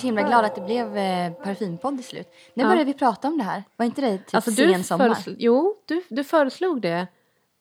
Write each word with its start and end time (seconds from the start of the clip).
Jag 0.00 0.04
är 0.04 0.12
så 0.12 0.18
himla 0.20 0.22
glad 0.22 0.44
att 0.44 0.54
det 0.54 0.60
blev 0.60 0.96
eh, 0.96 1.32
parfympodd 1.32 1.96
till 1.96 2.04
slut. 2.06 2.28
När 2.54 2.64
Ja. 2.64 2.68
började 2.68 2.84
vi 2.84 2.94
prata 2.98 3.28
om 3.28 3.38
det 3.38 3.44
här? 3.44 3.64
Var 3.76 3.86
inte 3.86 4.00
det 4.00 4.18
typ 4.18 4.34
Alltså, 4.34 4.50
sen 4.50 4.84
sommar? 4.84 5.18
jo, 5.38 5.76
du, 5.86 6.02
du 6.08 6.24
föreslog 6.24 6.80
det 6.82 7.06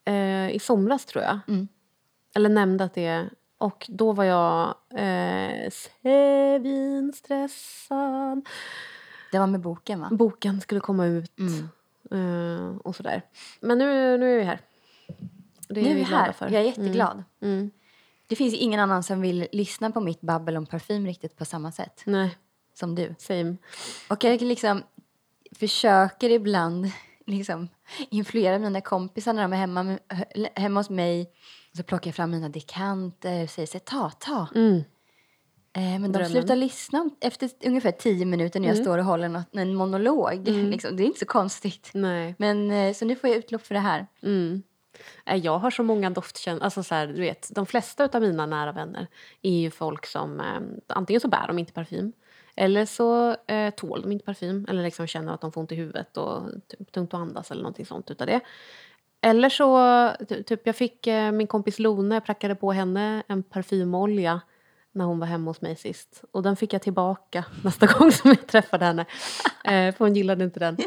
eh, 0.06 0.50
i 0.50 0.60
somras 0.62 1.06
tror 1.06 1.24
jag. 1.24 1.40
Mm. 1.48 1.68
Eller 2.36 2.50
nämnde 2.50 2.84
att 2.84 2.94
det... 2.94 3.30
Och 3.58 3.86
då 3.90 4.12
var 4.12 4.24
jag 4.24 4.76
eh, 4.96 5.70
svinstressad. 7.10 8.48
Det 9.32 9.40
var 9.40 9.48
med 9.48 9.60
boken 9.62 10.00
va? 10.02 10.08
Boken 10.12 10.62
skulle 10.62 10.82
komma 10.82 11.06
ut 11.06 11.32
Mm. 11.40 11.70
eh, 12.12 12.78
och 12.78 12.96
sådär. 12.96 13.22
Men 13.60 13.78
nu, 13.78 14.18
nu 14.18 14.34
är 14.34 14.38
vi 14.38 14.44
här. 14.44 14.60
Det 15.70 15.82
Nu 15.82 15.90
är 15.90 15.96
vi 15.96 16.04
här. 16.04 16.32
för. 16.32 16.46
Jag 16.50 16.62
är 16.62 16.66
jätteglad. 16.66 17.24
Mm. 17.42 17.58
Mm. 17.58 17.72
Det 18.30 18.36
finns 18.36 18.54
ingen 18.54 18.80
annan 18.80 19.04
som 19.04 19.22
vill 19.22 19.48
lyssna 19.52 19.92
på 19.92 20.00
mitt 20.02 20.22
babbel 20.22 20.58
om 20.58 20.66
parfym 20.66 21.06
riktigt 21.08 21.38
på 21.38 21.46
samma 21.46 21.72
sätt 21.72 22.02
Nej, 22.06 22.38
som 22.74 22.96
du. 22.96 23.16
same. 23.18 23.56
Och 24.10 24.24
jag 24.24 24.42
liksom 24.42 24.84
försöker 25.56 26.30
ibland 26.30 26.92
liksom 27.26 27.68
influera 28.10 28.60
mina 28.60 28.82
kompisar 28.82 29.34
när 29.34 29.42
de 29.42 29.54
är 29.54 29.58
hemma, 29.58 29.98
hemma 30.56 30.80
hos 30.80 30.90
mig. 30.90 31.32
Så 31.78 31.84
plockar 31.84 32.08
jag 32.08 32.16
fram 32.16 32.32
mina 32.32 32.50
dekanter 32.50 33.44
och 33.44 33.50
säger 33.50 33.68
så 33.68 33.80
ta, 33.80 34.10
ta. 34.10 34.48
Mm. 34.56 34.76
Eh, 35.74 35.82
men 35.82 36.02
de 36.02 36.08
Drömmen. 36.12 36.30
slutar 36.32 36.56
lyssna 36.56 37.10
efter 37.22 37.50
ungefär 37.66 37.92
tio 37.92 38.26
minuter 38.26 38.60
när 38.60 38.68
jag 38.68 38.76
Mm. 38.76 38.86
står 38.86 38.98
och 38.98 39.06
håller 39.06 39.30
något, 39.30 39.56
en 39.56 39.76
monolog. 39.76 40.48
Liksom. 40.48 40.96
Det 40.96 41.04
är 41.04 41.06
inte 41.06 41.20
så 41.20 41.26
konstigt. 41.26 41.92
Nej. 41.94 42.36
Men 42.38 42.72
eh, 42.72 42.94
så 42.94 43.06
nu 43.06 43.16
får 43.16 43.30
jag 43.30 43.38
utlopp 43.38 43.62
för 43.66 43.74
det 43.76 43.82
här. 43.82 44.08
Mm. 44.24 44.64
Eh, 45.26 45.36
jag 45.36 45.60
har 45.60 45.72
så 45.72 45.84
många 45.84 46.10
doftkänslor. 46.10 46.66
Alltså 46.66 46.84
så 46.84 46.96
här, 46.96 47.08
du 47.08 47.22
vet, 47.22 47.50
de 47.56 47.66
flesta 47.66 48.10
av 48.14 48.22
mina 48.22 48.46
nära 48.46 48.72
vänner 48.72 49.08
är 49.42 49.60
ju 49.60 49.72
folk 49.72 50.06
som 50.06 50.40
eh, 50.40 50.96
antingen 50.96 51.22
så 51.22 51.28
bär 51.28 51.48
de 51.48 51.60
inte 51.60 51.74
parfym 51.74 52.14
eller 52.56 52.86
så 52.86 53.36
eh, 53.48 53.70
tål 53.70 54.02
de 54.02 54.12
inte 54.12 54.26
parfym 54.26 54.66
eller 54.70 54.84
liksom 54.84 55.08
känner 55.08 55.34
att 55.34 55.42
de 55.42 55.52
får 55.52 55.62
ont 55.62 55.72
i 55.72 55.76
huvudet 55.76 56.18
och 56.18 56.42
typ, 56.68 56.92
tungt 56.92 57.14
att 57.14 57.20
andas 57.20 57.52
eller 57.52 57.62
någonting 57.62 57.86
sånt 57.86 58.12
utav 58.12 58.28
det. 58.28 58.40
Eller 59.22 59.50
så, 59.50 60.12
typ 60.44 60.62
jag 60.64 60.76
fick 60.76 61.08
eh, 61.08 61.32
min 61.32 61.48
kompis 61.48 61.80
Lone, 61.80 62.16
jag 62.16 62.26
prackade 62.26 62.56
på 62.56 62.72
henne 62.72 63.24
en 63.28 63.44
parfymolja 63.44 64.42
när 64.92 65.06
hon 65.06 65.20
var 65.20 65.28
hemma 65.28 65.50
hos 65.50 65.62
mig 65.62 65.76
sist. 65.76 66.24
Och 66.32 66.44
den 66.44 66.56
fick 66.56 66.74
jag 66.74 66.82
tillbaka 66.82 67.46
nästa 67.64 67.86
gång 67.86 68.12
som 68.12 68.30
jag 68.30 68.48
träffade 68.48 68.86
henne. 68.86 69.02
Eh, 69.64 69.96
för 69.96 69.98
hon 70.00 70.16
gillade 70.16 70.44
inte 70.44 70.60
den. 70.60 70.78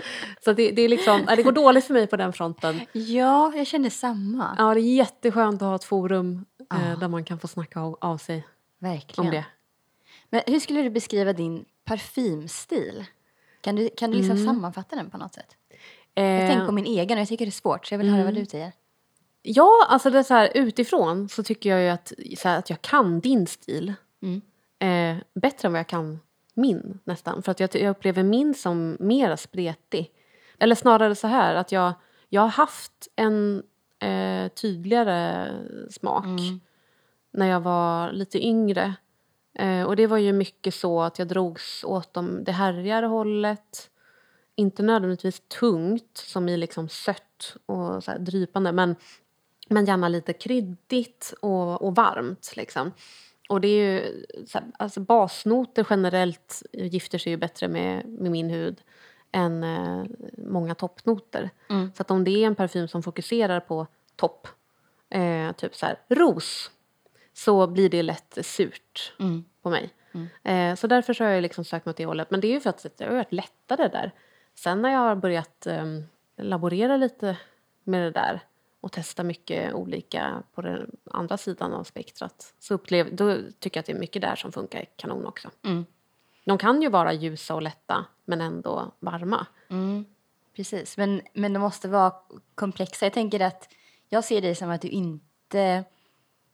Så 0.45 0.53
det, 0.53 0.71
det, 0.71 0.83
är 0.83 0.89
liksom, 0.89 1.27
det 1.37 1.43
går 1.43 1.53
dåligt 1.53 1.85
för 1.85 1.95
mig 1.95 2.07
på 2.07 2.17
den 2.17 2.33
fronten. 2.33 2.81
Ja, 2.93 3.53
jag 3.57 3.67
känner 3.67 3.91
samma. 3.91 4.55
Ja, 4.59 4.75
det 4.75 4.81
är 4.81 4.95
jätteskönt 4.95 5.63
att 5.63 5.69
ha 5.69 5.75
ett 5.77 5.85
forum 5.85 6.45
eh, 6.75 6.99
där 6.99 7.09
man 7.09 7.25
kan 7.25 7.39
få 7.39 7.49
snacka 7.49 7.81
av, 7.81 7.99
av 8.01 8.19
sig 8.19 8.47
Verkligen. 8.79 9.27
om 9.29 9.31
det. 9.37 9.45
Men 10.31 10.43
hur 10.47 10.61
skulle 10.61 10.83
du 10.83 10.91
beskriva 10.91 11.33
din 11.33 11.65
parfymstil? 11.85 13.05
Kan 13.61 13.77
du, 13.77 13.89
kan 13.97 14.11
du 14.11 14.17
liksom 14.17 14.37
Mm. 14.37 14.47
sammanfatta 14.47 14.97
den 14.97 15.11
på 15.11 15.19
något 15.19 15.35
sätt? 15.35 15.57
Eh, 16.15 16.25
Jag 16.25 16.49
tänker 16.51 16.67
på 16.67 16.73
min 16.73 16.87
egen 16.87 17.19
och 17.19 17.21
jag 17.21 17.29
tycker 17.29 17.45
det 17.45 17.49
är 17.49 17.51
svårt 17.51 17.87
så 17.87 17.95
jag 17.95 17.99
vill 17.99 18.09
höra 18.09 18.21
Mm. 18.21 18.35
vad 18.35 18.43
du 18.43 18.47
säger. 18.47 18.73
Ja, 19.43 19.87
alltså 19.89 20.11
det 20.11 20.25
så 20.25 20.35
här, 20.35 20.51
utifrån 20.55 21.29
så 21.29 21.43
tycker 21.43 21.71
jag 21.71 21.83
ju 21.83 21.89
att, 21.89 22.13
så 22.39 22.49
här, 22.49 22.59
att 22.59 22.71
jag 22.71 22.83
kan 22.83 23.21
din 23.21 23.47
stil 23.47 23.95
Mm. 24.23 24.41
eh, 24.79 25.23
bättre 25.35 25.67
än 25.67 25.73
vad 25.73 25.79
jag 25.79 25.87
kan 25.89 26.21
min 26.55 26.99
nästan. 27.05 27.43
För 27.43 27.53
att 27.53 27.61
jag, 27.61 27.75
jag 27.75 27.91
upplever 27.91 28.23
min 28.23 28.55
som 28.55 28.97
mer 29.01 29.37
spretig. 29.37 30.11
Eller 30.59 30.75
snarare 30.75 31.15
så 31.15 31.27
här 31.27 31.55
att 31.55 31.73
jag, 31.73 31.93
jag 32.29 32.43
har 32.43 32.49
haft 32.49 33.09
en 33.17 33.63
eh, 33.99 34.49
tydligare 34.49 35.49
smak 35.91 36.25
Mm. 36.25 36.61
när 37.33 37.47
jag 37.47 37.61
var 37.61 38.13
lite 38.13 38.47
yngre. 38.47 38.95
Eh, 39.59 39.83
och 39.83 39.97
det 39.97 40.07
var 40.07 40.19
ju 40.19 40.33
mycket 40.33 40.75
så 40.75 41.03
att 41.03 41.19
jag 41.19 41.29
drogs 41.29 41.85
åt 41.85 42.15
dem, 42.15 42.45
det 42.45 42.53
härjigare 42.53 43.07
hållet. 43.07 43.91
Inte 44.57 44.83
nödvändigtvis 44.83 45.41
tungt, 45.61 46.17
som 46.27 46.49
i 46.49 46.57
liksom 46.57 46.89
sött 46.89 47.57
och 47.67 48.05
så 48.05 48.11
här 48.11 48.19
drypande, 48.19 48.73
men, 48.73 48.97
men 49.73 49.85
gärna 49.85 50.09
lite 50.09 50.33
kryddigt 50.33 51.35
och, 51.41 51.83
och 51.83 51.95
varmt. 51.95 52.53
Liksom. 52.57 52.93
Och 53.49 53.61
det 53.61 53.69
är 53.69 54.01
ju, 54.01 54.25
alltså 54.79 55.01
basnoter 55.01 55.87
generellt 55.91 56.63
gifter 56.73 57.19
sig 57.19 57.33
ju 57.33 57.37
bättre 57.37 57.69
med, 57.69 58.07
med 58.07 58.33
min 58.33 58.51
hud 58.51 58.83
än 59.33 59.65
eh, 59.65 60.05
många 60.39 60.75
toppnoter. 60.75 61.51
Mm. 61.71 61.93
Så 61.95 62.03
att 62.03 62.11
om 62.11 62.25
det 62.25 62.31
är 62.31 62.47
en 62.47 62.55
parfym 62.55 62.89
som 62.89 63.03
fokuserar 63.03 63.61
på 63.61 63.87
topp, 64.17 64.49
eh, 65.11 65.53
typ 65.53 65.75
så 65.75 65.87
här 65.87 65.99
ros, 66.09 66.71
så 67.33 67.67
blir 67.67 67.89
det 67.89 68.03
lätt 68.03 68.39
surt 68.43 69.15
Mm. 69.21 69.45
på 69.63 69.71
mig. 69.71 69.91
Eh, 70.43 70.75
så 70.75 70.87
därför 70.87 71.15
så 71.15 71.25
har 71.25 71.31
jag 71.31 71.43
liksom 71.43 71.65
sökt 71.65 71.87
mig 71.87 71.91
åt 71.91 71.97
det 71.97 72.07
hållet. 72.07 72.31
Men 72.31 72.41
det 72.41 72.47
är 72.47 72.53
ju 72.53 72.61
för 72.61 72.71
att 72.71 72.87
det 72.97 73.05
har 73.05 73.13
varit 73.15 73.33
lättare 73.33 73.89
där. 73.89 74.13
Sen 74.55 74.83
när 74.83 74.93
jag 74.93 74.99
har 74.99 75.15
börjat 75.15 75.67
eh, 75.67 75.85
laborera 76.37 76.97
lite 76.97 77.37
med 77.85 78.03
det 78.03 78.11
där 78.11 78.41
och 78.83 78.93
testa 78.93 79.23
mycket 79.23 79.75
olika 79.75 80.43
på 80.55 80.63
den 80.63 80.91
andra 81.11 81.37
sidan 81.37 81.73
av 81.73 81.85
spektrat 81.85 82.55
så 82.59 82.75
upplev, 82.75 83.17
då 83.17 83.37
tycker 83.59 83.79
jag 83.79 83.83
att 83.83 83.87
det 83.87 83.93
är 83.93 83.99
mycket 83.99 84.23
där 84.23 84.37
som 84.37 84.53
funkar 84.53 84.85
kanon 84.97 85.27
också. 85.27 85.51
Mm. 85.65 85.85
De 86.45 86.59
kan 86.59 86.83
ju 86.83 86.89
vara 86.89 87.13
ljusa 87.13 87.55
och 87.55 87.63
lätta 87.63 88.05
men 88.25 88.41
ändå 88.41 88.93
varma. 89.01 89.47
Mm. 89.71 90.05
Precis, 90.57 90.97
men, 90.97 91.23
men 91.33 91.53
de 91.53 91.59
måste 91.59 91.89
vara 91.89 92.13
komplexa. 92.55 93.07
Jag 93.07 93.13
tänker 93.13 93.41
att 93.41 93.69
jag 94.09 94.25
ser 94.25 94.41
dig 94.41 94.55
som 94.55 94.71
att 94.71 94.83
du 94.83 94.89
inte 94.89 95.85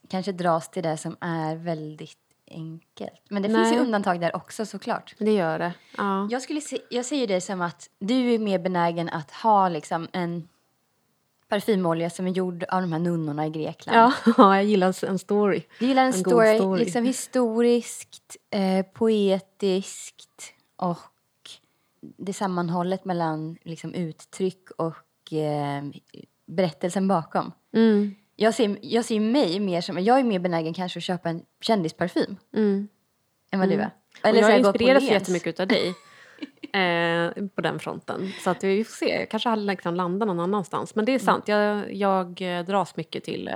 kanske 0.09 0.33
dras 0.33 0.71
till 0.71 0.83
det 0.83 0.97
som 0.97 1.16
är 1.21 1.56
väldigt 1.56 2.19
enkelt. 2.50 3.22
Men 3.28 3.43
det 3.43 3.49
finns 3.49 3.71
Nej. 3.71 3.75
ju 3.75 3.81
undantag 3.81 4.21
där 4.21 4.37
också 4.37 4.66
såklart. 4.66 5.15
Det 5.19 5.33
gör 5.33 5.59
det. 5.59 5.75
Ja. 5.97 6.28
Jag, 6.31 6.43
skulle 6.43 6.60
se, 6.60 6.81
jag 6.91 7.05
ser 7.05 7.27
det 7.27 7.41
som 7.41 7.60
att 7.60 7.91
du 7.99 8.34
är 8.34 8.39
mer 8.39 8.59
benägen 8.59 9.09
att 9.09 9.31
ha 9.31 9.69
liksom 9.69 10.09
en 10.12 10.49
parfymolja 11.48 12.10
som 12.10 12.26
är 12.26 12.31
gjord 12.31 12.64
av 12.69 12.81
de 12.81 12.92
här 12.92 12.98
nunnorna 12.98 13.47
i 13.47 13.50
Grekland. 13.50 13.98
Ja, 13.98 14.12
jag 14.56 14.64
gillar 14.64 15.04
en 15.04 15.19
story. 15.19 15.62
Du 15.78 15.86
gillar 15.86 16.03
en, 16.03 16.09
En 16.09 16.12
story, 16.12 16.56
story. 16.59 16.84
liksom 16.84 17.04
historiskt, 17.04 18.36
eh, 18.50 18.86
poetiskt 18.92 20.53
och 20.76 20.98
det 22.00 22.32
sammanhållet 22.32 23.04
mellan 23.04 23.56
liksom, 23.62 23.94
uttryck 23.94 24.70
och 24.76 25.32
eh, 25.32 25.82
berättelsen 26.47 27.09
bakom. 27.09 27.53
Mm. 27.75 28.15
Jag 28.36 28.54
ser, 28.54 28.78
jag 28.82 29.04
ser 29.04 29.20
mig 29.20 29.60
mer 29.60 29.80
som, 29.80 30.04
jag 30.04 30.19
är 30.19 30.25
mer 30.25 30.38
benägen 30.38 30.75
kanske 30.75 30.98
att 30.98 31.04
köpa 31.04 31.28
en 31.28 31.42
kändisparfym 31.60 32.36
Mm. 32.54 32.88
än 33.50 33.60
vad 33.60 33.69
du 33.69 33.75
är. 33.75 33.91
Och 34.22 34.44
så 34.44 34.50
jag 34.50 34.62
på 34.62 34.69
inspireras 34.69 35.03
jättemycket 35.03 35.60
av 35.60 35.66
dig 35.66 35.94
eh, 36.72 37.46
på 37.54 37.60
den 37.60 37.78
fronten. 37.78 38.32
Så 38.44 38.50
att 38.50 38.64
vi 38.64 38.84
får 38.84 38.92
se. 38.92 39.08
Jag 39.20 39.30
kanske 39.30 39.48
hade 39.48 39.62
liksom 39.62 39.94
landa 39.94 40.26
någon 40.26 40.40
annanstans. 40.40 40.94
Men 40.94 41.04
det 41.04 41.12
är 41.14 41.18
sant, 41.18 41.48
jag, 41.48 41.94
jag 41.94 42.42
eh, 42.42 42.64
dras 42.64 42.96
mycket 42.96 43.24
till, 43.24 43.48
eh, 43.48 43.54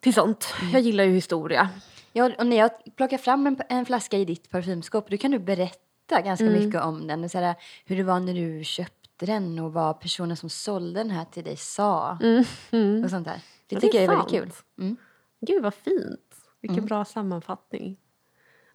till 0.00 0.14
sånt. 0.14 0.54
Jag 0.72 0.82
gillar 0.82 1.04
ju 1.04 1.10
historia. 1.14 1.68
Ja, 2.12 2.30
och 2.38 2.46
när 2.46 2.56
jag 2.56 2.70
plockar 2.96 3.18
fram 3.18 3.46
en, 3.46 3.56
en 3.68 3.86
flaska 3.86 4.18
i 4.18 4.24
ditt 4.24 4.50
parfymskåp 4.50 5.10
då 5.10 5.16
kan 5.16 5.30
du 5.30 5.38
berätta 5.38 6.20
ganska 6.24 6.46
Mm. 6.46 6.64
mycket 6.64 6.82
om 6.82 7.06
den. 7.06 7.24
Och 7.24 7.30
så 7.30 7.38
här, 7.38 7.54
hur 7.84 7.96
det 7.96 8.02
var 8.02 8.20
när 8.20 8.34
du 8.34 8.64
köpte 8.64 9.26
den 9.26 9.58
och 9.58 9.72
vad 9.72 10.00
personen 10.00 10.36
som 10.36 10.50
sålde 10.50 11.00
den 11.00 11.10
här 11.10 11.24
till 11.24 11.44
dig 11.44 11.56
sa. 11.56 12.18
Mm. 12.22 12.44
Mm. 12.70 13.04
Och 13.04 13.10
sånt 13.10 13.24
där. 13.26 13.40
Det 13.66 13.74
Ja, 13.74 13.80
tycker 13.80 13.98
det 13.98 14.04
jag 14.04 14.14
är 14.14 14.16
är 14.18 14.22
väldigt 14.22 14.40
kul. 14.42 14.50
Mm. 14.78 14.96
Gud 15.40 15.62
vad 15.62 15.74
fint. 15.74 16.36
Vilken 16.62 16.86
bra 16.86 17.04
sammanfattning. 17.04 17.96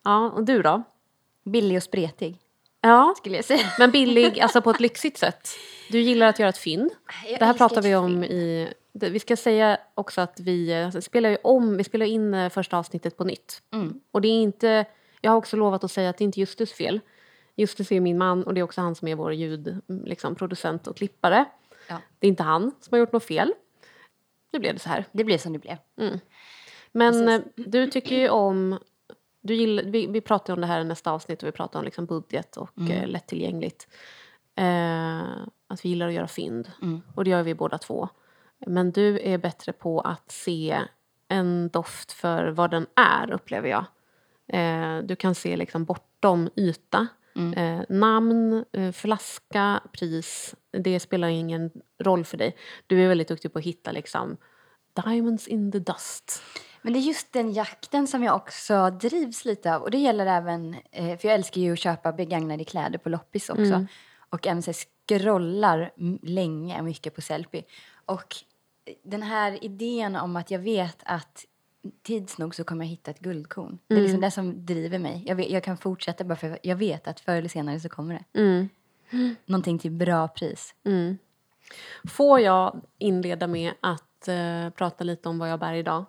Ja, 0.04 0.30
och 0.32 0.46
du 0.46 0.62
då? 0.62 0.84
Billig 1.44 1.78
och 1.78 1.84
spretig 1.84 2.38
Ja, 2.88 3.14
skulle 3.18 3.36
jag 3.36 3.46
säga. 3.46 3.66
men 3.80 3.92
billig, 3.92 4.40
alltså 4.40 4.62
på 4.62 4.70
ett 4.70 4.80
lyxigt 4.80 5.18
sätt. 5.18 5.50
Du 5.92 6.00
gillar 6.00 6.28
att 6.28 6.40
göra 6.40 6.50
ett 6.50 6.58
fynd. 6.58 6.92
Jag 7.30 7.40
Det 7.40 7.46
här 7.46 7.54
pratar 7.54 7.82
vi 7.82 7.96
om 7.96 8.24
i... 8.24 8.74
det- 8.94 9.10
Vi 9.10 9.20
ska 9.20 9.36
säga 9.36 9.78
också 9.96 10.22
att 10.22 10.40
vi 10.40 10.72
eh, 10.72 10.90
spelar 10.90 11.30
ju 11.30 11.38
om, 11.44 11.78
vi 11.78 11.84
spelar 11.84 12.06
in 12.06 12.34
eh, 12.34 12.50
första 12.50 12.78
avsnittet 12.78 13.18
på 13.18 13.24
nytt. 13.24 13.62
Mm. 13.74 14.00
Och 14.12 14.22
det 14.22 14.28
är 14.28 14.42
inte, 14.42 14.86
jag 15.22 15.32
har 15.32 15.38
också 15.38 15.58
lovat 15.58 15.84
att 15.84 15.92
säga 15.92 16.10
att 16.10 16.18
det 16.18 16.22
är 16.24 16.26
inte 16.26 16.40
Justus 16.40 16.74
fel. 16.74 17.00
Justus 17.56 17.92
är 17.92 18.00
min 18.00 18.18
man 18.18 18.44
och 18.44 18.54
det 18.54 18.60
är 18.60 18.64
också 18.64 18.82
han 18.82 18.96
som 18.96 19.08
är 19.08 19.16
vår 19.16 19.34
ljudproducent 19.34 20.08
liksom, 20.08 20.36
producent 20.36 20.88
och 20.88 20.98
klippare. 20.98 21.46
Ja. 21.88 21.98
Det 22.20 22.28
är 22.28 22.30
inte 22.30 22.44
han 22.44 22.62
som 22.82 22.88
har 22.92 22.98
gjort 23.00 23.12
något 23.14 23.24
fel. 23.26 23.54
Nu 24.52 24.60
blev 24.60 24.74
det 24.74 24.80
så 24.80 24.90
här. 24.90 25.06
Det 25.12 25.24
blev 25.24 25.38
som 25.38 25.54
det 25.54 25.60
blev. 25.60 25.78
Men 26.92 27.28
eh, 27.28 27.40
Precis. 27.40 27.72
du 27.72 27.88
tycker 27.88 28.16
ju 28.16 28.30
om... 28.30 28.80
Du 29.46 29.54
gillar, 29.56 29.84
vi, 29.84 30.08
vi 30.08 30.22
pratar 30.22 30.54
om 30.54 30.62
det 30.62 30.68
här 30.68 30.82
i 30.82 30.84
nästa 30.84 31.12
avsnitt 31.12 31.44
och 31.44 31.48
vi 31.48 31.52
pratar 31.52 31.80
om 31.80 31.86
liksom 31.86 32.06
budget 32.06 32.58
och 32.58 32.78
Mm. 32.78 32.92
eh, 32.92 33.08
lättillgängligt. 33.08 33.88
Eh, 34.56 35.22
att 35.68 35.86
vi 35.86 35.90
gillar 35.90 36.08
att 36.08 36.14
göra 36.14 36.28
fynd. 36.28 36.72
Mm. 36.82 37.02
Och 37.16 37.24
det 37.24 37.30
gör 37.30 37.44
vi 37.44 37.56
båda 37.56 37.78
två. 37.78 38.10
Men 38.68 38.92
du 38.92 39.20
är 39.20 39.38
bättre 39.38 39.72
på 39.74 40.00
att 40.02 40.32
se 40.32 40.82
en 41.28 41.70
doft 41.70 42.12
för 42.12 42.48
vad 42.48 42.72
den 42.72 42.88
är, 42.96 43.32
upplever 43.32 43.70
jag. 43.70 43.86
Eh, 44.48 44.98
du 45.04 45.16
kan 45.16 45.36
se 45.36 45.58
liksom 45.58 45.86
bortom 45.86 46.50
yta. 46.56 47.08
Mm. 47.36 47.54
Eh, 47.80 47.86
namn, 47.90 48.66
eh, 48.72 48.92
flaska, 48.92 49.82
pris. 49.92 50.56
Det 50.72 51.00
spelar 51.00 51.28
ingen 51.28 51.72
roll 52.04 52.26
för 52.26 52.38
dig. 52.38 52.56
Du 52.88 53.04
är 53.04 53.08
väldigt 53.08 53.28
duktig 53.28 53.54
på 53.54 53.60
att 53.60 53.66
hitta 53.66 53.92
liksom 53.92 54.38
diamonds 55.06 55.48
in 55.48 55.72
the 55.72 55.80
dust. 55.80 56.44
Men 56.86 56.94
det 56.94 57.00
är 57.00 57.02
just 57.02 57.34
den 57.34 57.54
jakten 57.54 58.08
som 58.08 58.24
jag 58.24 58.36
också 58.36 58.90
drivs 58.90 59.46
lite 59.46 59.76
av. 59.76 59.82
Och 59.82 59.92
det 59.92 59.98
gäller 59.98 60.26
även, 60.26 60.76
eh, 60.92 61.18
för 61.18 61.28
jag 61.28 61.36
älskar 61.36 61.62
ju 61.62 61.74
att 61.74 61.80
köpa 61.80 62.12
begagnade 62.12 62.64
kläder 62.64 62.98
på 62.98 63.10
loppis 63.10 63.50
också. 63.50 63.64
Mm. 63.64 63.88
Och 64.30 64.48
även 64.48 64.62
så 64.62 64.74
scrollar 64.74 65.92
länge 66.22 66.82
mycket 66.82 67.16
på 67.16 67.22
Sellpy. 67.22 67.62
Och 68.06 68.36
den 69.04 69.24
här 69.24 69.64
idén 69.64 70.16
om 70.16 70.36
att 70.36 70.52
jag 70.52 70.60
vet 70.60 70.98
att 71.06 71.46
tids 72.04 72.38
nog 72.38 72.56
så 72.56 72.64
kommer 72.64 72.86
jag 72.86 72.90
hitta 72.90 73.12
ett 73.12 73.20
guldkorn. 73.20 73.80
Det 73.88 73.96
är 73.96 74.02
liksom 74.02 74.22
det 74.22 74.32
som 74.32 74.66
driver 74.66 75.00
mig. 75.00 75.24
Jag, 75.28 75.36
vet, 75.36 75.50
jag 75.50 75.64
kan 75.64 75.78
fortsätta 75.78 76.24
bara 76.24 76.36
för 76.36 76.60
jag 76.64 76.76
vet 76.76 77.08
att 77.08 77.20
förr 77.20 77.36
eller 77.36 77.50
senare 77.50 77.80
så 77.80 77.90
kommer 77.90 78.14
det. 78.14 78.40
Mm. 78.40 78.70
Någonting 79.46 79.80
till 79.80 79.92
bra 79.92 80.28
pris. 80.28 80.76
Mm. 80.84 81.18
Får 82.04 82.40
jag 82.40 82.82
inleda 82.98 83.48
med 83.48 83.74
att 83.80 84.28
eh, 84.28 84.70
prata 84.70 85.04
lite 85.04 85.30
om 85.30 85.40
vad 85.40 85.50
jag 85.50 85.60
bär 85.60 85.74
idag? 85.74 86.06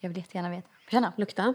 Ja, 0.00 0.06
jag 0.06 0.08
vill 0.08 0.18
jättegärna 0.18 0.50
veta. 0.50 0.68
Känna. 0.90 1.12
Lukta. 1.16 1.54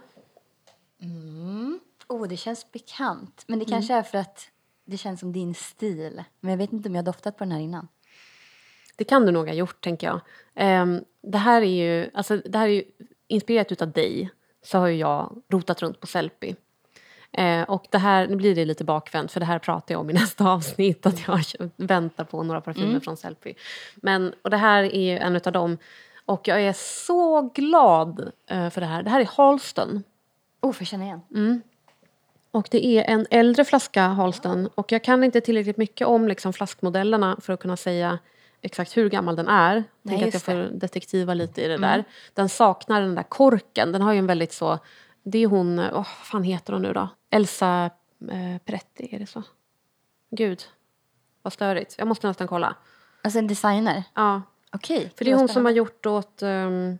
Oh, 2.07 2.27
det 2.27 2.37
känns 2.37 2.71
bekant. 2.71 3.43
Men 3.47 3.59
det 3.59 3.65
kanske 3.65 3.93
är 3.93 4.03
för 4.03 4.17
att 4.17 4.49
det 4.85 4.97
känns 4.97 5.19
som 5.19 5.31
din 5.31 5.55
stil. 5.55 6.23
Men 6.39 6.51
jag 6.51 6.57
vet 6.57 6.73
inte 6.73 6.89
om 6.89 6.95
jag 6.95 7.01
har 7.01 7.05
doftat 7.05 7.37
på 7.37 7.43
den 7.43 7.51
här 7.51 7.59
innan. 7.59 7.87
Det 8.95 9.03
kan 9.03 9.25
du 9.25 9.31
nog 9.31 9.47
ha 9.47 9.53
gjort, 9.53 9.83
tänker 9.83 10.07
jag. 10.07 10.21
Ehm, 10.55 11.03
det 11.21 11.37
här 11.37 11.61
är 11.61 11.65
ju, 11.65 12.09
alltså, 12.13 12.37
det 12.37 12.57
här 12.57 12.67
är 12.67 12.71
ju 12.71 12.83
inspirerat 13.27 13.71
utav 13.71 13.91
dig. 13.91 14.29
Så 14.63 14.77
har 14.77 14.87
ju 14.87 14.95
jag 14.95 15.41
rotat 15.49 15.81
runt 15.81 15.99
på 15.99 16.07
Sellpy. 16.07 16.55
Eh, 17.31 17.61
och 17.61 17.87
det 17.91 17.97
här, 17.97 18.27
nu 18.27 18.35
blir 18.35 18.55
det 18.55 18.65
lite 18.65 18.83
bakvänt 18.83 19.31
för 19.31 19.39
det 19.39 19.45
här 19.45 19.59
pratar 19.59 19.93
jag 19.95 20.01
om 20.01 20.09
i 20.09 20.13
nästa 20.23 20.49
avsnitt. 20.49 21.05
Att 21.05 21.27
jag 21.27 21.69
väntar 21.75 22.23
på 22.23 22.43
några 22.43 22.61
parfymer 22.61 22.99
från 22.99 23.17
Sellpy. 23.17 23.53
Men, 23.95 24.33
och 24.41 24.49
det 24.49 24.57
här 24.57 24.83
är 24.83 25.01
ju 25.01 25.17
en 25.17 25.35
utav 25.35 25.53
dem. 25.53 25.77
Och 26.25 26.47
jag 26.47 26.61
är 26.61 26.73
så 26.73 27.41
glad 27.41 28.31
eh, 28.49 28.69
för 28.69 28.81
det 28.81 28.87
här. 28.87 29.03
Det 29.03 29.09
här 29.09 29.19
är 29.19 29.25
Halston. 29.25 30.03
Oh, 30.61 30.71
får 30.71 30.85
känna 30.85 31.03
igen? 31.03 31.21
Och 32.51 32.67
det 32.71 32.85
är 32.85 33.03
en 33.03 33.25
äldre 33.29 33.65
flaska 33.65 34.07
Halston 34.07 34.69
och 34.75 34.91
jag 34.91 35.03
kan 35.03 35.23
inte 35.23 35.41
tillräckligt 35.41 35.77
mycket 35.77 36.07
om 36.07 36.27
liksom 36.27 36.53
flaskmodellerna 36.53 37.37
för 37.41 37.53
att 37.53 37.59
kunna 37.59 37.77
säga 37.77 38.19
exakt 38.61 38.97
hur 38.97 39.09
gammal 39.09 39.35
den 39.35 39.47
är. 39.47 39.83
Tänk 40.07 40.23
att 40.23 40.33
jag 40.33 40.41
får 40.41 40.79
detektiva 40.79 41.33
lite 41.33 41.61
i 41.61 41.67
det 41.67 41.77
där. 41.77 42.03
Den 42.33 42.49
saknar 42.49 43.01
den 43.01 43.15
där 43.15 43.23
korken. 43.23 43.91
Den 43.91 44.01
har 44.01 44.13
ju 44.13 44.19
en 44.19 44.27
väldigt 44.27 44.53
så... 44.53 44.79
Det 45.23 45.37
är 45.43 45.47
hon... 45.47 45.79
Åh, 45.79 45.91
vad 45.93 46.07
fan 46.07 46.43
heter 46.43 46.73
hon 46.73 46.81
nu 46.81 46.93
då? 46.93 47.09
Elsa 47.29 47.89
eh, 48.31 48.57
Peretti, 48.65 49.15
är 49.15 49.19
det 49.19 49.25
så? 49.25 49.43
Gud, 50.31 50.63
vad 51.41 51.53
störigt. 51.53 51.95
Jag 51.97 52.07
måste 52.07 52.27
nästan 52.27 52.47
kolla. 52.47 52.75
Alltså 53.21 53.39
en 53.39 53.47
designer? 53.47 54.03
Ja, 54.13 54.41
Okej. 54.75 55.11
för 55.15 55.25
det 55.25 55.31
är 55.31 55.35
hon 55.35 55.47
som 55.47 55.65
har 55.65 55.71
gjort 55.71 56.05
åt 56.05 56.41
um, 56.41 56.97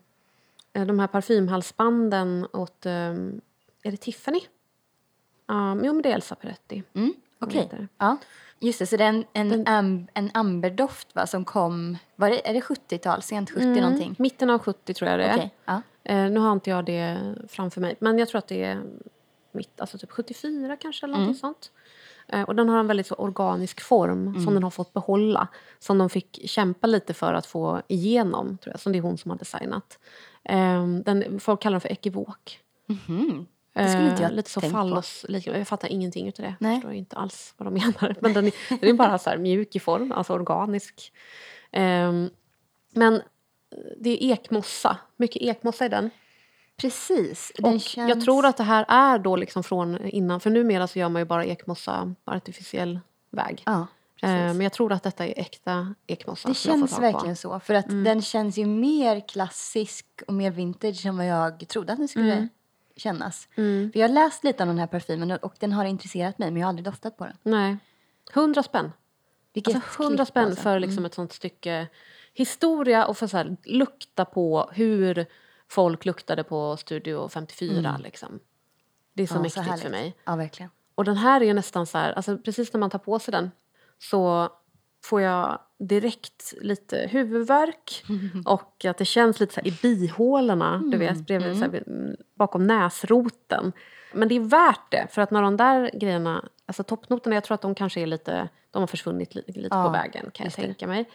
de 0.71 0.99
här 0.99 1.07
parfymhalsbanden 1.07 2.47
åt... 2.53 2.85
Um, 2.85 3.41
är 3.83 3.91
det 3.91 3.97
Tiffany? 3.97 4.41
Um, 5.47 5.81
jo, 5.85 5.93
men 5.93 6.01
det 6.01 6.09
är 6.09 6.15
Elsa 6.15 6.35
Peretti. 6.35 6.83
Mm, 6.93 7.13
Okej. 7.39 7.67
det. 7.71 7.87
Ja. 7.97 8.17
Just 8.59 8.79
det, 8.79 8.85
så 8.85 8.97
det 8.97 9.03
är 9.03 9.09
en, 9.09 9.25
en, 9.33 9.67
am, 9.67 10.07
en 10.13 10.31
amberdoft 10.33 11.15
va, 11.15 11.27
som 11.27 11.45
kom... 11.45 11.97
Var 12.15 12.29
det, 12.29 12.49
är 12.49 12.53
det 12.53 12.59
70-tal? 12.59 13.21
Sent 13.21 13.51
70 13.51 13.81
någonting? 13.81 14.15
Mitten 14.19 14.49
av 14.49 14.59
70 14.59 14.93
tror 14.93 15.11
jag 15.11 15.19
det 15.19 15.25
är. 15.25 15.35
Okej. 15.35 15.53
Ja. 15.65 15.81
Eh, 16.03 16.29
nu 16.31 16.39
har 16.39 16.51
inte 16.51 16.69
jag 16.69 16.85
det 16.85 17.35
framför 17.47 17.81
mig. 17.81 17.95
Men 17.99 18.19
jag 18.19 18.27
tror 18.27 18.39
att 18.39 18.47
det 18.47 18.63
är 18.63 18.83
mitt, 19.51 19.81
alltså 19.81 19.97
typ 19.97 20.11
74 20.11 20.77
kanske 20.77 21.05
eller 21.05 21.13
någonting 21.13 21.39
sånt. 21.39 21.71
Eh, 22.27 22.41
och 22.41 22.55
den 22.55 22.69
har 22.69 22.79
en 22.79 22.87
väldigt 22.87 23.07
så 23.07 23.15
organisk 23.15 23.81
form 23.81 24.43
som 24.43 24.53
den 24.53 24.63
har 24.63 24.69
fått 24.69 24.93
behålla. 24.93 25.47
Som 25.79 25.97
de 25.97 26.09
fick 26.09 26.49
kämpa 26.49 26.87
lite 26.87 27.13
för 27.13 27.33
att 27.33 27.45
få 27.45 27.81
igenom, 27.87 28.57
tror 28.57 28.73
jag. 28.73 28.79
Som 28.79 28.91
det 28.91 28.97
är 28.97 29.01
hon 29.01 29.17
som 29.17 29.31
har 29.31 29.37
designat. 29.37 29.99
Eh, 30.43 30.87
den, 30.87 31.39
folk 31.39 31.61
kallar 31.61 31.73
den 31.73 31.81
för 31.81 31.91
ekivok. 31.91 32.59
Mhm. 32.87 33.45
Det 33.73 33.89
skulle 33.89 34.09
inte 34.09 34.21
jag 34.21 34.31
Eh, 34.31 34.35
lite 34.35 34.49
så 34.49 34.61
fallos, 34.61 35.25
Jag 35.27 35.67
fattar 35.67 35.87
ingenting 35.87 36.27
utav 36.27 36.45
det. 36.45 36.55
Nej. 36.59 36.71
Jag 36.71 36.81
förstår 36.81 36.93
inte 36.93 37.15
alls 37.15 37.53
vad 37.57 37.67
de 37.67 37.73
menar. 37.83 38.15
Men 38.21 38.33
den 38.33 38.45
är, 38.45 38.79
den 38.79 38.89
är 38.89 38.93
bara 38.93 39.17
så 39.17 39.29
här 39.29 39.37
mjuk 39.37 39.75
i 39.75 39.79
form, 39.79 40.11
alltså 40.11 40.33
organisk. 40.33 41.11
Ehm, 41.71 42.29
men 42.93 43.21
det 43.97 44.09
är 44.09 44.33
ekmossa, 44.33 44.97
mycket 45.17 45.41
ekmossa 45.41 45.85
i 45.85 45.89
den. 45.89 46.09
Precis. 46.77 47.51
Den 47.57 47.73
Och 47.73 47.81
känns... 47.81 48.09
jag 48.09 48.21
tror 48.21 48.45
att 48.45 48.57
det 48.57 48.63
här 48.63 48.85
är 48.87 49.19
då 49.19 49.35
liksom 49.35 49.63
från 49.63 50.05
innan, 50.07 50.39
för 50.39 50.49
numera 50.49 50.87
så 50.87 50.99
gör 50.99 51.09
man 51.09 51.21
ju 51.21 51.25
bara 51.25 51.45
ekmossa 51.45 52.13
på 52.25 52.31
artificiell 52.31 52.99
väg. 53.31 53.63
Ja, 53.65 53.87
Eh, 54.21 54.29
precis. 54.31 54.57
men 54.57 54.61
jag 54.61 54.73
tror 54.73 54.91
att 54.93 55.03
detta 55.03 55.25
är 55.27 55.39
äkta 55.39 55.95
ekmossa. 56.07 56.47
Det 56.47 56.53
känns 56.53 56.95
på. 56.95 57.01
Mm. 57.01 57.13
verkligen 57.13 57.35
så. 57.35 57.59
För 57.59 57.73
att 57.73 57.85
den 57.89 58.21
känns 58.21 58.57
ju 58.57 58.65
mer 58.65 59.27
klassisk 59.27 60.05
och 60.27 60.33
mer 60.33 60.51
vintage 60.51 61.05
än 61.05 61.17
vad 61.17 61.27
jag 61.27 61.67
trodde 61.67 61.93
att 61.93 61.99
den 61.99 62.07
skulle 62.07 62.33
Mm. 62.33 62.49
kännas. 62.95 63.47
För 63.55 63.91
jag 63.99 64.03
har 64.07 64.13
läst 64.13 64.43
lite 64.43 64.63
om 64.63 64.69
den 64.69 64.79
här 64.79 64.87
parfymen 64.87 65.31
och 65.31 65.53
den 65.59 65.71
har 65.71 65.85
intresserat 65.85 66.37
mig 66.37 66.51
men 66.51 66.59
jag 66.61 66.65
har 66.67 66.69
aldrig 66.69 66.85
doftat 66.85 67.17
på 67.17 67.23
den. 67.25 67.37
Nej. 67.43 67.77
100 68.33 68.63
spänn. 68.63 68.91
Vilket 69.53 69.75
Alltså 69.75 70.03
100 70.03 70.17
klipp, 70.17 70.27
spänn 70.27 70.45
alltså. 70.45 70.61
för 70.61 70.79
liksom 70.79 71.05
ett 71.05 71.13
sånt 71.13 71.33
stycke 71.33 71.87
historia 72.33 73.05
och 73.05 73.17
för 73.17 73.27
så 73.27 73.37
här, 73.37 73.57
lukta 73.63 74.25
på 74.25 74.69
hur 74.73 75.25
folk 75.69 76.05
luktade 76.05 76.43
på 76.43 76.77
Studio 76.77 77.29
54. 77.29 77.97
Liksom. 78.03 78.39
Det 79.13 79.23
är 79.23 79.27
så 79.27 79.35
Ja, 79.35 79.39
mäktigt 79.41 79.63
för 79.65 79.71
härligt. 79.71 79.91
mig. 79.91 80.15
Ja, 80.25 80.35
verkligen. 80.35 80.69
Och 80.95 81.03
den 81.05 81.17
här 81.17 81.41
är 81.41 81.45
ju 81.45 81.53
nästan 81.53 81.85
så 81.85 81.97
här, 81.97 82.13
alltså 82.13 82.37
precis 82.37 82.73
när 82.73 82.79
man 82.79 82.89
tar 82.89 82.99
på 82.99 83.19
sig 83.19 83.31
den 83.31 83.51
så 83.99 84.49
får 85.05 85.21
jag 85.21 85.59
direkt 85.79 86.53
lite 86.61 87.07
huvudvärk 87.11 88.03
och 88.45 88.85
att 88.85 88.97
det 88.97 89.05
känns 89.05 89.39
lite 89.39 89.53
så 89.53 89.61
i 89.63 89.71
bihålorna, 89.81 90.81
du 90.91 90.97
vet, 90.97 91.17
bredvid, 91.27 91.53
så 91.57 91.59
här, 91.65 91.83
mm, 91.87 92.15
bakom 92.35 92.67
näsroten. 92.67 93.71
Men 94.13 94.27
det 94.27 94.35
är 94.35 94.39
värt 94.39 94.91
det, 94.91 95.07
för 95.11 95.21
att 95.21 95.31
när 95.31 95.41
de 95.41 95.57
där 95.57 95.91
grejerna, 95.93 96.49
alltså 96.65 96.83
toppnoterna, 96.83 97.35
jag 97.35 97.43
tror 97.43 97.55
att 97.55 97.61
de 97.61 97.75
kanske 97.75 98.01
är 98.01 98.07
lite, 98.07 98.49
de 98.71 98.79
har 98.81 98.87
försvunnit 98.87 99.35
lite, 99.35 99.51
lite 99.51 99.75
Ja, 99.75 99.83
på 99.83 99.89
vägen 99.89 100.21
kan 100.21 100.43
jag 100.43 100.45
just 100.45 100.55
det. 100.57 100.61
tänka 100.63 100.87
mig. 100.87 101.09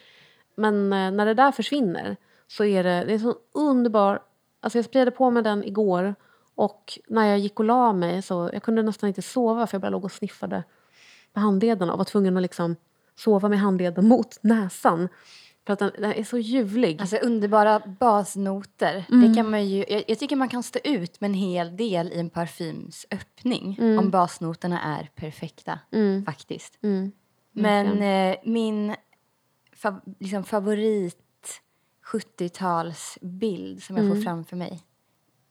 Men 0.55 0.93
eh, 0.93 1.11
när 1.11 1.27
det 1.27 1.35
där 1.35 1.53
försvinner 1.53 2.17
så 2.47 2.65
är 2.65 2.85
det, 2.85 3.05
det 3.05 3.15
är 3.15 3.19
så 3.19 3.35
underbar, 3.55 4.23
alltså 4.61 4.79
jag 4.79 4.85
spred 4.85 5.15
på 5.15 5.31
mig 5.31 5.43
den 5.43 5.65
igår 5.65 6.15
och 6.55 6.99
när 7.09 7.27
jag 7.27 7.39
gick 7.39 7.59
och 7.59 7.65
la 7.65 7.93
mig 7.93 8.23
så 8.23 8.51
jag 8.53 8.63
kunde 8.63 8.83
nästan 8.83 9.09
inte 9.09 9.23
sova 9.23 9.67
för 9.67 9.75
jag 9.75 9.83
bara 9.83 9.91
låg 9.91 10.05
och 10.05 10.13
sniffade 10.13 10.65
på 11.33 11.41
handlederna 11.41 11.93
och 11.93 11.99
var 11.99 12.05
tvungen 12.05 12.37
att 12.37 12.43
liksom 12.43 12.77
sova 13.17 13.49
med 13.49 13.59
handleden 13.59 14.09
mot 14.09 14.39
näsan. 14.43 15.09
För 15.67 15.73
att 15.73 15.79
den, 15.79 15.91
den 15.99 16.13
är 16.13 16.25
så 16.25 16.39
ljuvlig. 16.39 17.01
Alltså 17.01 17.17
underbara 17.17 17.83
basnoter. 18.01 19.05
Mm. 19.11 19.29
Det 19.29 19.35
kan 19.35 19.51
man 19.51 19.69
ju, 19.69 19.85
jag, 19.89 20.05
jag 20.09 20.19
tycker 20.19 20.37
man 20.37 20.49
kan 20.49 20.63
stå 20.63 20.79
ut 20.85 21.21
med 21.21 21.29
en 21.29 21.35
hel 21.35 21.77
del 21.77 22.13
i 22.13 22.21
en 22.21 22.31
parfyms 22.31 23.07
öppning. 23.11 23.77
Om 23.99 24.11
basnoterna 24.11 24.83
är 24.83 25.11
perfekta, 25.15 25.79
faktiskt. 26.27 26.79
Mm. 26.83 27.13
Men 27.53 28.03
eh, 28.03 28.37
min 28.45 28.95
fa 29.77 30.01
liksom 30.19 30.45
favorit 30.45 31.19
70-talsbild 32.11 33.81
som 33.83 33.97
jag 33.97 34.05
Mm. 34.07 34.17
får 34.17 34.23
framför 34.23 34.57
mig 34.57 34.83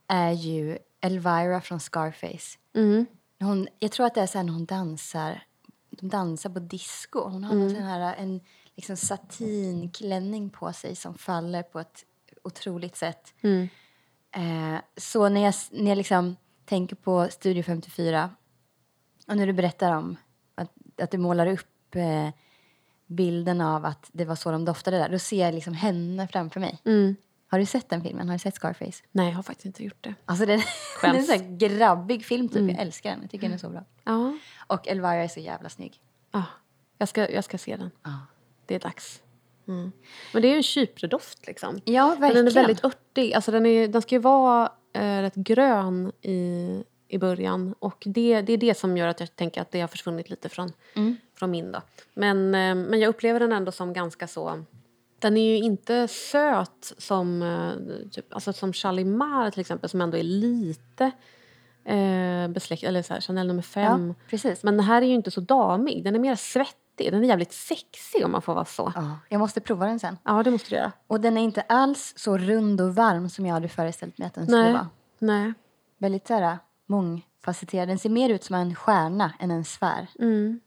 är 0.08 0.32
ju 0.32 0.78
Elvira 1.02 1.62
från 1.62 1.80
Scarface. 1.80 2.58
Mm. 2.76 3.06
Hon, 3.40 3.68
jag 3.80 3.92
tror 3.92 4.06
att 4.06 4.16
det 4.16 4.22
är 4.22 4.28
sen 4.28 4.50
hon 4.50 4.66
dansar, 4.66 5.44
de 5.90 6.10
dansar 6.10 6.50
på 6.50 6.60
disco. 6.60 7.20
Hon 7.30 7.44
har 7.44 7.54
Mm. 7.56 7.76
här, 7.76 8.16
en 8.16 8.42
liksom 8.76 8.98
satinklänning 8.98 10.50
på 10.50 10.74
sig 10.74 10.96
som 10.96 11.18
faller 11.18 11.64
på 11.64 11.80
ett 11.80 12.06
otroligt 12.44 12.96
sätt. 12.96 13.34
Mm. 13.42 13.68
Eh, 14.36 14.82
så 14.98 15.30
när 15.30 15.42
jag, 15.44 15.54
när 15.72 15.90
jag 15.92 15.98
liksom 15.98 16.36
tänker 16.66 16.96
på 16.96 17.28
Studio 17.32 17.64
54 17.64 18.30
och 19.28 19.38
när 19.38 19.48
du 19.48 19.54
berättar 19.54 19.92
om 19.96 20.18
att, 20.56 20.72
att 21.02 21.12
du 21.12 21.18
målar 21.18 21.48
upp 21.48 21.96
eh, 21.96 22.30
bilden 23.10 23.62
av 23.62 23.86
att 23.86 24.10
det 24.12 24.26
var 24.26 24.36
så 24.36 24.52
de 24.52 24.66
doftade 24.66 24.98
där, 24.98 25.10
då 25.10 25.20
ser 25.20 25.46
jag 25.46 25.54
liksom 25.54 25.74
henne 25.74 26.28
framför 26.28 26.60
mig. 26.60 26.82
Mm. 26.86 27.16
Har 27.52 27.60
du 27.60 27.66
sett 27.66 27.90
den 27.90 28.02
filmen? 28.02 28.28
Har 28.30 28.36
du 28.36 28.40
sett 28.40 28.56
Scarface? 28.56 29.04
Nej, 29.12 29.30
jag 29.30 29.36
har 29.36 29.44
faktiskt 29.44 29.66
inte 29.66 29.84
gjort 29.84 29.98
det. 30.04 30.14
Alltså 30.26 30.46
den, 30.46 30.62
den 31.02 31.16
är 31.16 31.20
en 31.20 31.24
sån 31.24 31.58
grabbig 31.58 32.26
film 32.26 32.50
typ. 32.50 32.72
Jag 32.72 32.80
älskar 32.82 33.10
den. 33.10 33.20
Jag 33.22 33.32
tycker 33.32 33.44
den 33.48 33.54
är 33.54 33.58
så 33.58 33.70
bra. 33.70 33.84
Ja. 34.04 34.38
Och 34.68 34.88
Elvira 34.88 35.14
är 35.14 35.28
så 35.28 35.40
jävla 35.40 35.70
snygg. 35.70 36.00
ja. 36.32 36.44
Jag, 36.98 37.10
ska, 37.10 37.30
jag 37.32 37.44
ska 37.44 37.58
se 37.58 37.78
den. 37.78 37.92
Ja, 38.04 38.12
Det 38.66 38.76
är 38.76 38.80
dags. 38.80 39.22
Mm. 39.68 39.92
Men 40.34 40.42
det 40.42 40.48
är 40.48 40.50
ju 40.50 40.58
en 40.58 40.64
Chypredoft 40.64 41.48
liksom. 41.48 41.82
ja 41.86 42.08
Men 42.10 42.20
verkligen. 42.22 42.46
den 42.46 42.58
är 42.58 42.62
väldigt 42.62 42.84
örtig. 42.86 43.34
Alltså 43.34 43.52
den, 43.52 43.66
är, 43.66 43.88
den 43.88 44.02
ska 44.02 44.16
ju 44.16 44.20
vara 44.22 44.72
eh, 44.94 45.22
rätt 45.22 45.36
grön 45.36 46.12
i, 46.22 46.84
i 47.08 47.18
början. 47.18 47.76
Och 47.80 48.04
det, 48.06 48.42
det 48.42 48.54
är 48.54 48.58
det 48.58 48.78
som 48.78 48.98
gör 48.98 49.08
att 49.08 49.20
jag 49.20 49.36
tänker 49.36 49.62
att 49.62 49.72
det 49.72 49.82
har 49.82 49.88
försvunnit 49.88 50.30
lite 50.30 50.50
från, 50.50 50.72
Mm. 50.96 51.18
Från 51.40 51.52
min. 51.52 51.72
Då. 51.72 51.82
Men, 52.14 52.56
eh, 52.56 52.76
men 52.76 53.00
jag 53.00 53.10
upplever 53.10 53.40
den 53.40 53.52
ändå 53.52 53.72
som 53.72 53.94
ganska 53.94 54.28
så... 54.28 54.64
Den 55.20 55.38
är 55.38 55.58
ju 55.58 55.58
inte 55.58 56.08
söt 56.08 56.94
som, 56.98 57.42
eh, 57.42 58.10
typ, 58.12 58.34
alltså 58.34 58.54
som 58.54 58.74
Chalimar 58.74 59.52
till 59.52 59.62
exempel 59.62 59.90
som 59.90 60.02
ändå 60.02 60.18
är 60.18 60.24
lite 60.24 61.12
eh, 61.86 62.48
besläktad. 62.48 62.88
Eller 62.88 63.02
så 63.02 63.14
här, 63.14 63.22
Chanel 63.22 63.48
nummer 63.48 63.62
fem. 63.62 64.16
Ja, 64.18 64.26
precis. 64.30 64.64
Men 64.64 64.78
den 64.78 64.86
här 64.86 65.02
är 65.02 65.06
ju 65.06 65.14
inte 65.14 65.32
så 65.32 65.42
damig. 65.42 66.04
Den 66.04 66.16
är 66.16 66.20
mer 66.20 66.36
svettig. 66.36 67.12
Den 67.12 67.24
är 67.24 67.28
jävligt 67.28 67.54
sexig 67.54 68.26
om 68.26 68.32
man 68.32 68.42
får 68.42 68.54
vara 68.54 68.66
så. 68.66 68.92
Ja, 68.96 69.20
jag 69.30 69.40
måste 69.40 69.62
prova 69.62 69.86
den 69.86 70.00
sen. 70.00 70.18
Ja, 70.24 70.44
det 70.44 70.52
måste 70.52 70.70
du 70.70 70.76
göra. 70.76 70.92
Och 71.08 71.22
den 71.22 71.38
är 71.38 71.42
inte 71.42 71.62
alls 71.62 72.14
så 72.18 72.38
rund 72.38 72.82
och 72.82 72.96
varm 72.96 73.30
som 73.30 73.46
jag 73.46 73.54
hade 73.54 73.68
föreställt 73.70 74.18
mig 74.18 74.26
att 74.26 74.34
den 74.34 74.46
skulle 74.46 74.64
Nej. 74.64 74.74
vara. 74.74 74.88
Nej. 75.20 75.54
Väldigt 75.98 76.28
så 76.28 76.34
här, 76.34 76.58
mångfacetterad. 76.86 77.88
Den 77.88 78.00
ser 78.00 78.10
mer 78.10 78.30
ut 78.30 78.44
som 78.44 78.56
en 78.56 78.76
stjärna 78.76 79.34
än 79.40 79.52
en 79.52 79.66
sfär. 79.66 80.08
Mm. 80.20 80.60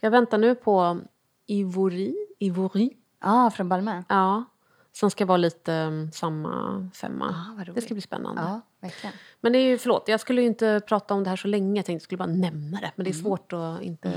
Jag 0.00 0.10
väntar 0.10 0.38
nu 0.38 0.54
på 0.54 1.00
Ivory. 1.46 2.14
Ivory. 2.38 2.90
Ja, 3.20 3.50
från 3.50 3.68
Balmain. 3.68 4.04
Ja. 4.08 4.44
Som 4.92 5.10
ska 5.10 5.26
vara 5.26 5.36
lite 5.36 5.72
um, 5.72 6.12
samma 6.12 6.90
femma. 6.94 7.54
Ah, 7.58 7.64
det 7.74 7.80
ska 7.80 7.94
bli 7.94 8.00
spännande. 8.00 8.42
Ja, 8.42 8.60
verkligen. 8.80 9.16
Men 9.40 9.52
det 9.52 9.58
är 9.58 9.66
ju, 9.68 9.78
förlåt, 9.78 10.08
jag 10.08 10.20
skulle 10.20 10.40
ju 10.40 10.46
inte 10.46 10.80
prata 10.88 11.14
om 11.14 11.24
det 11.24 11.30
här 11.30 11.36
så 11.36 11.48
länge. 11.48 11.78
Jag 11.78 11.86
tänkte 11.86 11.92
jag 11.92 12.02
skulle 12.02 12.18
bara 12.18 12.50
nämna 12.50 12.80
det. 12.80 12.92
Men 12.96 13.04
det 13.04 13.10
är 13.10 13.12
svårt 13.12 13.52
att 13.52 13.82
inte 13.82 14.08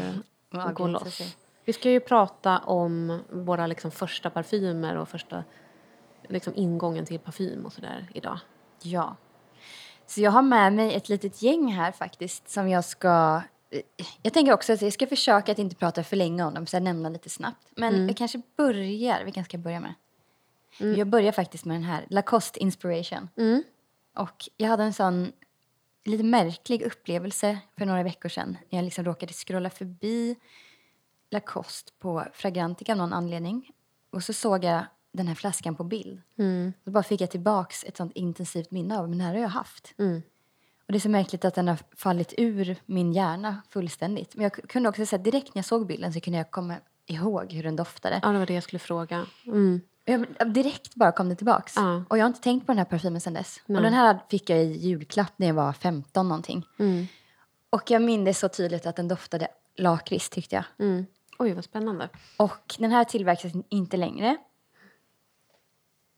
Mm. 0.52 0.66
Ja, 0.68 0.72
gå 0.74 0.88
loss. 0.88 1.36
Vi 1.66 1.74
ska 1.74 1.90
ju 1.90 2.00
prata 2.00 2.58
om 2.58 3.20
våra 3.30 3.68
liksom, 3.68 3.92
första 3.92 4.30
parfymer 4.30 4.96
och 4.96 5.10
första 5.10 5.44
liksom, 6.28 6.54
ingången 6.56 7.06
till 7.06 7.20
parfym 7.20 7.66
och 7.66 7.74
sådär 7.74 8.10
idag. 8.14 8.40
Ja. 8.82 9.16
Så 10.06 10.22
jag 10.22 10.32
har 10.32 10.42
med 10.42 10.74
mig 10.74 10.96
ett 10.96 11.10
litet 11.10 11.42
gäng 11.42 11.72
här 11.72 11.92
faktiskt 11.92 12.50
som 12.50 12.70
jag 12.70 12.86
ska... 12.86 13.42
Jag 14.22 14.34
tänker 14.34 14.54
också 14.54 14.74
att 14.74 14.82
jag 14.82 14.94
ska 14.94 15.08
försöka 15.08 15.52
att 15.52 15.60
inte 15.60 15.76
prata 15.76 16.04
för 16.04 16.16
länge 16.16 16.44
om 16.44 16.54
dem, 16.54 16.68
så 16.68 16.76
jag 16.76 16.84
nämner 16.84 17.10
lite 17.10 17.30
snabbt. 17.30 17.68
Men 17.76 18.08
vi 18.08 18.14
kanske 18.14 18.42
börjar, 18.56 19.24
vilken 19.24 19.46
ska 19.46 19.58
jag 19.58 19.64
börja 19.64 19.80
med? 19.80 19.94
Jag 20.98 21.08
börjar 21.08 21.32
faktiskt 21.32 21.66
med 21.66 21.76
den 21.76 21.84
här, 21.84 22.06
Lacoste 22.10 22.60
Inspiration. 22.60 23.30
Mm. 23.38 23.64
Och 24.16 24.50
jag 24.58 24.68
hade 24.70 24.84
en 24.84 24.94
sån 24.94 25.32
lite 26.06 26.24
märklig 26.24 26.82
upplevelse 26.82 27.60
för 27.78 27.86
några 27.86 28.04
veckor 28.04 28.30
sedan. 28.30 28.58
När 28.70 28.80
jag 28.80 28.86
liksom 28.86 29.06
råkade 29.06 29.34
scrolla 29.34 29.70
förbi 29.70 30.36
Lacoste 31.32 31.92
på 32.00 32.26
Fragrantica 32.34 32.92
av 32.92 32.98
någon 32.98 33.14
anledning. 33.14 33.72
Och 34.10 34.24
så 34.24 34.34
såg 34.34 34.64
jag 34.64 34.86
den 35.12 35.28
här 35.28 35.36
flaskan 35.36 35.76
på 35.76 35.84
bild. 35.84 36.22
Mm. 36.38 36.74
Då 36.84 36.92
bara 36.92 37.04
fick 37.04 37.22
jag 37.22 37.32
tillbaks 37.32 37.84
ett 37.84 37.98
sånt 37.98 38.12
intensivt 38.16 38.72
minne 38.72 39.00
av 39.00 39.10
men 39.10 39.18
det 39.18 39.24
här 39.24 39.34
har 39.34 39.42
jag 39.42 39.50
haft. 39.50 39.94
Mm. 39.98 40.22
Och 40.90 40.94
det 40.94 40.98
är 40.98 41.00
så 41.00 41.10
märkligt 41.10 41.46
att 41.46 41.56
den 41.56 41.68
har 41.68 41.78
fallit 41.96 42.34
ur 42.38 42.76
min 42.86 43.14
hjärna 43.14 43.62
fullständigt. 43.70 44.36
Men 44.36 44.44
jag 44.44 44.70
kunde 44.70 44.90
också 44.90 45.06
säga 45.06 45.22
direkt 45.22 45.56
när 45.56 45.60
jag 45.60 45.66
såg 45.66 45.88
bilden 45.88 46.14
så 46.14 46.20
kunde 46.20 46.38
jag 46.38 46.52
komma 46.52 46.76
ihåg 47.06 47.54
hur 47.54 47.64
den 47.64 47.76
doftade. 47.76 48.20
Ja, 48.24 48.30
det 48.30 48.40
var 48.40 48.46
det 48.46 48.54
jag 48.54 48.64
skulle 48.64 48.80
fråga. 48.80 49.26
Mm. 49.46 49.82
Jag, 50.06 50.26
direkt 50.54 50.96
bara 50.96 51.12
kom 51.12 51.30
det 51.30 51.36
tillbaks. 51.36 51.74
Ja. 51.76 52.04
Och 52.10 52.18
jag 52.18 52.24
har 52.24 52.28
inte 52.28 52.42
tänkt 52.42 52.66
på 52.66 52.72
den 52.72 52.78
här 52.78 52.86
parfymen 52.86 53.22
sedan 53.22 53.34
dess. 53.34 53.62
Nej. 53.66 53.78
Och 53.78 53.84
den 53.84 53.94
här 53.94 54.20
fick 54.30 54.50
jag 54.50 54.60
i 54.60 54.78
julklapp 54.78 55.34
när 55.36 55.48
jag 55.48 55.54
var 55.54 55.74
15 55.74 56.30
någonting. 56.30 56.66
Mm. 56.80 57.08
Och 57.70 57.92
jag 57.92 58.02
minns 58.02 58.40
så 58.40 58.50
tydligt 58.50 58.86
att 58.86 58.96
den 58.96 59.08
doftade 59.08 59.48
lakrits 59.76 60.30
tyckte 60.30 60.56
jag. 60.56 60.66
Mm. 60.88 61.06
Oj, 61.40 61.54
vad 61.54 61.64
spännande. 61.64 62.10
Och 62.38 62.76
den 62.80 62.92
här 62.92 63.04
tillverkas 63.04 63.52
inte 63.70 63.98
längre. 63.98 64.38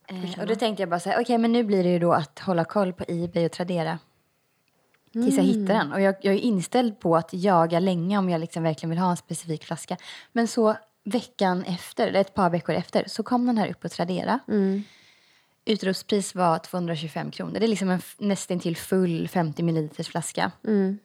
Eh, 0.08 0.40
och 0.40 0.46
då 0.46 0.54
tänkte 0.54 0.82
jag 0.82 0.90
bara 0.90 1.00
så 1.00 1.10
här, 1.10 1.20
okej 1.20 1.38
men 1.38 1.52
nu 1.52 1.64
blir 1.64 1.84
det 1.84 1.90
ju 1.90 1.98
då 1.98 2.12
att 2.12 2.38
hålla 2.38 2.64
koll 2.64 2.92
på 2.92 3.04
Ebay 3.08 3.46
och 3.46 3.52
Tradera. 3.52 3.98
Tills 5.12 5.36
jag 5.36 5.44
hittar 5.44 5.74
den. 5.74 5.92
Och 5.92 6.00
jag, 6.00 6.14
jag 6.20 6.34
är 6.34 6.38
inställd 6.38 7.00
på 7.00 7.16
att 7.16 7.32
jaga 7.32 7.80
länge 7.80 8.18
om 8.18 8.30
jag 8.30 8.40
liksom 8.40 8.62
verkligen 8.62 8.90
vill 8.90 8.98
ha 8.98 9.10
en 9.10 9.16
specifik 9.16 9.64
flaska. 9.64 9.96
Men 10.32 10.48
så 10.48 10.76
veckan 11.04 11.62
efter, 11.64 12.08
eller 12.08 12.20
ett 12.20 12.34
par 12.34 12.50
veckor 12.50 12.74
efter, 12.74 13.04
så 13.06 13.22
kom 13.22 13.46
den 13.46 13.58
här 13.58 13.70
upp 13.70 13.80
på 13.80 13.88
Tradera. 13.88 14.38
Mm. 14.48 14.82
Utropspris 15.64 16.34
var 16.34 16.58
225 16.58 17.30
kronor. 17.30 17.52
Det 17.60 17.66
är 17.66 17.68
liksom 17.68 17.90
en 17.90 17.98
f- 17.98 18.16
nästan 18.18 18.60
till 18.60 18.76
full 18.76 19.28
50 19.28 19.62
milliliters 19.62 20.08
flaska. 20.08 20.50
Mm. 20.66 20.98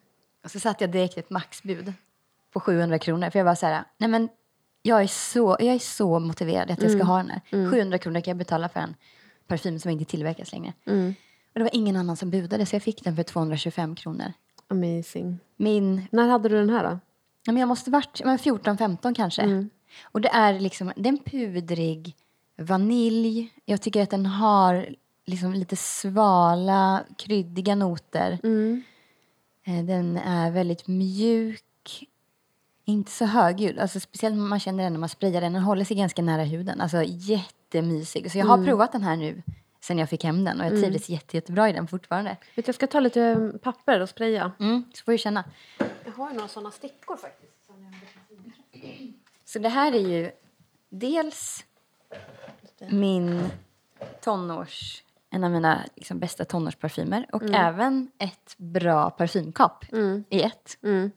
Och 0.44 0.50
så 0.50 0.60
satte 0.60 0.84
jag 0.84 0.90
direkt 0.90 1.18
ett 1.18 1.30
maxbud 1.30 1.92
på 2.52 2.60
700 2.60 2.98
kronor. 2.98 3.30
För 3.30 3.38
jag 3.38 3.44
var 3.44 3.54
så 3.54 3.66
här, 3.66 3.84
nej 3.98 4.08
men 4.08 4.28
jag 4.82 5.02
är 5.02 5.06
så, 5.06 5.56
jag 5.60 5.74
är 5.74 5.78
så 5.78 6.18
motiverad 6.18 6.70
att 6.70 6.82
jag 6.82 6.90
ska 6.92 7.04
ha 7.04 7.16
den 7.16 7.30
här. 7.30 7.40
700 7.70 7.98
kronor 7.98 8.20
kan 8.20 8.30
jag 8.30 8.38
betala 8.38 8.68
för 8.68 8.80
en 8.80 8.94
parfym 9.46 9.78
som 9.80 9.90
inte 9.90 10.04
tillverkas 10.04 10.52
längre. 10.52 10.72
Mm. 10.86 11.14
Det 11.58 11.64
var 11.64 11.70
ingen 11.74 11.96
annan 11.96 12.16
som 12.16 12.30
budade 12.30 12.66
så 12.66 12.74
jag 12.76 12.82
fick 12.82 13.04
den 13.04 13.16
för 13.16 13.22
225 13.22 13.94
kronor. 13.94 14.32
Amazing. 14.68 15.38
Min, 15.56 16.06
När 16.10 16.28
hade 16.28 16.48
du 16.48 16.56
den 16.56 16.70
här 16.70 16.84
då? 16.84 16.98
ja, 17.44 17.52
men 17.52 17.56
jag 17.60 17.68
måste 17.68 17.90
varit 17.90 18.20
ja, 18.20 18.26
men 18.26 18.38
14-15 18.38 19.14
kanske. 19.14 19.66
Och 20.02 20.20
det 20.20 20.28
är 20.28 20.60
liksom, 20.60 20.92
det 20.96 21.08
är 21.08 21.12
en 21.12 21.18
pudrig 21.18 22.16
vanilj. 22.56 23.52
Jag 23.64 23.80
tycker 23.82 24.02
att 24.02 24.10
den 24.10 24.26
har 24.26 24.88
liksom 25.26 25.52
lite 25.52 25.76
svala, 25.76 27.04
kryddiga 27.18 27.74
noter. 27.74 28.38
Mm. 28.42 28.82
Eh, 29.64 29.84
Den 29.84 30.16
är 30.16 30.50
väldigt 30.50 30.86
mjuk, 30.86 32.04
inte 32.84 33.10
så 33.10 33.24
högljudd. 33.24 33.78
Alltså 33.78 34.00
speciellt 34.00 34.36
när 34.36 34.42
man 34.44 34.60
känner 34.60 34.84
den 34.84 34.92
när 34.92 35.00
man 35.00 35.08
sprayar 35.08 35.40
den. 35.40 35.52
Den 35.52 35.62
håller 35.62 35.84
sig 35.84 35.96
ganska 35.96 36.22
nära 36.22 36.42
huden. 36.42 36.80
Alltså 36.80 37.02
jättemysig. 37.06 38.32
Så 38.32 38.38
jag 38.38 38.46
har 38.46 38.64
provat 38.64 38.92
den 38.92 39.02
här 39.02 39.16
nu 39.16 39.42
sen 39.80 39.98
jag 39.98 40.10
fick 40.10 40.24
hem 40.24 40.44
den 40.44 40.60
och 40.60 40.66
jag 40.66 40.72
trivdes 40.72 41.08
jätte, 41.08 41.36
jättebra 41.36 41.68
i 41.68 41.72
den 41.72 41.88
fortfarande. 41.88 42.30
Vet 42.30 42.66
du, 42.66 42.68
jag 42.68 42.74
ska 42.74 42.86
ta 42.86 43.00
lite 43.00 43.22
eh, 43.22 43.58
papper 43.58 44.00
och 44.00 44.08
spraya. 44.08 44.52
Mm, 44.60 44.84
så 44.94 45.04
får 45.04 45.12
du 45.12 45.18
känna. 45.18 45.44
Jag 46.04 46.12
har 46.12 46.30
ju 46.30 46.36
några 46.36 46.48
sådana 46.48 46.70
stickor 46.70 47.16
faktiskt. 47.16 47.52
Så 49.44 49.58
det 49.58 49.68
här 49.68 49.92
är 49.92 50.08
ju 50.08 50.30
dels 50.88 51.64
min 52.90 53.50
tonårs, 54.20 55.04
en 55.30 55.44
av 55.44 55.50
mina 55.50 55.84
liksom, 55.94 56.18
bästa 56.18 56.44
tonårsparfymer 56.44 57.26
och 57.32 57.42
även 57.42 58.10
ett 58.18 58.54
bra 58.56 59.10
parfymkap 59.10 59.84
i 60.30 60.42
ett. 60.42 60.78
Mm. 60.82 61.10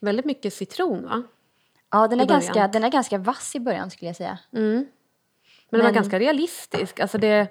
Väldigt 0.00 0.24
mycket 0.24 0.54
citron, 0.54 1.04
va? 1.04 1.22
Ja, 1.90 2.08
den 2.08 2.20
är, 2.20 2.26
början. 2.26 2.40
ganska, 2.40 2.68
den 2.68 2.84
är 2.84 2.88
ganska 2.88 3.18
vass 3.18 3.56
i 3.56 3.60
början 3.60 3.90
skulle 3.90 4.08
jag 4.08 4.16
säga. 4.16 4.38
Mm. 4.52 4.86
Men, 5.70 5.80
den 5.80 5.86
var 5.86 5.94
ganska 5.94 6.18
realistisk. 6.18 7.00
Alltså 7.00 7.18
det, 7.18 7.48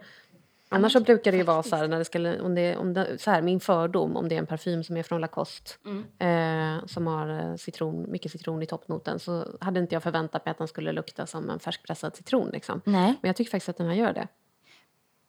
annars 0.69 0.93
så 0.93 0.99
brukar 0.99 1.31
det 1.31 1.37
ju 1.37 1.43
vara 1.43 1.63
så 1.63 1.75
här, 1.75 1.87
när 1.87 1.97
det 1.97 2.05
ska, 2.05 2.43
om 2.43 2.55
det, 2.55 2.77
om 2.77 2.93
det, 2.93 3.21
så 3.21 3.31
här, 3.31 3.41
min 3.41 3.59
fördom 3.59 4.17
om 4.17 4.29
det 4.29 4.35
är 4.35 4.39
en 4.39 4.45
parfym 4.45 4.83
som 4.83 4.97
är 4.97 5.03
från 5.03 5.21
Lacoste 5.21 5.71
eh, 6.19 6.85
som 6.85 7.07
har 7.07 7.29
eh, 7.29 7.55
citron, 7.55 8.11
mycket 8.11 8.31
citron 8.31 8.63
i 8.63 8.65
toppnoten 8.65 9.19
så 9.19 9.57
hade 9.61 9.79
inte 9.79 9.95
jag 9.95 10.03
förväntat 10.03 10.45
mig 10.45 10.51
att 10.51 10.57
den 10.57 10.67
skulle 10.67 10.91
lukta 10.91 11.27
som 11.27 11.49
en 11.49 11.59
färskpressad 11.59 12.15
citron. 12.15 12.49
Liksom. 12.49 12.81
Nej. 12.85 13.13
Men 13.21 13.29
jag 13.29 13.35
tycker 13.35 13.51
faktiskt 13.51 13.69
att 13.69 13.77
den 13.77 13.87
här 13.87 13.95
gör 13.95 14.13
det. 14.13 14.27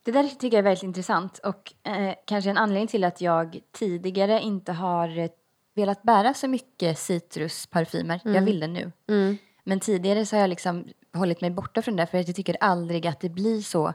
Det 0.02 0.12
där 0.12 0.28
tycker 0.28 0.56
jag 0.56 0.58
är 0.58 0.62
väldigt 0.62 0.82
intressant 0.82 1.38
och 1.38 1.72
eh, 1.82 2.14
kanske 2.24 2.50
en 2.50 2.58
anledning 2.58 2.88
till 2.88 3.04
att 3.04 3.20
jag 3.20 3.60
tidigare 3.72 4.40
inte 4.40 4.72
har 4.72 5.18
eh, 5.18 5.30
velat 5.74 6.02
bära 6.02 6.34
så 6.34 6.48
mycket 6.48 6.98
citrusparfymer. 6.98 8.20
Jag 8.24 8.42
vill 8.42 8.60
det 8.60 8.66
nu. 8.66 8.92
Mm. 9.08 9.36
Men 9.64 9.80
tidigare 9.80 10.26
så 10.26 10.36
har 10.36 10.40
jag 10.40 10.50
liksom 10.50 10.84
hållit 11.12 11.40
mig 11.40 11.50
borta 11.50 11.82
från 11.82 11.96
det 11.96 12.06
för 12.06 12.18
jag 12.18 12.36
tycker 12.36 12.56
aldrig 12.60 13.06
att 13.06 13.20
det 13.20 13.28
blir 13.28 13.60
så 13.60 13.92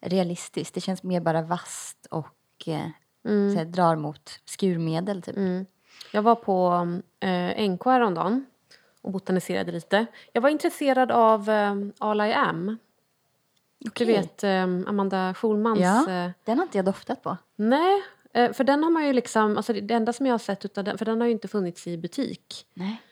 realistiskt. 0.00 0.74
Det 0.74 0.80
känns 0.80 1.02
mer 1.02 1.20
bara 1.20 1.42
vasst 1.42 2.06
och 2.10 2.68
eh, 2.68 2.88
så 3.24 3.58
här, 3.58 3.64
drar 3.64 3.96
mot 3.96 4.40
skurmedel 4.44 5.22
typ. 5.22 5.36
Mm. 5.36 5.66
Jag 6.12 6.22
var 6.22 6.34
på 6.34 6.88
eh, 7.20 7.70
NK 7.70 7.84
häromdagen 7.84 8.46
och 9.02 9.12
botaniserade 9.12 9.72
lite. 9.72 10.06
Jag 10.32 10.42
var 10.42 10.48
intresserad 10.50 11.10
av 11.10 11.50
eh, 11.50 11.74
All 11.98 12.20
I 12.20 12.32
Am. 12.32 12.78
Okej. 13.86 14.06
Du 14.06 14.12
vet 14.12 14.44
eh, 14.44 14.62
Amanda 14.62 15.34
Schulmans... 15.34 15.80
Ja, 15.80 16.10
Eh, 16.10 16.30
den 16.44 16.58
har 16.58 16.64
inte 16.64 16.78
jag 16.78 16.84
doftat 16.84 17.22
på. 17.22 17.36
nej, 17.56 18.02
eh, 18.34 18.52
för 18.52 18.64
den 18.64 18.82
har 18.82 18.90
man 18.90 19.06
ju 19.06 19.12
liksom... 19.12 19.56
Alltså 19.56 19.72
det 19.72 19.94
enda 19.94 20.12
som 20.12 20.26
jag 20.26 20.32
har 20.32 20.38
sett 20.38 20.64
utav 20.64 20.84
den, 20.84 20.98
för 20.98 21.04
den 21.04 21.20
har 21.20 21.26
ju 21.26 21.32
inte 21.32 21.48
funnits 21.48 21.86
i 21.86 21.98
butik. 21.98 22.66
Nej. 22.74 23.02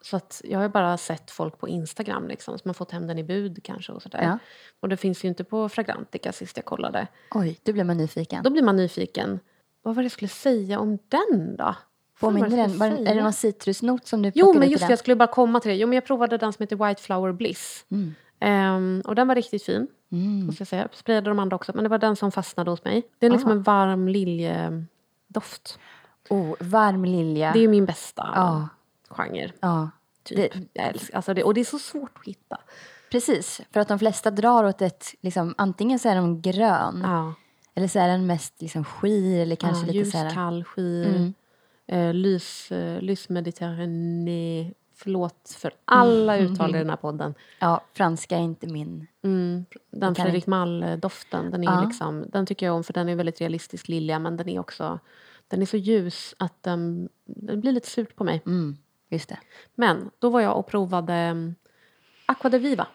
Så 0.00 0.16
att 0.16 0.42
jag 0.44 0.58
har 0.58 0.68
bara 0.68 0.96
sett 0.96 1.30
folk 1.30 1.58
på 1.58 1.68
Instagram 1.68 2.28
liksom, 2.28 2.58
som 2.58 2.68
har 2.68 2.74
fått 2.74 2.90
hem 2.90 3.06
den 3.06 3.18
i 3.18 3.24
bud 3.24 3.60
kanske 3.64 3.92
och 3.92 4.02
sådär. 4.02 4.22
Ja. 4.22 4.38
Och 4.80 4.88
det 4.88 4.96
finns 4.96 5.24
ju 5.24 5.28
inte 5.28 5.44
på 5.44 5.68
Fragrantica 5.68 6.32
sist 6.32 6.56
jag 6.56 6.64
kollade. 6.64 7.06
Oj, 7.30 7.58
då 7.62 7.72
blir 7.72 7.84
man 7.84 7.96
nyfiken. 7.96 8.42
Då 8.42 8.50
blir 8.50 8.62
man 8.62 8.76
nyfiken. 8.76 9.40
Vad 9.82 9.94
var 9.94 10.02
det 10.02 10.04
jag 10.04 10.12
skulle 10.12 10.28
säga 10.28 10.78
om 10.80 10.98
den 11.08 11.56
då? 11.56 11.74
Påminner 12.20 12.48
den, 12.56 12.78
var, 12.78 12.86
är 12.86 13.14
det 13.14 13.22
någon 13.22 13.32
citrusnot 13.32 14.06
som 14.06 14.22
du 14.22 14.32
Jo, 14.34 14.54
men 14.54 14.70
just 14.70 14.86
det, 14.86 14.92
jag 14.92 14.98
skulle 14.98 15.16
bara 15.16 15.26
komma 15.28 15.60
till 15.60 15.68
det. 15.68 15.76
Jo, 15.76 15.86
men 15.86 15.94
jag 15.94 16.04
provade 16.06 16.36
den 16.38 16.52
som 16.52 16.62
heter 16.62 16.86
White 16.88 17.02
Flower 17.02 17.32
Bliss. 17.32 17.84
Mm. 17.90 18.14
Ehm, 18.40 19.02
och 19.04 19.14
den 19.14 19.28
var 19.28 19.34
riktigt 19.34 19.62
fin. 19.64 19.88
Mm. 20.12 20.46
Måste 20.46 20.60
jag 20.60 20.68
säga. 20.68 20.82
Jag 20.82 20.94
sprayade 20.94 21.30
de 21.30 21.38
andra 21.38 21.56
också, 21.56 21.72
men 21.74 21.84
det 21.84 21.90
var 21.90 21.98
den 21.98 22.16
som 22.16 22.32
fastnade 22.32 22.70
hos 22.70 22.84
mig. 22.84 23.02
Det 23.18 23.26
är 23.26 23.30
liksom 23.30 23.50
Ah. 23.50 23.52
en 23.54 23.62
varm 23.62 24.08
liljedoft. 24.08 25.78
Oh, 26.30 26.54
varm 26.60 27.04
lilja. 27.04 27.52
Det 27.52 27.64
är 27.64 27.68
min 27.68 27.86
bästa 27.86 28.32
Ja. 28.34 28.68
Genre. 29.10 29.52
Ja, 29.60 29.90
Typ. 30.22 30.36
Det- 30.74 30.80
älskar, 30.82 31.16
alltså 31.16 31.34
det, 31.34 31.44
och 31.44 31.54
det 31.54 31.60
är 31.60 31.64
så 31.64 31.78
svårt 31.78 32.18
att 32.18 32.24
hitta. 32.26 32.58
precis. 33.10 33.60
För 33.72 33.80
att 33.80 33.88
de 33.88 33.98
flesta 33.98 34.30
drar 34.30 34.64
åt 34.64 34.82
ett, 34.82 35.06
liksom, 35.20 35.54
antingen 35.58 35.98
så 35.98 36.08
är 36.08 36.16
de 36.16 36.40
grön 36.42 37.00
Ja. 37.04 37.34
eller 37.74 37.88
så 37.88 37.98
är 37.98 38.08
den 38.08 38.26
mest 38.26 38.54
liksom 38.62 38.84
skir 38.84 39.40
eller 39.40 39.56
kanske 39.56 39.82
ja, 39.82 39.86
lite 39.86 39.98
ljus, 39.98 40.10
så 40.12 40.18
här. 40.18 40.30
kall, 40.34 40.64
skir. 40.64 41.06
Mm. 41.06 41.34
Eh, 41.86 42.14
lys, 42.14 42.72
eh, 42.72 43.00
lysmediterrané. 43.02 44.72
Förlåt 44.94 45.56
för 45.58 45.72
alla 45.84 46.36
Mm. 46.36 46.52
uttal 46.52 46.74
i 46.74 46.78
den 46.78 46.90
här 46.90 46.96
podden. 46.96 47.34
Ja, 47.58 47.80
franska 47.92 48.36
är 48.36 48.40
inte 48.42 48.66
min. 48.66 49.06
Mm, 49.22 49.64
den 49.90 50.14
Fredrik 50.14 50.46
Mall-doften, 50.46 51.50
den, 51.50 51.62
är 51.62 51.72
Ja. 51.72 51.84
liksom, 51.84 52.24
den 52.32 52.46
tycker 52.46 52.66
jag 52.66 52.74
om 52.74 52.84
för 52.84 52.92
den 52.92 53.08
är 53.08 53.16
väldigt 53.16 53.40
realistisk 53.40 53.88
lilja 53.88 54.18
men 54.18 54.36
den 54.36 54.48
är 54.48 54.58
också 54.60 54.98
den 55.48 55.62
är 55.62 55.66
så 55.66 55.76
ljus 55.76 56.34
att 56.38 56.62
den, 56.62 57.08
den 57.24 57.60
blir 57.60 57.72
lite 57.72 57.88
surt 57.90 58.16
på 58.16 58.24
mig. 58.24 58.42
Mm. 58.46 58.76
Just 59.08 59.28
det. 59.28 59.38
Men 59.74 60.10
då 60.18 60.30
var 60.30 60.40
jag 60.40 60.56
och 60.56 60.66
provade 60.66 61.30
um, 61.30 61.54
Aqua 62.26 62.50
de 62.50 62.58
Viva. 62.58 62.86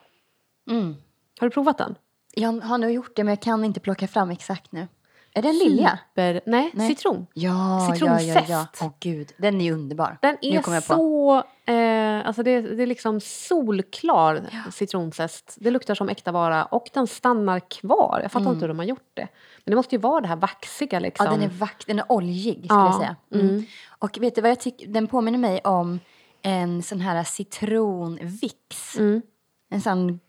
Mm. 0.70 0.96
Har 1.40 1.48
du 1.48 1.54
provat 1.54 1.78
den? 1.78 1.96
Jag 2.36 2.62
har 2.62 2.78
nog 2.78 2.92
gjort 2.92 3.16
det, 3.16 3.24
men 3.24 3.32
jag 3.32 3.42
kan 3.42 3.66
inte 3.66 3.80
plocka 3.80 4.08
fram 4.08 4.32
exakt 4.32 4.72
nu. 4.72 4.88
Är 5.36 5.42
det 5.42 5.48
en 5.50 5.58
lilja? 5.58 6.00
Super, 6.10 6.42
nej, 6.46 6.72
Nej. 6.74 6.88
citron. 6.88 7.28
Ja, 7.34 7.52
ja, 7.52 7.88
ja, 7.88 7.94
Citronzest. 7.94 8.50
ja. 8.50 8.68
Åh 8.82 8.92
gud, 9.00 9.32
den 9.38 9.62
är 9.62 9.72
underbar. 9.74 10.18
Den 10.22 10.38
är 10.42 10.82
så... 10.82 11.44
Eh, 11.66 12.28
alltså 12.28 12.44
det, 12.44 12.62
det 12.62 12.84
är 12.84 12.88
liksom 12.88 13.20
solklar 13.22 14.42
citronzest. 14.72 15.58
Det 15.60 15.72
luktar 15.72 15.96
som 15.96 16.10
äkta 16.10 16.32
vara 16.32 16.66
och 16.66 16.90
den 16.94 17.08
stannar 17.08 17.60
kvar. 17.60 18.20
Jag 18.22 18.32
fattar 18.32 18.50
inte 18.50 18.62
hur 18.62 18.68
de 18.68 18.80
har 18.80 18.86
gjort 18.86 19.12
det. 19.14 19.28
Men 19.66 19.72
det 19.72 19.76
måste 19.76 19.96
ju 19.96 20.02
vara 20.02 20.22
det 20.22 20.28
här 20.28 20.36
vaxiga 20.36 21.00
liksom. 21.00 21.28
Mm. 21.28 21.42
Ja, 21.42 21.48
den 21.48 21.56
är 21.56 21.60
vack, 21.60 21.84
den 21.88 22.00
är 22.00 22.12
oljig 22.12 22.54
skulle 22.54 22.68
Ja, 22.70 22.86
jag 22.86 22.96
säga. 22.96 23.16
Mm. 23.34 23.66
Och 24.04 24.18
vet 24.22 24.36
du 24.36 24.42
vad 24.42 24.52
jag 24.52 24.60
tycker? 24.60 24.88
Den 24.88 25.08
påminner 25.08 25.38
mig 25.40 25.62
om 25.64 26.00
en 26.42 26.84
sån 26.84 27.02
här 27.02 27.24
citronvix. 27.24 28.98
Mm. 28.98 29.22
En 29.70 29.82
sån 29.82 30.20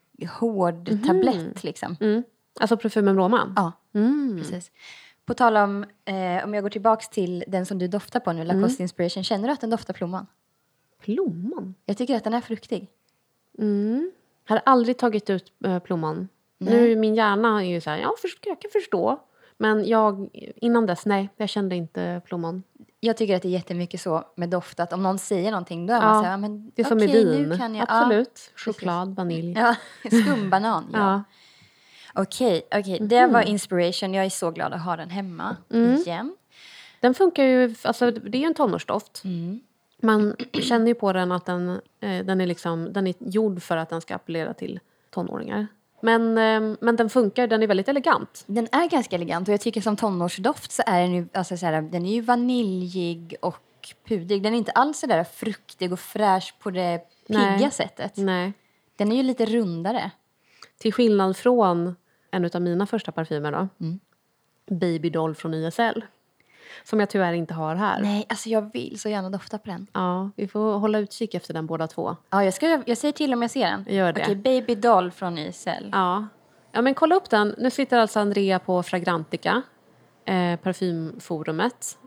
hård 0.41 0.91
tablett 1.07 1.65
liksom. 1.65 1.97
Mm. 2.01 2.23
Alltså 2.61 2.77
parfymen 2.77 3.17
Roman? 3.17 3.53
Ja, 3.57 3.73
Mm. 3.95 4.37
precis. 4.39 4.71
På 5.25 5.35
tal 5.35 5.57
om, 5.57 5.85
eh, 6.05 6.45
om 6.45 6.55
jag 6.55 6.63
går 6.63 6.69
tillbaks 6.71 7.09
till 7.09 7.45
den 7.49 7.67
som 7.67 7.79
du 7.79 7.89
doftar 7.89 8.21
på 8.21 8.33
nu, 8.33 8.45
Lacoste 8.45 8.83
Inspiration. 8.83 9.25
Känner 9.25 9.49
du 9.49 9.55
att 9.55 9.61
den 9.61 9.71
doftar 9.71 9.95
plommon? 9.95 10.27
Plommon? 11.01 11.75
Jag 11.85 11.97
tycker 11.97 12.17
att 12.17 12.25
den 12.25 12.35
är 12.35 12.41
fruktig. 12.41 12.89
Mm. 13.59 14.13
Jag 14.45 14.49
hade 14.55 14.61
aldrig 14.61 14.99
tagit 14.99 15.31
ut 15.31 15.53
äh, 15.65 15.79
plommon. 15.79 16.29
Nej. 16.59 16.75
Nu 16.75 16.97
min 16.97 17.15
hjärna 17.15 17.63
är 17.65 17.67
ju 17.69 17.81
så 17.81 17.91
här, 17.91 17.99
ja 17.99 18.13
jag 18.45 18.61
kan 18.61 18.71
förstå. 18.71 19.21
Men 19.57 19.85
jag, 19.87 20.29
innan 20.57 20.87
dess, 20.87 21.07
nej, 21.07 21.29
jag 21.37 21.49
kände 21.49 21.77
inte 21.77 22.23
plommon. 22.25 22.63
Jag 23.05 23.17
tycker 23.17 23.37
att 23.37 23.43
det 23.43 23.49
är 23.49 23.53
jättemycket 23.53 24.01
så 24.01 24.25
med 24.35 24.49
doft 24.49 24.81
att 24.81 24.93
om 24.93 25.03
någon 25.03 25.19
säger 25.19 25.51
någonting 25.51 25.87
då 25.87 25.95
är 25.95 25.97
Ja, 25.97 26.03
man 26.03 26.23
så 26.23 26.29
här, 26.29 26.37
men 26.37 26.73
Det 26.75 26.83
är 26.83 26.87
som 26.87 26.99
med 26.99 27.11
vin. 27.11 27.49
nu 27.49 27.59
kan 27.59 27.75
jag, 27.75 27.87
Absolut. 27.89 28.51
Choklad, 28.57 29.17
vanilj. 29.17 29.53
Ja, 29.59 29.75
ja 30.03 30.11
skumbanan, 30.23 30.91
ja. 30.93 30.99
Ja. 30.99 31.23
Okej, 32.15 32.63
okej. 32.75 32.99
det 33.01 33.27
var 33.27 33.43
inspiration. 33.43 34.15
Jag 34.15 34.25
är 34.25 34.31
så 34.31 34.51
glad 34.51 34.73
att 34.73 34.83
ha 34.83 34.97
den 34.97 35.11
hemma 35.11 35.57
igen. 35.71 36.37
Den 37.01 37.15
funkar 37.15 37.45
ju, 37.45 37.75
alltså 37.83 38.11
det 38.11 38.39
är 38.39 38.41
ju 38.41 38.47
en 38.47 38.55
tonårsdoft. 38.55 39.25
Mm. 39.25 39.61
Man 40.03 40.37
känner 40.63 40.87
ju 40.87 40.95
på 40.95 41.13
den 41.13 41.33
att 41.33 41.47
den, 41.47 41.81
eh, 42.01 42.25
den, 42.25 42.41
är 42.41 42.47
liksom, 42.47 42.93
den 42.93 43.07
är 43.07 43.15
gjord 43.19 43.63
för 43.63 43.77
att 43.77 43.89
den 43.89 44.01
ska 44.01 44.15
appellera 44.15 44.55
till 44.55 44.81
tonåringar. 45.11 45.67
Men, 46.05 46.39
eh, 46.39 46.77
men 46.81 46.97
den 46.97 47.11
funkar, 47.11 47.47
den 47.47 47.63
är 47.63 47.67
väldigt 47.67 47.89
elegant. 47.89 48.45
Den 48.47 48.69
är 48.73 48.89
ganska 48.89 49.17
elegant 49.17 49.49
och 49.49 49.55
jag 49.55 49.61
tycker 49.61 49.81
som 49.81 49.97
tonårsdoft 49.97 50.73
så 50.73 50.83
är 50.87 51.01
den 51.01 51.15
ju, 51.15 51.27
alltså 51.33 51.57
så 51.57 51.67
här, 51.67 51.83
den 51.83 52.07
är 52.07 52.15
ju 52.15 52.21
vaniljig 52.21 53.37
och 53.41 53.95
pudrig. 54.09 54.43
Den 54.43 54.55
är 54.55 54.59
inte 54.59 54.73
alls 54.73 54.99
så 54.99 55.07
där 55.07 55.25
fruktig 55.25 55.93
och 55.93 56.01
fräsch 56.01 56.55
på 56.59 56.71
det 56.71 57.01
pigga 57.27 57.41
Nej. 57.41 57.71
sättet. 57.71 58.17
Nej. 58.17 58.53
Den 58.97 59.13
är 59.13 59.17
ju 59.17 59.23
lite 59.23 59.47
rundare. 59.47 60.11
Till 60.79 60.93
skillnad 60.93 61.37
från 61.37 61.97
en 62.31 62.51
av 62.55 62.63
mina 62.63 62.87
första 62.87 63.13
parfymer 63.13 63.53
då. 63.53 63.69
Mm. 63.81 64.01
Baby 64.81 65.11
Doll 65.11 65.35
från 65.35 65.55
YSL. 65.55 66.05
Som 66.85 67.01
jag 67.01 67.11
tyvärr 67.11 67.33
inte 67.33 67.55
har 67.55 67.75
här. 67.75 68.01
Nej, 68.01 68.27
alltså 68.29 68.49
jag 68.49 68.73
vill 68.73 69.01
så 69.01 69.09
gärna 69.09 69.31
dofta 69.31 69.59
på 69.59 69.71
den. 69.71 69.87
Ja, 69.93 70.31
vi 70.37 70.49
får 70.49 70.79
hålla 70.79 70.99
utkik 70.99 71.35
efter 71.35 71.55
den 71.55 71.67
båda 71.67 71.87
två. 71.87 72.17
Ja, 72.31 72.45
jag, 72.45 72.55
ska, 72.55 72.83
jag 72.87 72.99
säger 72.99 73.13
till 73.13 73.33
om 73.33 73.43
jag 73.43 73.51
ser 73.51 73.67
den. 73.67 73.87
Gör 73.89 74.13
det. 74.13 74.23
Okej, 74.23 74.37
Baby 74.37 74.75
Doll 74.75 75.11
från 75.11 75.39
YSL. 75.39 75.89
Ja. 75.93 76.27
ja, 76.73 76.83
men 76.83 76.95
kolla 76.95 77.15
upp 77.15 77.31
den. 77.31 77.55
Nu 77.59 77.71
sitter 77.71 77.99
alltså 77.99 78.21
Andrea 78.21 78.59
på 78.59 78.83
Fragrantica, 78.83 79.63
eh, 80.25 80.57
parfymforumet. 80.57 81.99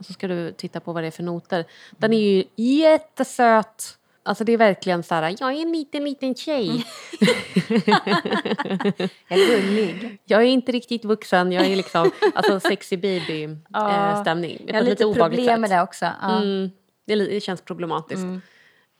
Så 0.00 0.12
ska 0.12 0.28
du 0.28 0.52
titta 0.52 0.80
på 0.80 0.92
vad 0.92 1.02
det 1.02 1.06
är 1.06 1.10
för 1.10 1.22
noter. 1.22 1.64
Den 1.90 2.12
är 2.12 2.20
ju 2.20 2.44
jättesöt. 2.56 3.98
Alltså 4.26 4.44
det 4.44 4.52
är 4.52 4.56
verkligen 4.58 5.02
så 5.02 5.14
här, 5.14 5.36
jag 5.40 5.52
är 5.52 5.62
en 5.62 5.72
liten, 5.72 6.04
liten 6.04 6.34
tjej. 6.34 6.84
Jag 9.28 9.38
är 9.38 9.60
gullig. 9.60 10.18
Jag 10.24 10.42
är 10.42 10.46
inte 10.46 10.72
riktigt 10.72 11.04
vuxen, 11.04 11.52
jag 11.52 11.66
är 11.66 11.76
liksom 11.76 12.10
alltså 12.34 12.60
sexy 12.60 12.96
baby 12.96 13.48
Ja. 13.68 14.10
eh, 14.10 14.22
stämning. 14.22 14.64
Jag 14.66 14.74
har 14.74 14.82
lite 14.82 15.12
problem 15.14 15.60
med 15.60 15.70
det 15.70 15.82
också. 15.82 16.04
Ja. 16.22 16.42
Mm, 16.42 16.70
det, 17.06 17.40
känns 17.42 17.60
problematiskt. 17.60 18.26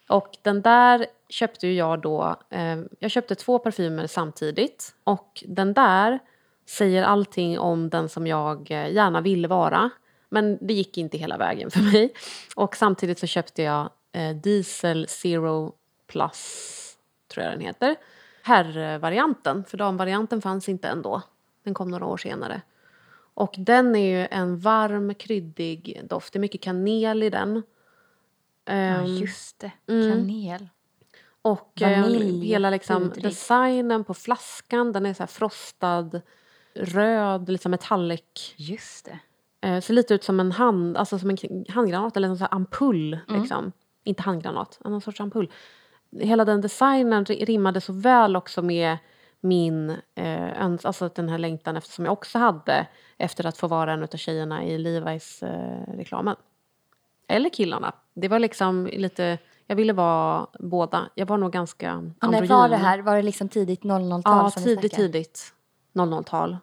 Och 0.08 0.36
den 0.42 0.62
där 0.62 1.06
köpte 1.28 1.68
jag 1.68 2.00
då, 2.00 2.36
eh, 2.50 2.76
jag 2.98 3.10
köpte 3.10 3.34
två 3.34 3.58
parfymer 3.58 4.06
samtidigt. 4.06 4.94
Och 5.04 5.44
den 5.46 5.72
där 5.72 6.18
säger 6.68 7.02
allting 7.02 7.58
om 7.58 7.90
den 7.90 8.08
som 8.08 8.26
jag 8.26 8.70
eh, 8.70 8.92
gärna 8.92 9.20
ville 9.20 9.48
vara. 9.48 9.90
Men 10.28 10.58
det 10.60 10.74
gick 10.74 10.98
inte 10.98 11.18
hela 11.18 11.36
vägen 11.36 11.70
för 11.70 11.80
mig. 11.80 12.12
Och 12.56 12.76
samtidigt 12.76 13.18
så 13.18 13.26
köpte 13.26 13.62
jag 13.62 13.90
Diesel 14.42 15.08
Zero 15.08 15.74
Plus, 16.06 16.96
tror 17.28 17.44
jag 17.44 17.52
den 17.52 17.60
heter. 17.60 17.96
Herrvarianten, 18.42 19.64
för 19.64 19.78
damvarianten 19.78 20.42
fanns 20.42 20.68
inte 20.68 20.88
ändå. 20.88 21.22
Den 21.62 21.74
kom 21.74 21.90
några 21.90 22.06
år 22.06 22.16
senare. 22.16 22.62
Och 23.34 23.54
den 23.58 23.96
är 23.96 24.20
ju 24.20 24.26
en 24.30 24.58
varm, 24.58 25.14
kryddig 25.14 26.00
doft. 26.04 26.32
Det 26.32 26.38
är 26.38 26.40
mycket 26.40 26.60
kanel 26.60 27.22
i 27.22 27.30
den. 27.30 27.62
Ja, 28.64 28.72
Ehm, 28.72 29.06
just 29.06 29.58
det. 29.58 29.72
mm. 29.88 30.10
Kanel. 30.12 30.68
och 31.42 31.82
eh, 31.82 32.02
Vanilj, 32.02 32.46
hela 32.46 32.70
liksom, 32.70 33.12
designen 33.16 34.04
på 34.04 34.14
flaskan, 34.14 34.92
den 34.92 35.06
är 35.06 35.14
så 35.14 35.26
frostad, 35.26 36.20
röd, 36.74 37.48
liksom 37.48 37.70
metallic. 37.70 38.54
Just 38.56 39.04
det. 39.04 39.18
Eh, 39.68 39.80
ser 39.80 39.94
lite 39.94 40.14
ut 40.14 40.24
som 40.24 40.40
en 40.40 40.52
hand, 40.52 40.96
alltså 40.96 41.18
som 41.18 41.30
en 41.30 41.36
handgranat 41.68 42.16
eller 42.16 42.28
en 42.28 42.38
sån 42.38 42.48
ampull. 42.50 43.18
Mm. 43.28 43.40
Liksom. 43.40 43.72
Inte 44.06 44.22
handgranat, 44.22 44.78
någon 44.84 45.00
sorts 45.00 45.20
ampull. 45.20 45.52
Hela 46.20 46.44
den 46.44 46.60
designen 46.60 47.24
ri- 47.24 47.44
rimmade 47.44 47.80
så 47.80 47.92
väl 47.92 48.36
också 48.36 48.62
med 48.62 48.98
min 49.40 49.90
eh, 50.14 50.64
alltså 50.82 51.10
den 51.14 51.28
här 51.28 51.38
längtan 51.38 51.76
efter, 51.76 51.92
som 51.92 52.04
jag 52.04 52.12
också 52.12 52.38
hade 52.38 52.86
efter 53.18 53.46
att 53.46 53.56
få 53.58 53.66
vara 53.66 53.92
en 53.92 54.02
av 54.02 54.06
tjejerna 54.06 54.64
i 54.64 54.78
Levi's-reklamen. 54.78 56.36
Eller 57.28 57.50
killarna. 57.50 57.92
Det 58.14 58.28
var 58.28 58.38
liksom 58.38 58.86
lite... 58.92 59.38
Jag 59.66 59.76
ville 59.76 59.92
vara 59.92 60.46
båda. 60.60 61.08
Jag 61.14 61.26
var 61.26 61.38
nog 61.38 61.52
ganska 61.52 61.94
när 62.22 62.46
var 62.46 62.68
det 62.68 62.76
här? 62.76 62.98
Var 62.98 63.16
det 63.16 63.22
liksom 63.22 63.48
tidigt 63.48 63.82
00-tal? 63.82 64.22
Ja, 64.24 64.50
tidigt, 64.50 64.92
tidigt. 64.92 65.52
00-tal. 65.94 66.56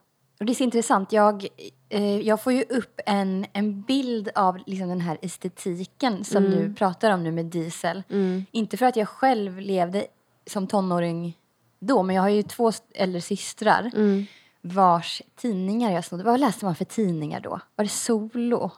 Och 0.44 0.46
det 0.46 0.52
är 0.52 0.54
så 0.54 0.64
intressant. 0.64 1.12
Jag, 1.12 1.46
eh, 1.88 2.20
jag 2.20 2.40
får 2.42 2.52
ju 2.52 2.62
upp 2.62 3.00
en, 3.06 3.46
en 3.52 3.82
bild 3.82 4.28
av 4.34 4.58
liksom 4.66 4.88
den 4.88 5.00
här 5.00 5.18
estetiken 5.22 6.24
som 6.24 6.44
Mm. 6.46 6.58
du 6.58 6.74
pratar 6.74 7.10
om 7.10 7.22
nu 7.24 7.30
med 7.32 7.44
diesel. 7.46 8.02
Inte 8.50 8.76
för 8.76 8.86
att 8.86 8.96
jag 8.96 9.08
själv 9.08 9.60
levde 9.60 10.06
som 10.46 10.66
tonåring 10.66 11.38
då, 11.78 12.02
men 12.02 12.16
jag 12.16 12.22
har 12.22 12.28
ju 12.28 12.42
två 12.42 12.72
äldre 12.94 13.20
systrar 13.20 13.90
Mm. 13.94 14.24
vars 14.60 15.22
tidningar 15.36 15.92
jag 15.92 16.04
snodde. 16.04 16.24
Vad 16.24 16.40
läste 16.40 16.64
man 16.64 16.74
för 16.74 16.84
tidningar 16.84 17.40
då? 17.40 17.60
Var 17.76 17.84
det 17.84 17.88
Solo? 17.88 18.70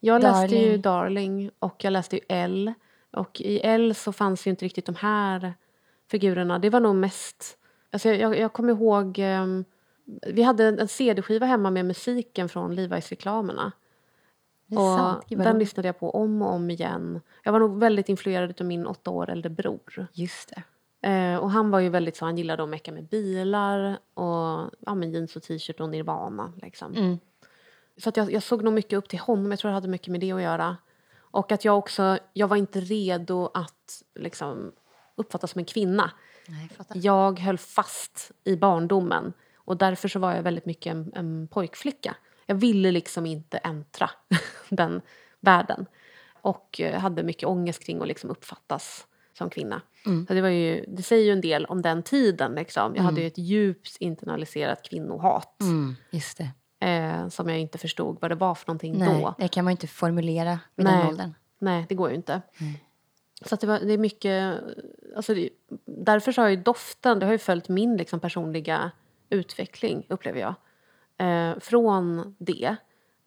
Jag 0.00 0.22
läste 0.22 0.56
ju 0.56 0.76
Darling. 0.78 0.82
Darling 0.82 1.50
och 1.58 1.84
jag 1.84 1.92
läste 1.92 2.16
ju 2.16 2.22
L. 2.28 2.72
Och 3.12 3.40
i 3.40 3.58
L 3.60 3.94
så 3.94 4.12
fanns 4.12 4.46
ju 4.46 4.50
inte 4.50 4.64
riktigt 4.64 4.86
de 4.86 4.94
här 4.94 5.54
figurerna. 6.10 6.58
Det 6.58 6.70
var 6.70 6.80
nog 6.80 6.94
mest... 6.96 7.56
Alltså 7.92 8.08
jag, 8.08 8.18
jag, 8.20 8.38
jag 8.38 8.52
kommer 8.52 8.72
ihåg... 8.72 9.18
ehm, 9.18 9.64
vi 10.26 10.42
hade 10.42 10.64
en 10.64 10.88
CD-skiva 10.88 11.46
hemma 11.46 11.70
med 11.70 11.84
musiken 11.84 12.48
från 12.48 12.78
Levi's-reklamerna. 12.78 13.72
Och 14.76 15.24
den 15.28 15.58
lyssnade 15.58 15.88
jag 15.88 15.98
på 15.98 16.10
om 16.10 16.42
och 16.42 16.52
om 16.52 16.70
igen. 16.70 17.20
Jag 17.44 17.52
var 17.52 17.60
nog 17.60 17.80
väldigt 17.80 18.08
influerad 18.08 18.60
av 18.60 18.66
min 18.66 18.86
åtta 18.86 19.10
år 19.10 19.30
äldre 19.30 19.50
bror. 19.50 20.06
Just. 20.12 20.52
Eh, 21.02 21.36
och 21.36 21.50
han 21.50 21.70
var 21.70 21.80
ju 21.80 21.88
väldigt 21.88 22.16
så, 22.16 22.24
han 22.24 22.38
gillade 22.38 22.62
att 22.62 22.68
mecka 22.68 22.92
med 22.92 23.04
bilar 23.04 23.98
och 24.14 24.70
ja, 24.80 24.94
men 24.94 25.12
jeans 25.12 25.36
och 25.36 25.42
t-shirt 25.42 25.80
och 25.80 25.88
Nirvana. 25.88 26.52
Liksom. 26.62 26.94
Mm. 26.94 27.18
Så 27.96 28.08
att 28.08 28.16
jag, 28.16 28.32
jag 28.32 28.42
såg 28.42 28.62
nog 28.62 28.72
mycket 28.72 28.96
upp 28.96 29.08
till 29.08 29.18
honom. 29.18 29.50
Jag 29.50 29.58
tror 29.58 29.68
det 29.68 29.74
hade 29.74 29.88
mycket 29.88 30.08
med 30.08 30.20
det 30.20 30.32
att 30.32 30.42
göra. 30.42 30.76
Och 31.18 31.52
att 31.52 31.64
jag 31.64 31.78
också, 31.78 32.18
jag 32.32 32.48
var 32.48 32.56
inte 32.56 32.80
redo 32.80 33.50
att 33.54 34.02
liksom, 34.14 34.72
uppfattas 35.14 35.50
som 35.50 35.58
en 35.58 35.64
kvinna. 35.64 36.10
Nej, 36.48 36.70
jag. 36.88 36.96
Jag 36.96 37.40
höll 37.40 37.58
fast 37.58 38.32
i 38.44 38.56
barndomen 38.56 39.32
och 39.70 39.76
därför 39.76 40.08
så 40.08 40.18
var 40.18 40.34
jag 40.34 40.42
väldigt 40.42 40.66
mycket 40.66 40.90
en, 40.90 41.12
en 41.14 41.48
pojkflicka. 41.48 42.16
Jag 42.46 42.54
ville 42.54 42.90
liksom 42.90 43.26
inte 43.26 43.58
äntra 43.58 44.10
den 44.68 45.00
världen 45.40 45.86
och 46.42 46.80
eh, 46.80 47.00
hade 47.00 47.22
mycket 47.22 47.48
ångest 47.48 47.84
kring 47.84 48.00
att 48.02 48.08
liksom 48.08 48.30
uppfattas 48.30 49.06
som 49.38 49.50
kvinna. 49.50 49.82
Så 50.28 50.34
det, 50.34 50.40
var 50.40 50.48
ju, 50.48 50.84
det 50.88 51.02
säger 51.02 51.24
ju 51.24 51.32
en 51.32 51.40
del 51.40 51.64
om 51.66 51.82
den 51.82 52.02
tiden. 52.02 52.52
Liksom. 52.54 52.96
Jag 52.96 53.02
hade 53.02 53.20
ju 53.20 53.26
ett 53.26 53.38
djupt 53.38 53.96
internaliserat 54.00 54.82
kvinnohat 54.82 55.60
Mm, 55.60 55.96
just 56.10 56.38
det. 56.38 56.86
eh, 56.86 57.28
som 57.28 57.48
jag 57.48 57.58
inte 57.58 57.78
förstod 57.78 58.18
vad 58.20 58.30
det 58.30 58.34
var 58.34 58.54
för 58.54 58.66
någonting 58.68 58.98
Nej, 58.98 59.20
då. 59.22 59.34
det 59.38 59.48
kan 59.48 59.64
man 59.64 59.70
ju 59.70 59.74
inte 59.74 59.86
formulera 59.86 60.58
vid 60.76 60.86
Nej. 60.86 60.96
den 60.96 61.06
åldern. 61.06 61.34
Nej, 61.58 61.86
det 61.88 61.94
går 61.94 62.08
ju 62.10 62.16
inte. 62.16 62.40
Så 63.44 63.54
att 63.54 63.60
det, 63.60 63.66
var, 63.66 63.78
det 63.78 63.92
är 63.92 63.98
mycket... 63.98 64.60
Alltså 65.16 65.34
det, 65.34 65.48
därför 65.86 66.32
så 66.32 66.42
har 66.42 66.48
ju 66.48 66.56
doften 66.56 67.18
det 67.18 67.26
har 67.26 67.32
ju 67.32 67.38
följt 67.38 67.68
min 67.68 67.96
liksom 67.96 68.20
personliga 68.20 68.90
utveckling, 69.30 70.06
upplever 70.08 70.40
jag. 70.40 70.54
Eh, 71.18 71.58
från 71.60 72.34
det, 72.38 72.76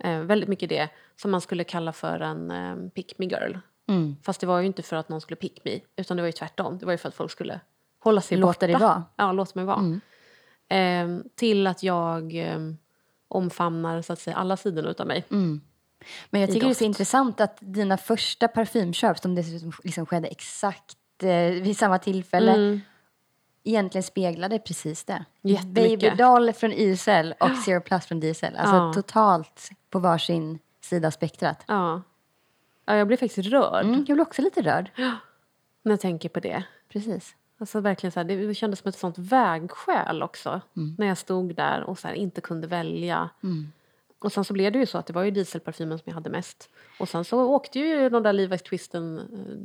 eh, 0.03 0.19
väldigt 0.19 0.49
mycket 0.49 0.69
det 0.69 0.89
som 1.15 1.31
man 1.31 1.41
skulle 1.41 1.63
kalla 1.63 1.93
för 1.93 2.19
en 2.19 2.51
eh, 2.51 2.89
pick 2.89 3.17
me 3.17 3.25
girl. 3.25 3.57
Mm. 3.87 4.15
Fast 4.23 4.39
det 4.41 4.47
var 4.47 4.59
ju 4.59 4.65
inte 4.65 4.83
för 4.83 4.95
att 4.95 5.09
någon 5.09 5.21
skulle 5.21 5.35
pick 5.35 5.65
me, 5.65 5.79
utan 5.95 6.17
det 6.17 6.23
var 6.23 6.27
ju 6.27 6.31
tvärtom. 6.31 6.77
Det 6.77 6.85
var 6.85 6.93
ju 6.93 6.97
för 6.97 7.09
att 7.09 7.15
folk 7.15 7.31
skulle 7.31 7.59
hålla 7.99 8.21
sig 8.21 8.37
Låta 8.37 8.47
borta. 8.49 8.67
dig 8.67 8.75
vara. 8.75 9.03
Ja, 9.15 9.31
låt 9.31 9.55
mig 9.55 9.65
vara. 9.65 9.79
Mm. 9.79 10.01
Ehm, 10.69 11.23
till 11.35 11.67
att 11.67 11.83
jag 11.83 12.35
ehm, 12.35 12.77
omfamnar 13.27 14.01
så 14.01 14.13
att 14.13 14.19
säga 14.19 14.35
alla 14.35 14.57
sidor 14.57 14.87
utav 14.87 15.07
mig. 15.07 15.25
Mm. 15.31 15.61
Men 16.29 16.41
jag 16.41 16.51
tycker 16.51 16.65
det 16.67 16.71
är 16.71 16.75
så 16.75 16.83
intressant 16.83 17.41
att 17.41 17.57
dina 17.59 17.97
första 17.97 18.47
parfymköp 18.47 19.19
som 19.19 19.35
dessutom 19.35 19.71
liksom 19.83 20.05
skedde 20.05 20.27
exakt 20.27 20.97
eh, 21.23 21.61
vid 21.63 21.77
samma 21.77 21.99
tillfälle 21.99 22.51
Mm. 22.53 22.81
Egentligen 23.63 24.03
speglade 24.03 24.59
precis 24.59 25.03
det. 25.03 25.25
Jättemycket. 25.41 25.99
Baby 25.99 26.09
Doll 26.23 26.53
från 26.53 26.71
YSL 26.73 27.33
och 27.39 27.57
Zero 27.65 27.81
Plus 27.81 28.05
från 28.05 28.19
DSL. 28.19 28.55
Alltså 28.55 28.75
Ja. 28.75 28.93
totalt 28.93 29.69
på 29.89 29.99
varsin 29.99 30.59
sida 30.81 31.07
av 31.07 31.11
spektrat. 31.11 31.63
Ja. 31.67 32.01
ja, 32.85 32.95
jag 32.95 33.07
blir 33.07 33.17
faktiskt 33.17 33.47
rörd 33.49 33.85
Mm, 33.85 34.05
jag 34.07 34.15
blir 34.15 34.21
också 34.21 34.41
lite 34.41 34.61
rörd. 34.61 34.91
när 35.83 35.91
jag 35.91 35.99
tänker 35.99 36.29
på 36.29 36.39
det. 36.39 36.63
Precis. 36.89 37.35
Alltså 37.59 37.79
verkligen 37.79 38.11
så 38.11 38.19
här, 38.19 38.25
det 38.47 38.53
kändes 38.55 38.79
som 38.79 38.89
ett 38.89 38.97
sånt 38.97 39.17
vägskäl 39.17 40.23
också. 40.23 40.61
Mm. 40.77 40.95
När 40.97 41.07
jag 41.07 41.17
stod 41.17 41.55
där 41.55 41.83
och 41.83 41.99
så 41.99 42.07
här, 42.07 42.15
inte 42.15 42.41
kunde 42.41 42.67
välja. 42.67 43.29
Och 44.23 44.31
sen 44.31 44.45
så 44.45 44.53
blev 44.53 44.71
det 44.71 44.79
ju 44.79 44.85
så 44.85 44.97
att 44.97 45.07
det 45.07 45.13
var 45.13 45.23
ju 45.23 45.31
dieselparfymen 45.31 45.97
som 45.97 46.03
jag 46.05 46.13
hade 46.13 46.29
mest. 46.29 46.69
Och 46.99 47.09
sen 47.09 47.25
så 47.25 47.43
åkte 47.43 47.79
ju 47.79 48.09
de 48.09 48.23
där 48.23 48.33
Levi's, 48.33 48.57
Twisten, 48.57 49.17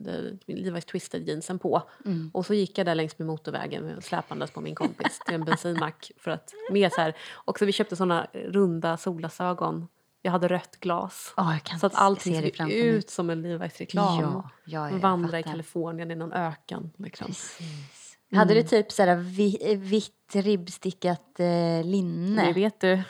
eh, 0.06 0.54
Levi's 0.54 0.86
Twisted 0.86 1.28
jeansen 1.28 1.58
på. 1.58 1.82
Mm. 2.04 2.30
Och 2.34 2.46
så 2.46 2.54
gick 2.54 2.78
jag 2.78 2.86
där 2.86 2.94
längs 2.94 3.18
med 3.18 3.26
motorvägen 3.26 4.02
släpandes 4.02 4.50
på 4.50 4.60
min 4.60 4.74
kompis 4.74 5.20
till 5.26 5.34
en 5.34 5.44
bensinmack. 5.44 6.12
För 6.18 6.30
att, 6.30 6.52
med 6.70 6.92
så 6.92 7.00
här, 7.00 7.16
också 7.44 7.64
vi 7.64 7.72
köpte 7.72 7.96
såna 7.96 8.26
runda 8.32 8.96
solglasögon. 8.96 9.88
Jag 10.22 10.32
hade 10.32 10.48
rött 10.48 10.76
glas. 10.80 11.34
Kan 11.64 11.78
så 11.78 11.86
att 11.86 11.94
allting 11.94 12.42
såg 12.42 12.56
framför 12.56 12.76
mig. 12.76 12.86
ut 12.86 13.10
som 13.10 13.30
en 13.30 13.46
Levi's-reklam. 13.46 14.20
Ja, 14.22 14.50
ja, 14.64 14.90
jag 14.90 14.98
Vandra 14.98 15.38
i. 15.38 15.42
Kalifornien 15.42 16.10
i 16.10 16.14
någon 16.14 16.32
öken. 16.32 16.90
Liksom. 16.96 17.26
Precis. 17.26 18.18
Hade 18.32 18.54
du 18.54 18.62
typ 18.62 18.92
sådär 18.92 19.16
vi, 19.16 19.76
vitt 19.76 20.34
ribbstickat 20.34 21.40
eh, 21.40 21.84
linne? 21.84 22.46
Det 22.46 22.52
vet 22.52 22.80
du. 22.80 23.02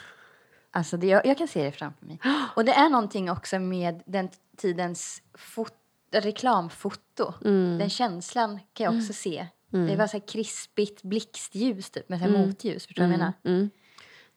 Alltså 0.79 0.97
det, 0.97 1.07
jag, 1.07 1.25
jag 1.25 1.37
kan 1.37 1.47
se 1.47 1.63
det 1.63 1.71
framför 1.71 2.05
mig. 2.05 2.19
Och 2.55 2.65
det 2.65 2.71
är 2.73 2.89
någonting 2.89 3.31
också 3.31 3.59
med 3.59 4.03
den 4.05 4.29
tidens 4.57 5.21
fot, 5.33 5.73
reklamfoto. 6.11 7.33
Mm. 7.45 7.77
Den 7.77 7.89
känslan 7.89 8.59
kan 8.73 8.83
jag 8.85 8.95
också 8.97 9.13
se. 9.13 9.47
Det 9.87 9.95
var 9.95 10.07
så 10.07 10.17
här 10.17 10.27
krispigt 10.27 11.03
blixtljus 11.03 11.89
typ, 11.89 12.09
med 12.09 12.19
så 12.19 12.25
här 12.25 12.31
motljus. 12.47 12.85
Förstår 12.87 13.03
du 13.03 13.07
vad 13.09 13.13
jag 13.13 13.19
menar? 13.19 13.33
Mm. 13.43 13.69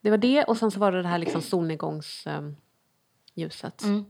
Det 0.00 0.10
var 0.10 0.16
det 0.18 0.44
och 0.44 0.56
sen 0.58 0.70
så 0.70 0.80
var 0.80 0.92
det 0.92 1.02
det 1.02 1.08
här 1.08 1.18
liksom 1.18 1.42
solnedgångsljuset. 1.42 3.82
Mm. 3.82 4.04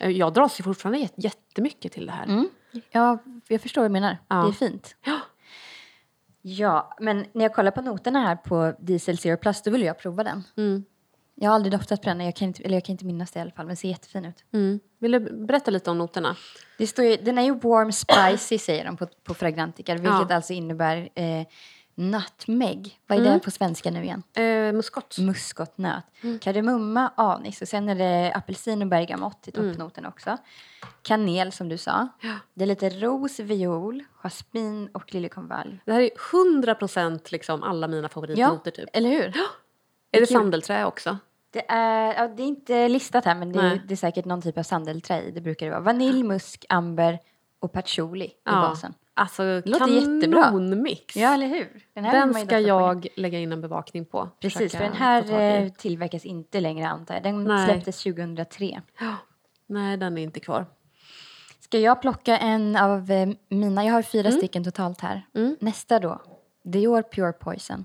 Eh, 0.00 0.10
Jag 0.10 0.34
dras 0.34 0.60
ju 0.60 0.64
fortfarande 0.64 0.98
jät- 0.98 1.14
jättemycket 1.16 1.92
till 1.92 2.06
det 2.06 2.12
här. 2.12 2.24
Mm. 2.26 2.48
Ja, 2.90 3.18
jag 3.48 3.60
förstår 3.60 3.82
vad 3.82 3.90
du 3.90 3.92
menar. 3.92 4.18
Ja. 4.28 4.36
Det 4.42 4.48
är 4.48 4.52
fint. 4.52 4.96
Ja. 5.04 5.20
Ja, 6.48 6.96
men 7.00 7.26
när 7.32 7.44
jag 7.44 7.54
kollar 7.54 7.70
på 7.70 7.82
noterna 7.82 8.20
här 8.20 8.36
på 8.36 8.74
Diesel 8.80 9.18
Zero 9.18 9.36
Plus 9.36 9.62
då 9.62 9.70
vill 9.70 9.82
jag 9.82 9.98
prova 9.98 10.24
den. 10.24 10.42
Mm. 10.56 10.84
Jag 11.38 11.50
har 11.50 11.54
aldrig 11.54 11.72
doftat 11.72 12.02
på 12.02 12.08
den, 12.08 12.20
jag 12.20 12.36
kan 12.36 12.48
inte, 12.48 12.62
eller 12.62 12.74
jag 12.76 12.84
kan 12.84 12.92
inte 12.92 13.04
minnas 13.04 13.30
det 13.30 13.38
i 13.38 13.42
alla 13.42 13.50
fall, 13.50 13.66
men 13.66 13.76
ser 13.76 13.88
jättefin 13.88 14.24
ut. 14.24 14.44
Mm. 14.52 14.80
Vill 14.98 15.12
du 15.12 15.20
berätta 15.46 15.70
lite 15.70 15.90
om 15.90 15.98
noterna? 15.98 16.36
Det 16.78 16.86
står 16.86 17.04
ju, 17.04 17.16
den 17.16 17.38
är 17.38 17.42
ju 17.42 17.54
warm 17.54 17.92
spicy 17.92 18.58
säger 18.58 18.84
de 18.84 18.96
på, 18.96 19.06
på 19.24 19.34
Fragrantica, 19.34 19.92
vilket 19.94 20.10
Ja. 20.10 20.34
alltså 20.34 20.52
innebär 20.52 21.08
eh, 21.14 21.46
nutmeg. 21.94 22.98
Vad 23.06 23.18
är 23.18 23.22
Mm. 23.22 23.32
det 23.34 23.40
på 23.44 23.50
svenska 23.50 23.90
nu 23.90 24.04
igen? 24.04 24.22
Eh, 24.36 24.72
muskot. 24.72 25.18
Muskotnöt. 25.18 26.04
Kardemumma, 26.40 27.12
anis 27.16 27.62
och 27.62 27.68
sen 27.68 27.88
är 27.88 27.94
det 27.94 28.32
apelsin 28.34 28.82
och 28.82 28.88
bergamott 28.88 29.48
i 29.48 29.52
toppnoten 29.52 30.06
också. 30.06 30.36
Kanel 31.02 31.52
som 31.52 31.68
du 31.68 31.78
sa. 31.78 32.08
Det 32.54 32.62
är 32.64 32.66
lite 32.66 32.90
ros, 32.90 33.38
viol, 33.40 34.04
jasmin 34.22 34.88
och 34.92 35.14
liljekonvalj. 35.14 35.80
Det 35.84 35.92
här 35.92 36.00
är 36.00 36.10
100 36.32 36.74
procent 36.74 37.32
liksom 37.32 37.62
alla 37.62 37.88
mina 37.88 38.08
favoritnoter 38.08 38.70
typ. 38.70 38.88
eller 38.92 39.10
hur? 39.10 39.32
Är 40.16 40.20
det 40.20 40.26
sandelträ 40.26 40.84
också? 40.84 41.18
Det 41.50 41.64
är, 41.68 42.14
ja, 42.14 42.28
det 42.28 42.42
är 42.42 42.46
inte 42.46 42.88
listat 42.88 43.24
här 43.24 43.34
men 43.34 43.52
det 43.52 43.60
är, 43.60 43.82
det 43.88 43.94
är 43.94 43.96
säkert 43.96 44.24
någon 44.24 44.42
typ 44.42 44.58
av 44.58 44.62
sandelträ 44.62 45.22
i. 45.22 45.30
Det 45.30 45.40
brukar 45.40 45.66
det 45.66 45.72
vara. 45.72 45.80
Vanilj, 45.80 46.22
musk, 46.22 46.64
amber 46.68 47.18
och 47.60 47.72
patchouli 47.72 48.24
i 48.24 48.32
basen. 48.44 48.94
Alltså 49.14 49.62
kanonmix. 49.78 51.16
Ja, 51.16 51.34
eller 51.34 51.46
hur? 51.46 51.84
Den, 51.94 52.04
Den 52.04 52.34
ska 52.34 52.58
jag 52.58 53.06
lägga 53.16 53.38
in 53.38 53.52
en 53.52 53.60
bevakning 53.60 54.04
på. 54.04 54.28
Precis, 54.40 54.72
för 54.72 54.84
den 54.84 54.92
här 54.92 55.40
eh, 55.40 55.68
tillverkas 55.68 56.24
inte 56.24 56.60
längre 56.60 56.88
antar 56.88 57.14
jag. 57.14 57.22
Den 57.22 57.44
Nej. 57.44 57.66
släpptes 57.66 58.02
2003. 58.02 58.82
Nej, 59.66 59.96
den 59.96 60.18
är 60.18 60.22
inte 60.22 60.40
kvar. 60.40 60.66
Ska 61.60 61.78
jag 61.78 62.02
plocka 62.02 62.38
en 62.38 62.76
av 62.76 63.10
eh, 63.10 63.28
mina? 63.48 63.84
Jag 63.84 63.92
har 63.92 64.02
fyra 64.02 64.30
stycken 64.30 64.64
totalt 64.64 65.00
här. 65.00 65.26
Mm. 65.34 65.56
Nästa 65.60 65.98
då. 65.98 66.20
Dior 66.64 67.02
Pure 67.02 67.32
Poison. 67.32 67.84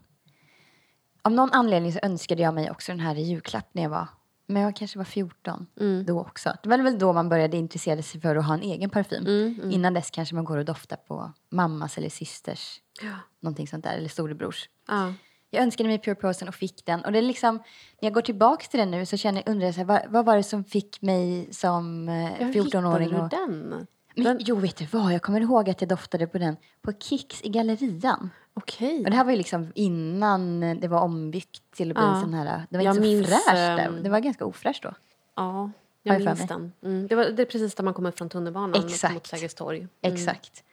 Av 1.22 1.32
någon 1.32 1.52
anledning 1.52 1.94
så 1.94 2.00
önskade 2.04 2.42
jag 2.42 2.54
mig 2.54 2.72
också 2.72 2.92
den 2.92 3.00
här 3.00 3.16
i 3.18 3.22
julklapp 3.22 3.70
när 3.72 3.84
jag 3.84 3.90
var 3.90 4.08
men 4.48 4.62
jag 4.62 4.76
kanske 4.76 4.98
var 4.98 5.06
14 5.06 5.68
Mm. 5.80 6.06
då 6.06 6.20
också. 6.22 6.54
Det 6.64 6.70
var 6.70 6.78
väl 6.78 7.00
då 7.00 7.14
man 7.14 7.30
började 7.30 7.58
intressera 7.58 8.02
sig 8.02 8.22
för 8.22 8.36
att 8.36 8.46
ha 8.46 8.54
en 8.54 8.62
egen 8.62 8.90
parfym. 8.90 9.26
Mm, 9.26 9.72
Innan 9.72 9.94
dess 9.94 10.10
kanske 10.12 10.36
man 10.36 10.46
går 10.46 10.58
och 10.58 10.66
doftar 10.66 10.96
på 10.98 11.32
mammas 11.52 11.98
eller 11.98 12.10
systers, 12.10 12.80
Ja. 13.02 13.12
någonting 13.40 13.68
sånt 13.68 13.84
där, 13.84 13.98
eller 13.98 14.10
storebrors. 14.10 14.70
Ja. 14.88 15.14
Jag 15.50 15.64
önskade 15.64 15.90
mig 15.90 16.00
Pure 16.00 16.16
Poison 16.16 16.48
och 16.48 16.56
fick 16.56 16.86
den. 16.86 17.06
Och 17.06 17.12
det 17.12 17.18
är 17.18 17.22
liksom, 17.22 17.56
när 17.56 18.08
jag 18.08 18.14
går 18.14 18.22
tillbaka 18.22 18.66
till 18.70 18.80
den 18.80 18.92
nu 18.92 19.06
så 19.06 19.18
känner, 19.18 19.44
undrar 19.46 19.66
jag 19.66 19.74
så 19.76 19.80
här, 19.80 19.86
vad, 19.86 20.02
vad 20.10 20.26
var 20.26 20.38
det 20.38 20.44
som 20.44 20.64
fick 20.64 21.02
mig 21.02 21.48
som 21.54 22.10
eh, 22.10 22.16
Ja, 22.16 22.46
hur 22.46 22.54
14-åring? 22.54 23.10
hittade 23.10 23.30
du 23.30 23.52
den? 23.52 23.70
men, 24.16 24.24
den 24.24 24.38
Jo, 24.42 24.56
vet 24.56 24.78
du 24.78 24.86
vad? 24.86 25.14
Jag 25.14 25.22
kommer 25.22 25.42
ihåg 25.42 25.70
att 25.70 25.82
jag 25.82 25.90
doftade 25.90 26.28
på 26.28 26.38
den 26.38 26.56
på 26.82 26.92
Kicks 27.00 27.42
i 27.44 27.50
Gallerian. 27.50 28.30
Okej. 28.54 29.04
Och 29.04 29.10
det 29.12 29.16
här 29.18 29.24
var 29.24 29.32
ju 29.32 29.38
liksom 29.38 29.72
innan 29.76 30.60
det 30.80 30.88
var 30.88 31.02
ombyggt 31.02 31.62
till 31.76 31.92
att 31.92 31.96
bli 31.96 32.04
Ja. 32.04 32.16
en 32.16 32.22
sån 32.22 32.34
här... 32.34 32.66
Det 32.70 32.78
var 32.78 32.84
Jag 32.84 32.92
inte 32.96 33.04
så 33.08 33.10
minns, 33.16 33.28
fräscht 33.28 33.46
där. 33.46 33.78
ehm, 33.80 34.04
Det 34.04 34.10
var 34.10 34.20
ganska 34.20 34.46
ofräscht 34.46 34.84
då. 34.84 34.94
Ja, 35.36 35.44
Har 35.44 35.72
jag 36.04 36.16
jag 36.16 36.22
för 36.24 36.26
minns 36.30 36.40
mig. 36.40 36.48
den. 36.48 36.72
Mm. 36.92 37.08
Det, 37.08 37.16
var, 37.16 37.24
det 37.26 37.42
är 37.42 37.46
precis 37.46 37.76
där 37.76 37.84
man 37.84 37.94
kommer 37.94 38.12
från 38.12 38.30
tunnelbanan 38.30 38.86
Exakt. 38.86 39.14
mot 39.14 39.28
Sergels 39.28 39.54
torg. 39.54 39.88
Exakt. 40.02 40.64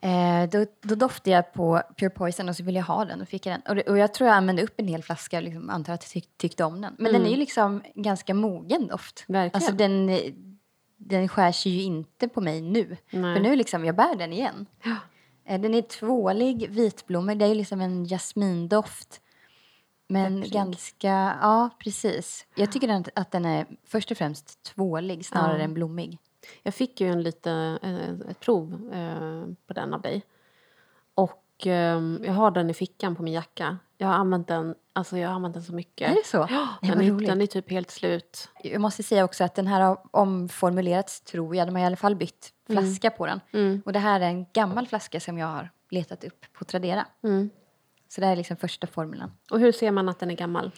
Eh, 0.00 0.48
då, 0.50 0.66
då 0.82 0.94
doftade 0.94 1.30
jag 1.36 1.52
på 1.52 1.82
Pure 1.96 2.10
Poison 2.10 2.48
och 2.48 2.56
så 2.56 2.64
ville 2.64 2.78
jag 2.78 2.86
ha 2.86 3.04
den 3.04 3.20
och 3.20 3.28
fick 3.28 3.46
jag 3.46 3.54
den. 3.54 3.62
Och, 3.68 3.74
det, 3.76 3.82
och 3.82 3.98
jag 3.98 4.14
tror 4.14 4.28
jag 4.28 4.36
använde 4.36 4.62
upp 4.62 4.74
en 4.76 4.88
hel 4.88 5.02
flaska 5.02 5.36
och 5.36 5.42
liksom 5.42 5.70
antar 5.70 5.92
att 5.92 6.02
jag 6.04 6.10
tyck, 6.10 6.28
tyckte 6.38 6.64
om 6.64 6.80
den. 6.80 6.94
Men 6.98 7.12
den 7.12 7.26
är 7.26 7.30
ju 7.30 7.36
liksom 7.36 7.82
ganska 7.94 8.34
mogen 8.34 8.86
doft. 8.86 9.24
Verkligen. 9.28 9.54
Alltså 9.54 9.72
den, 9.72 10.10
den 10.96 11.28
skärs 11.28 11.66
ju 11.66 11.82
inte 11.82 12.28
på 12.28 12.40
mig 12.40 12.60
nu. 12.60 12.96
Nej. 13.10 13.34
För 13.36 13.42
nu 13.42 13.56
liksom, 13.56 13.84
jag 13.84 13.96
bär 13.96 14.16
den 14.16 14.32
igen. 14.32 14.66
Eh, 14.84 14.92
den 15.44 15.74
är 15.74 15.82
tvålig, 15.82 16.70
vitblommig. 16.70 17.38
Det 17.38 17.46
är 17.46 17.54
liksom 17.54 17.80
en 17.80 18.04
jasmindoft. 18.04 19.20
Men 20.08 20.34
Pepprig. 20.34 20.52
ganska, 20.52 21.38
ja 21.42 21.70
precis. 21.78 22.46
Jag 22.54 22.72
tycker 22.72 23.04
att 23.14 23.30
den 23.30 23.44
är 23.44 23.66
först 23.86 24.10
och 24.10 24.16
främst 24.16 24.62
tvålig 24.62 25.26
snarare 25.26 25.58
Ja. 25.58 25.64
än 25.64 25.74
blommig. 25.74 26.18
Jag 26.62 26.74
fick 26.74 27.00
ju 27.00 27.08
en 27.08 27.22
lite, 27.22 27.78
eh, 27.82 28.30
ett 28.30 28.40
prov 28.40 28.90
eh, 28.92 29.44
på 29.66 29.72
den 29.74 29.94
av 29.94 30.00
dig. 30.02 30.22
Och 31.62 31.66
eh, 31.66 32.02
jag 32.22 32.32
har 32.32 32.50
den 32.50 32.70
i 32.70 32.74
fickan 32.74 33.16
på 33.16 33.22
min 33.22 33.32
jacka. 33.32 33.78
Jag 33.98 34.06
har 34.06 34.14
använt 34.14 34.48
den, 34.48 34.74
alltså 34.92 35.18
jag 35.18 35.28
har 35.28 35.34
använt 35.34 35.54
den 35.54 35.62
så 35.62 35.74
mycket. 35.74 36.10
Är 36.10 36.14
det 36.14 36.26
så? 36.26 36.46
Ja, 36.50 36.68
den, 36.82 36.98
var 36.98 37.22
är, 37.22 37.26
den 37.26 37.42
är 37.42 37.46
typ 37.46 37.70
helt 37.70 37.90
slut. 37.90 38.48
Jag 38.62 38.80
måste 38.80 39.02
säga 39.02 39.24
också 39.24 39.44
att 39.44 39.54
den 39.54 39.66
här 39.66 39.80
har 39.80 39.98
omformulerats 40.10 41.20
tror 41.20 41.56
jag. 41.56 41.68
De 41.68 41.74
har 41.74 41.82
i 41.82 41.86
alla 41.86 41.96
fall 41.96 42.16
bytt 42.16 42.52
flaska 42.66 43.10
på 43.10 43.26
den. 43.26 43.40
Mm. 43.52 43.82
Och 43.84 43.92
det 43.92 43.98
här 43.98 44.20
är 44.20 44.24
en 44.24 44.46
gammal 44.52 44.86
flaska 44.86 45.20
som 45.20 45.38
jag 45.38 45.46
har 45.46 45.70
letat 45.90 46.24
upp 46.24 46.46
på 46.52 46.64
Tradera. 46.64 47.06
Mm. 47.24 47.50
Så 48.08 48.20
det 48.20 48.26
här 48.26 48.32
är 48.32 48.36
liksom 48.36 48.56
första 48.56 48.86
formulan. 48.86 49.32
Och 49.50 49.60
hur 49.60 49.72
ser 49.72 49.90
man 49.90 50.08
att 50.08 50.18
den 50.18 50.30
är 50.30 50.36
gammal? 50.36 50.70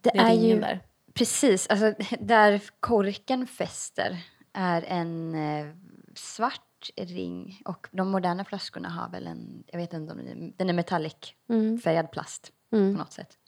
Det, 0.00 0.10
Det 0.14 0.18
är 0.18 0.30
är 0.30 0.34
ju 0.34 0.60
där. 0.60 0.80
precis, 1.14 1.66
alltså 1.66 1.94
där 2.20 2.62
korken 2.80 3.46
fäster 3.46 4.18
är 4.52 4.82
en 4.82 5.34
eh, 5.34 5.66
svart 6.14 6.65
ring 6.96 7.62
och 7.64 7.88
de 7.90 8.08
moderna 8.08 8.44
flaskorna 8.44 8.88
har 8.88 9.10
väl 9.10 9.26
en, 9.26 9.64
jag 9.66 9.78
vet 9.78 9.92
inte 9.92 10.12
om 10.12 10.52
den 10.56 10.68
är 10.68 10.72
metallic 10.72 11.16
Mm. 11.48 11.78
färgad 11.78 12.10
plast 12.10 12.52
Mm. 12.72 12.94
på 12.94 12.98
något 12.98 13.12
sätt. 13.12 13.38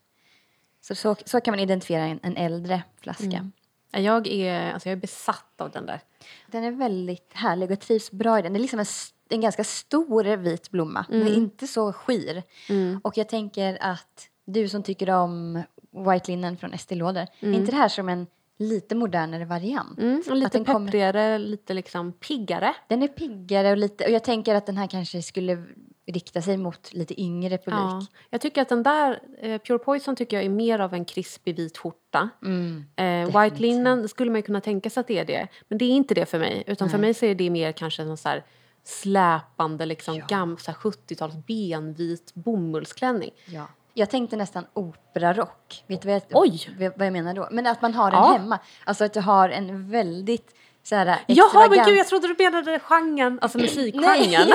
Så, 0.81 0.95
så, 0.95 1.17
så 1.25 1.41
kan 1.41 1.53
man 1.53 1.61
identifiera 1.61 2.03
en, 2.03 2.21
en 2.23 2.37
äldre 2.37 2.83
flaska. 3.01 3.25
Mm. 3.25 3.53
Jag 3.91 4.27
är, 4.27 4.73
alltså 4.73 4.89
jag 4.89 4.97
är 4.97 5.01
besatt 5.01 5.61
av 5.61 5.71
den 5.71 5.87
där. 5.87 6.01
Den 6.47 6.65
är 6.65 6.71
väldigt 6.71 7.31
härlig 7.33 7.67
och 7.67 7.73
jag 7.73 7.81
trivs 7.81 8.11
bra 8.11 8.39
i 8.39 8.43
den. 8.43 8.53
Det 8.53 8.59
är 8.59 8.61
liksom 8.61 8.81
en, 8.81 8.87
en 9.29 9.41
ganska 9.41 9.65
stor 9.65 10.37
vit 10.37 10.71
blomma. 10.71 11.07
Den 11.09 11.23
är 11.23 11.35
inte 11.35 11.67
så 11.67 11.93
skir. 11.93 12.43
Mm. 12.69 13.01
Och 13.05 13.17
jag 13.17 13.29
tänker 13.29 13.79
att 13.81 14.29
du 14.45 14.69
som 14.69 14.83
tycker 14.83 15.11
om 15.11 15.63
White 15.91 16.31
Linen 16.31 16.57
från 16.57 16.73
Estée 16.73 16.97
Lauder, 16.99 17.29
är 17.41 17.53
inte 17.53 17.71
det 17.73 17.77
här 17.77 17.89
som 17.89 18.09
en 18.09 18.27
lite 18.59 18.95
modernare 18.95 19.45
variant? 19.45 19.99
Mm. 19.99 20.23
Att 20.31 20.37
lite 20.39 20.59
den 20.59 20.65
kommer- 20.65 21.39
lite 21.39 21.75
liksom 21.75 22.13
piggare. 22.13 22.75
Den 22.89 23.03
är 23.03 23.09
piggare 23.09 23.71
och 23.71 23.77
lite, 23.77 24.05
och 24.05 24.11
jag 24.11 24.25
tänker 24.25 24.55
att 24.55 24.67
den 24.67 24.77
här 24.77 24.87
kanske 24.87 25.23
skulle 25.23 25.65
riktar 26.13 26.41
sig 26.41 26.57
mot 26.57 26.93
lite 26.95 27.21
yngre 27.21 27.59
publik. 27.59 27.75
Ja. 27.75 28.07
Jag 28.31 28.41
tycker 28.41 28.63
att 28.63 28.69
den 28.69 28.83
där, 28.83 29.21
eh, 29.41 29.59
Pure 29.59 29.79
Poison 29.79 30.17
tycker 30.17 30.37
jag 30.37 30.45
är 30.47 30.51
mer 30.51 30.79
av 30.79 30.95
en 30.95 31.05
krispig 31.05 31.57
vit 31.57 31.79
skjorta. 31.79 32.29
Mm. 32.45 32.85
Eh, 32.97 33.43
White 33.43 33.63
Linen 33.63 34.09
skulle 34.09 34.31
man 34.31 34.43
kunna 34.43 34.61
tänka 34.61 34.91
sig 34.91 35.01
att 35.01 35.07
det 35.07 35.19
är 35.19 35.25
det. 35.25 35.49
Men 35.69 35.79
det 35.79 35.85
är 35.85 35.91
inte 35.91 36.15
det 36.15 36.27
för 36.27 36.39
mig. 36.39 36.65
Utan 36.67 36.91
för 36.91 36.99
mig 36.99 37.15
så 37.15 37.27
är 37.27 37.35
det 37.35 37.51
mer 37.51 37.73
kanske 37.73 38.05
någon 38.05 38.17
så 38.17 38.29
här 38.29 38.45
släpande 38.85 39.87
liksom 39.87 40.17
Ja. 40.17 40.25
gam, 40.29 40.57
så 40.59 40.71
här 40.71 40.79
70-tals 40.79 41.35
benvit 41.47 42.35
bomullsklänning. 42.35 43.31
Ja. 43.47 43.67
Jag 43.99 44.11
tänkte 44.11 44.37
nästan 44.37 44.67
operarock. 44.75 45.85
Vet 45.87 46.03
du 46.03 46.09
vad 46.09 46.15
jag, 46.17 46.23
Oj! 46.33 46.71
vad 46.97 47.07
jag 47.07 47.13
menar 47.13 47.35
då? 47.35 47.49
Men 47.51 47.67
att 47.67 47.83
man 47.83 47.95
har 47.95 48.11
den 48.11 48.21
Ja. 48.21 48.33
hemma. 48.33 48.59
Alltså 48.85 49.05
att 49.05 49.13
du 49.13 49.21
har 49.21 49.49
en 49.49 49.91
väldigt 49.91 50.55
så 50.83 50.95
här, 50.97 51.19
Jaha, 51.27 51.69
men 51.71 51.85
gud 51.85 51.97
jag 51.97 52.07
trodde 52.07 52.29
du 52.29 52.45
menade 52.45 52.79
genren, 52.81 53.39
alltså 53.43 53.59
musikgenren. 53.59 54.49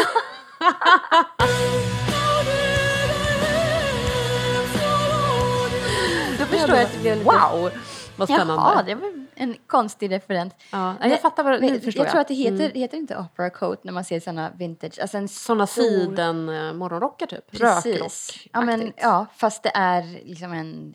Då 6.39 6.45
förstår 6.45 6.75
jag 6.75 6.85
att 6.85 6.93
det 6.93 6.99
blev 6.99 7.17
lite... 7.17 7.29
Wow, 7.29 7.71
vad 8.15 8.27
spännande. 8.27 8.53
Jaha, 8.53 8.83
det 8.83 8.95
var 8.95 9.22
en 9.35 9.55
konstig 9.67 10.11
referens. 10.11 10.53
Ja, 10.71 10.95
jag 11.01 11.21
fattar 11.21 11.43
vad, 11.43 11.61
nu 11.61 11.79
förstår 11.79 11.99
jag 11.99 12.05
jag. 12.05 12.11
tror 12.11 12.21
att 12.21 12.27
det 12.27 12.33
heter, 12.33 12.69
heter 12.79 12.97
inte 12.97 13.17
opera 13.17 13.49
coat 13.49 13.83
när 13.83 13.93
man 13.93 14.03
ser 14.03 14.19
såna 14.19 14.49
vintage. 14.49 14.99
Alltså 15.01 15.17
en 15.17 15.27
Såna 15.27 15.67
stor- 15.67 15.83
siden 15.83 16.49
eh, 16.49 16.73
morgonrockar 16.73 17.25
typ. 17.27 17.51
Precis. 17.51 18.37
Ja, 18.53 18.61
men, 18.61 18.79
Rökrock. 18.81 18.99
ja, 19.03 19.25
fast 19.35 19.63
det 19.63 19.71
är 19.73 20.25
liksom 20.25 20.53
en... 20.53 20.93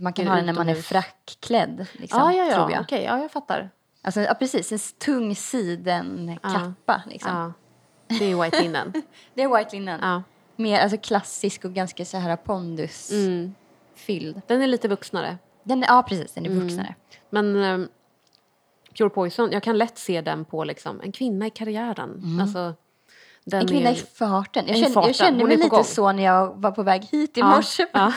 Man 0.00 0.12
kan 0.12 0.26
ha 0.26 0.36
den 0.36 0.46
när 0.46 0.52
man 0.52 0.68
är 0.68 0.74
frackklädd, 0.74 1.86
liksom, 1.92 2.20
ja, 2.20 2.32
ja, 2.32 2.44
ja. 2.44 2.54
tror 2.54 2.72
jag. 2.72 2.80
Okej, 2.80 3.04
ja, 3.04 3.18
jag 3.20 3.30
fattar. 3.30 3.70
Alltså, 4.02 4.20
ja, 4.20 4.34
precis. 4.34 4.72
En 4.72 4.78
tung 4.98 5.34
sidenkappa. 5.36 7.02
Liksom. 7.06 7.30
Ja. 7.36 7.52
Det 8.18 8.24
är 8.32 8.42
white 8.42 8.62
linen. 8.62 8.92
Det 9.34 9.42
är 9.42 9.56
white 9.58 9.76
linen. 9.76 10.00
ja. 10.02 10.22
Mer 10.58 10.80
alltså, 10.80 10.98
klassisk 10.98 11.64
och 11.64 11.72
ganska 11.72 12.04
så 12.04 12.16
här 12.16 12.36
pondusfylld. 12.36 13.46
Mm. 14.08 14.42
Den 14.46 14.62
är 14.62 14.66
lite 14.66 14.88
vuxnare. 14.88 15.38
Den 15.62 15.82
är, 15.82 15.86
ja, 15.86 16.02
precis. 16.08 16.32
Den 16.32 16.46
är 16.46 16.50
Mm. 16.50 16.86
Men 17.30 17.56
ehm, 17.64 17.88
Pure 18.98 19.10
Poison, 19.10 19.52
jag 19.52 19.62
kan 19.62 19.78
lätt 19.78 19.98
se 19.98 20.20
den 20.20 20.44
på 20.44 20.64
liksom, 20.64 21.00
en 21.00 21.12
kvinna 21.12 21.46
i 21.46 21.50
karriären. 21.50 22.38
Alltså, 22.42 22.74
den 23.44 23.60
En 23.60 23.68
kvinna 23.68 23.90
är, 23.90 23.94
i 23.94 23.96
farten. 23.96 24.64
Jag 24.66 24.76
kände, 24.76 24.90
farten. 24.92 25.08
jag 25.08 25.16
kände 25.16 25.44
mig 25.44 25.56
lite 25.56 25.68
gång. 25.68 25.84
så 25.84 26.12
när 26.12 26.22
jag 26.24 26.60
var 26.60 26.70
på 26.70 26.82
väg 26.82 27.02
hit 27.04 27.36
i 27.36 27.40
Ja, 27.40 27.56
morse. 27.56 27.86
ja. 27.92 28.12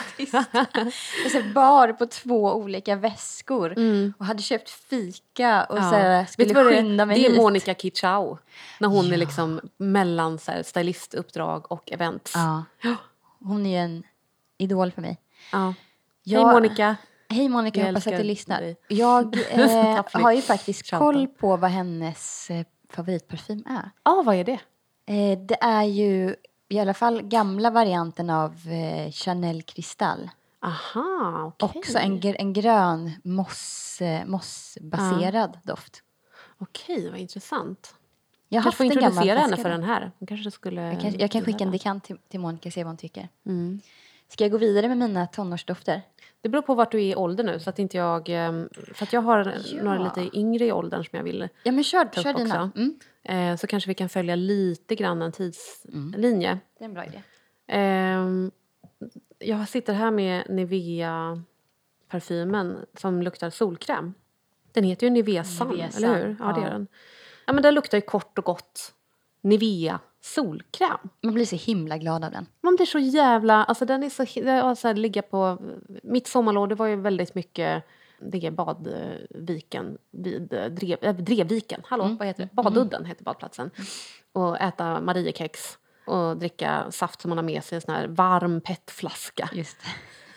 jag 1.34 1.52
bar 1.54 1.92
på 1.92 2.06
två 2.06 2.54
olika 2.54 2.96
väskor 2.96 3.74
och 4.18 4.26
hade 4.26 4.42
köpt 4.42 4.70
fika 4.70 5.64
och 5.64 5.76
så 5.76 5.82
här, 5.82 6.10
Mm. 6.14 6.26
Skulle 6.26 6.54
vad 6.54 6.64
det 6.66 6.70
är? 6.70 6.76
skynda 6.76 7.06
mig 7.06 7.20
Det 7.22 7.26
är. 7.26 7.36
Monica 7.36 7.74
Kitschau. 7.74 8.38
När 8.80 8.88
hon 8.88 9.12
är 9.12 9.16
liksom 9.16 9.60
mellan 9.76 10.38
så 10.38 10.52
här, 10.52 10.62
stylistuppdrag 10.62 11.72
och 11.72 11.92
events. 11.92 12.32
Ja. 12.34 12.64
Hon 13.40 13.66
är 13.66 13.70
ju 13.70 13.76
en 13.76 14.02
idol 14.58 14.90
för 14.92 15.02
mig. 15.02 15.18
Ja. 15.52 15.74
Jag- 16.22 16.44
Hej 16.46 16.54
Monica. 16.54 16.96
Hej 17.32 17.48
Monica, 17.48 17.80
Vi 17.80 17.86
hoppas 17.86 18.06
att 18.06 18.16
du 18.16 18.22
lyssnar. 18.22 18.60
dig. 18.60 18.76
Jag 18.88 19.36
eh, 19.50 20.04
har 20.12 20.32
ju 20.32 20.42
faktiskt 20.42 20.86
Shoutout. 20.86 20.98
koll 20.98 21.28
på 21.28 21.56
vad 21.56 21.70
hennes 21.70 22.50
eh, 22.50 22.66
favoritparfym 22.88 23.64
är. 23.66 23.90
Ja, 24.04 24.22
vad 24.26 24.34
är 24.34 24.44
det? 24.44 24.60
Eh, 25.06 25.38
det 25.38 25.58
är 25.60 25.82
ju 25.84 26.36
i 26.68 26.78
alla 26.78 26.94
fall 26.94 27.22
gamla 27.22 27.70
varianten 27.70 28.30
av 28.30 28.52
eh, 28.68 29.12
Chanel 29.12 29.62
Kristall. 29.62 30.30
Aha, 30.62 31.52
okej. 31.58 31.78
Också 31.78 31.98
en, 31.98 32.20
en 32.22 32.52
grön 32.52 33.10
moss, 33.24 34.00
eh, 34.00 34.26
mossbaserad 34.26 35.58
doft. 35.62 36.02
Okej, 36.58 37.10
vad 37.10 37.20
intressant. 37.20 37.94
Jag 38.48 38.62
kanske 38.62 38.76
får 38.76 38.86
introducera 38.86 39.38
henne 39.38 39.56
för 39.56 39.70
den 39.70 39.82
här. 39.82 40.12
Hon 40.18 40.26
kanske 40.26 40.50
skulle 40.50 40.82
Jag 40.82 41.00
kan, 41.00 41.18
jag 41.18 41.30
kan 41.30 41.44
skicka 41.44 41.64
en 41.64 41.70
dekant 41.70 42.04
till, 42.04 42.18
till 42.28 42.40
Monica 42.40 42.68
och 42.68 42.72
se 42.72 42.84
vad 42.84 42.90
hon 42.90 42.96
tycker. 42.96 43.28
Mm. 43.46 43.80
Ska 44.28 44.44
jag 44.44 44.50
gå 44.50 44.58
vidare 44.58 44.88
med 44.88 44.98
mina 44.98 45.26
tonårsdofter? 45.26 46.02
Det 46.42 46.48
beror 46.48 46.62
på 46.62 46.74
vart 46.74 46.92
du 46.92 46.98
är 46.98 47.02
i 47.12 47.16
ålder 47.16 47.44
nu. 47.44 47.60
Så 47.60 47.70
att 47.70 47.78
inte 47.78 47.96
jag, 47.96 48.28
ehm, 48.28 48.68
för 48.94 49.02
att 49.04 49.12
jag 49.12 49.20
har 49.20 49.54
Ja. 49.72 49.82
några 49.82 49.98
lite 50.04 50.38
yngre 50.38 50.64
i 50.64 50.72
åldern 50.72 51.04
som 51.04 51.16
jag 51.16 51.24
vill 51.24 51.48
Ja, 51.62 51.72
men 51.72 51.84
kör, 51.84 52.08
kör 52.22 52.34
dina. 52.34 52.64
också. 52.64 52.78
Mm. 52.78 52.98
Eh, 53.52 53.56
så 53.56 53.66
kanske 53.66 53.88
vi 53.88 53.94
kan 53.94 54.08
följa 54.08 54.34
lite 54.36 54.94
grann 54.94 55.22
en 55.22 55.32
tidslinje. 55.32 56.58
Det 56.78 56.84
är 56.84 56.88
en 56.88 56.94
bra 56.94 57.04
idé. 57.04 57.22
Ehm, 57.66 58.50
jag 59.38 59.68
sitter 59.68 59.92
här 59.92 60.10
med 60.10 60.44
Nivea-parfymen 60.48 62.86
som 62.94 63.22
luktar 63.22 63.50
solkräm. 63.50 64.14
Den 64.72 64.84
heter 64.84 65.06
ju 65.06 65.10
Nivea 65.10 65.44
Sun, 65.44 65.80
eller 65.80 66.14
hur? 66.26 66.36
Ja, 66.40 66.52
det 66.52 66.60
ja. 66.60 66.66
är 66.66 66.70
den. 66.70 66.86
Ja, 67.46 67.52
men 67.52 67.62
den 67.62 67.74
luktar 67.74 67.98
ju 67.98 68.02
kort 68.02 68.38
och 68.38 68.44
gott 68.44 68.94
Nivea 69.40 70.00
solkräm. 70.20 70.98
Man 71.22 71.34
blir 71.34 71.44
så 71.44 71.56
himla 71.56 71.98
glad 71.98 72.24
av 72.24 72.30
den. 72.30 72.46
Man 72.62 72.76
blir 72.76 72.86
så 72.86 72.98
jävla... 72.98 73.64
Alltså 73.64 73.84
den 73.84 74.02
är 74.02 74.10
så... 74.10 74.22
hi- 74.22 74.44
det 74.44 74.50
är 74.50 74.74
Så 74.74 74.88
här, 74.88 74.94
ligga 74.94 75.22
på... 75.22 75.58
Mitt 76.02 76.26
sommarlov 76.28 76.68
det 76.68 76.74
var 76.74 76.86
ju 76.86 76.96
väldigt 76.96 77.34
mycket... 77.34 77.84
Det 78.22 78.46
är 78.46 78.50
Badviken 78.50 79.98
vid 80.10 80.42
Drev, 80.70 80.98
äh, 81.04 81.14
Drevviken. 81.16 81.82
Hallå, 81.84 82.16
vad 82.18 82.28
heter 82.28 82.42
det? 82.52 82.62
Badudden 82.62 83.04
heter 83.04 83.24
badplatsen. 83.24 83.70
Och 84.32 84.60
äta 84.60 85.00
Mariekex 85.00 85.78
och 86.06 86.36
dricka 86.36 86.86
saft 86.90 87.20
som 87.20 87.28
man 87.28 87.38
har 87.38 87.42
med 87.44 87.64
sig 87.64 87.76
i 87.76 87.76
en 87.76 87.80
sån 87.82 87.94
här 87.94 88.06
varm 88.08 88.60
petflaska. 88.60 89.50
Just 89.52 89.76
det. 89.80 89.88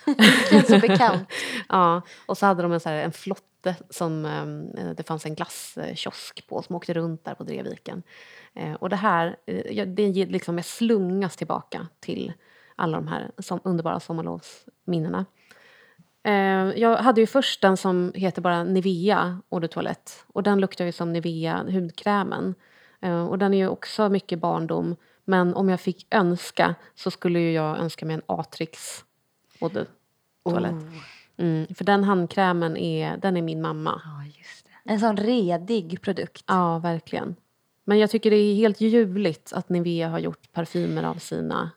Så 0.67 0.79
bekant. 0.79 1.29
Ja, 1.69 2.01
och 2.25 2.37
så 2.37 2.45
hade 2.45 2.63
de 2.63 2.71
en, 2.71 2.79
så 2.79 2.89
här, 2.89 2.95
en 2.95 3.11
flotte 3.11 3.75
som 3.89 4.25
eh, 4.77 4.89
det 4.97 5.03
fanns 5.07 5.25
en 5.25 5.35
glasskiosk 5.35 6.47
på 6.47 6.61
som 6.61 6.75
åkte 6.75 6.93
runt 6.93 7.25
där 7.25 7.33
på 7.35 7.43
Drevviken. 7.43 8.03
Eh, 8.55 8.73
och 8.73 8.89
det 8.89 8.95
här, 8.95 9.35
eh, 9.45 9.87
det 9.87 10.25
liksom, 10.25 10.57
jag 10.57 10.65
slungas 10.65 11.35
tillbaka 11.35 11.87
till 11.99 12.33
alla 12.75 12.97
de 12.97 13.07
här 13.07 13.31
som, 13.37 13.59
underbara 13.63 13.99
sommarlovsminnena. 13.99 15.25
Eh, 16.23 16.79
jag 16.81 16.97
hade 16.97 17.21
ju 17.21 17.27
först 17.27 17.61
den 17.61 17.77
som 17.77 18.11
heter 18.15 18.41
bara 18.41 18.63
Nivea 18.63 19.39
Eau 19.51 19.59
de 19.59 19.67
Toilette 19.67 20.11
och 20.27 20.43
den 20.43 20.59
luktar 20.59 20.85
ju 20.85 20.91
som 20.91 21.13
Nivea 21.13 21.63
hudkrämen. 21.69 22.55
Och 23.29 23.39
den 23.39 23.53
är 23.53 23.57
ju 23.57 23.67
också 23.67 24.09
mycket 24.09 24.39
barndom 24.39 24.95
men 25.25 25.55
om 25.55 25.69
jag 25.69 25.81
fick 25.81 26.07
önska 26.13 26.75
så 26.95 27.11
skulle 27.11 27.39
ju 27.39 27.51
jag 27.51 27.77
önska 27.77 28.05
mig 28.05 28.13
en 28.13 28.21
Atrix 28.25 29.05
Eau 29.61 29.69
de 29.69 29.85
Toilette. 30.51 30.91
Mm, 31.37 31.67
för 31.75 31.83
den 31.83 32.03
handkrämen 32.03 32.77
är, 32.77 33.17
den 33.17 33.37
är 33.37 33.41
min 33.41 33.61
mamma. 33.61 34.01
Det. 34.83 34.91
En 34.93 34.99
sån 34.99 35.17
redig 35.17 36.01
produkt. 36.01 36.43
Ja, 36.47 36.79
verkligen. 36.79 37.35
Men 37.85 37.99
jag 37.99 38.09
tycker 38.09 38.29
det 38.31 38.35
är 38.37 38.55
helt 38.55 38.81
ljuvligt 38.81 39.53
att 39.53 39.69
Nivea 39.69 40.09
har 40.09 40.19
gjort 40.19 40.51
parfymer 40.53 41.03
av 41.03 41.15
sina... 41.15 41.71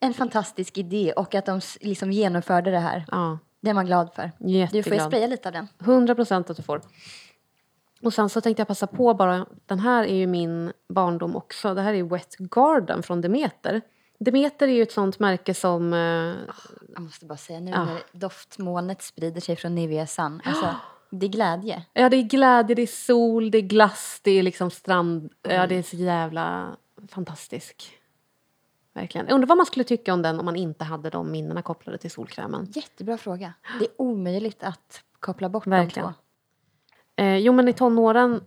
En 0.00 0.14
fantastisk 0.14 0.78
idé 0.78 1.12
och 1.16 1.34
att 1.34 1.46
de 1.46 1.60
liksom 1.80 2.12
genomförde 2.12 2.70
det 2.70 2.78
här. 2.78 3.04
Ja, 3.10 3.38
Det 3.60 3.70
är 3.70 3.74
man 3.74 3.86
glad 3.86 4.14
för. 4.14 4.32
Du 4.38 4.46
får 4.48 4.50
jätteglad. 4.50 5.02
spraya 5.06 5.26
lite 5.26 5.48
av 5.48 5.52
den. 5.52 5.68
100 5.80 6.14
procent 6.14 6.50
att 6.50 6.56
du 6.56 6.62
får. 6.62 6.80
Och 8.02 8.14
sen 8.14 8.28
så 8.28 8.40
tänkte 8.40 8.60
jag 8.60 8.68
passa 8.68 8.86
på 8.86 9.14
bara, 9.14 9.46
den 9.66 9.78
här 9.80 10.04
är 10.04 10.14
ju 10.14 10.26
min 10.26 10.72
barndom 10.88 11.36
också. 11.36 11.74
Det 11.74 11.82
här 11.82 11.94
är 11.94 12.02
Wet 12.02 12.36
Garden 12.38 13.02
från 13.02 13.20
Demeter. 13.20 13.80
Demeter 14.18 14.68
är 14.68 14.72
ju 14.72 14.82
ett 14.82 14.92
sånt 14.92 15.18
märke 15.18 15.54
som... 15.54 15.92
Eh, 15.92 15.98
Jag 16.94 17.02
måste 17.02 17.26
bara 17.26 17.38
säga 17.38 17.60
nu 17.60 17.70
Ja. 17.70 17.84
när 17.84 17.98
doftmolnet 18.12 19.02
sprider 19.02 19.40
sig 19.40 19.56
från 19.56 19.74
Nivea 19.74 20.06
Sun. 20.06 20.40
Alltså, 20.44 20.74
det 21.10 21.26
är 21.26 21.30
glädje. 21.30 21.84
ja, 21.92 22.08
det 22.08 22.16
är 22.16 22.22
glädje, 22.22 22.74
det 22.74 22.82
är 22.82 22.86
sol, 22.86 23.50
det 23.50 23.58
är 23.58 23.62
glass, 23.62 24.20
det 24.22 24.30
är 24.30 24.42
liksom 24.42 24.70
strand. 24.70 25.32
Ja, 25.42 25.66
det 25.66 25.74
är 25.74 25.82
så 25.82 25.96
jävla 25.96 26.76
fantastisk. 27.08 27.96
Verkligen. 28.92 29.26
Jag 29.26 29.34
undrar 29.34 29.48
vad 29.48 29.56
man 29.56 29.66
skulle 29.66 29.84
tycka 29.84 30.14
om 30.14 30.22
den 30.22 30.38
om 30.38 30.44
man 30.44 30.56
inte 30.56 30.84
hade 30.84 31.10
de 31.10 31.30
minnena 31.32 31.62
kopplade 31.62 31.98
till 31.98 32.10
solkrämen. 32.10 32.66
Jättebra 32.74 33.18
fråga. 33.18 33.52
Det 33.78 33.84
är 33.84 33.90
omöjligt 33.96 34.62
att 34.62 35.02
koppla 35.20 35.48
bort 35.48 35.66
Verkligen. 35.66 36.06
de 36.06 36.12
två. 36.12 37.22
Eh, 37.22 37.36
jo, 37.36 37.52
men 37.52 37.68
i 37.68 37.72
tonåren... 37.72 38.40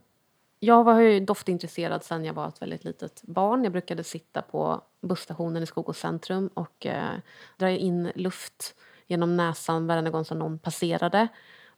Jag 0.60 0.84
var 0.84 1.00
ju 1.00 1.20
doftintresserad 1.20 2.04
sen 2.04 2.26
jag 2.26 2.34
var 2.34 2.48
ett 2.48 2.62
väldigt 2.62 2.84
litet 2.84 3.22
barn. 3.24 3.64
Jag 3.64 3.72
brukade 3.72 4.04
sitta 4.04 4.42
på 4.42 4.82
busstationen 5.02 5.64
i 5.64 5.66
Skogås 5.66 5.98
centrum 5.98 6.50
och 6.54 6.86
eh, 6.86 7.12
dra 7.58 7.70
in 7.70 8.12
luft 8.16 8.76
genom 9.08 9.38
näsan 9.38 9.88
varje 9.88 10.10
gång 10.10 10.26
som 10.26 10.40
någon 10.40 10.60
passerade 10.60 11.28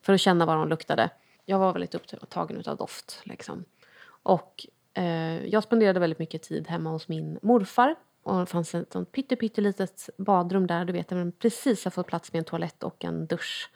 för 0.05 0.13
att 0.13 0.21
känna 0.21 0.45
vad 0.45 0.57
de 0.57 0.69
luktade. 0.69 1.09
Jag 1.45 1.59
var 1.59 1.73
väldigt 1.73 1.95
upptagen 1.95 2.63
av 2.65 2.77
doft. 2.77 3.21
Liksom. 3.23 3.65
Och 4.07 4.65
eh, 4.93 5.45
jag 5.45 5.63
spenderade 5.63 5.99
väldigt 5.99 6.19
mycket 6.19 6.43
tid 6.43 6.67
hemma 6.67 6.89
hos 6.89 7.07
min 7.07 7.39
morfar. 7.41 7.95
Och 8.23 8.39
det 8.39 8.45
fanns 8.45 8.75
ett 8.75 8.93
sånt 8.93 9.11
pytte, 9.11 9.35
pyttelitet 9.35 10.09
badrum 10.17 10.67
där, 10.67 10.85
du 10.85 10.93
vet, 10.93 11.07
där 11.07 11.15
man 11.15 11.31
precis 11.31 11.83
har 11.83 11.91
fått 11.91 12.07
plats 12.07 12.33
med 12.33 12.39
en 12.39 12.45
toalett 12.45 12.83
och 12.83 13.05
en 13.05 13.27
dusch. 13.27 13.69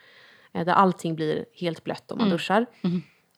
Eh, 0.53 0.65
där 0.65 0.73
allting 0.73 1.15
blir 1.15 1.45
helt 1.53 1.83
blött 1.83 2.11
om 2.11 2.17
man 2.17 2.29
duschar. 2.29 2.65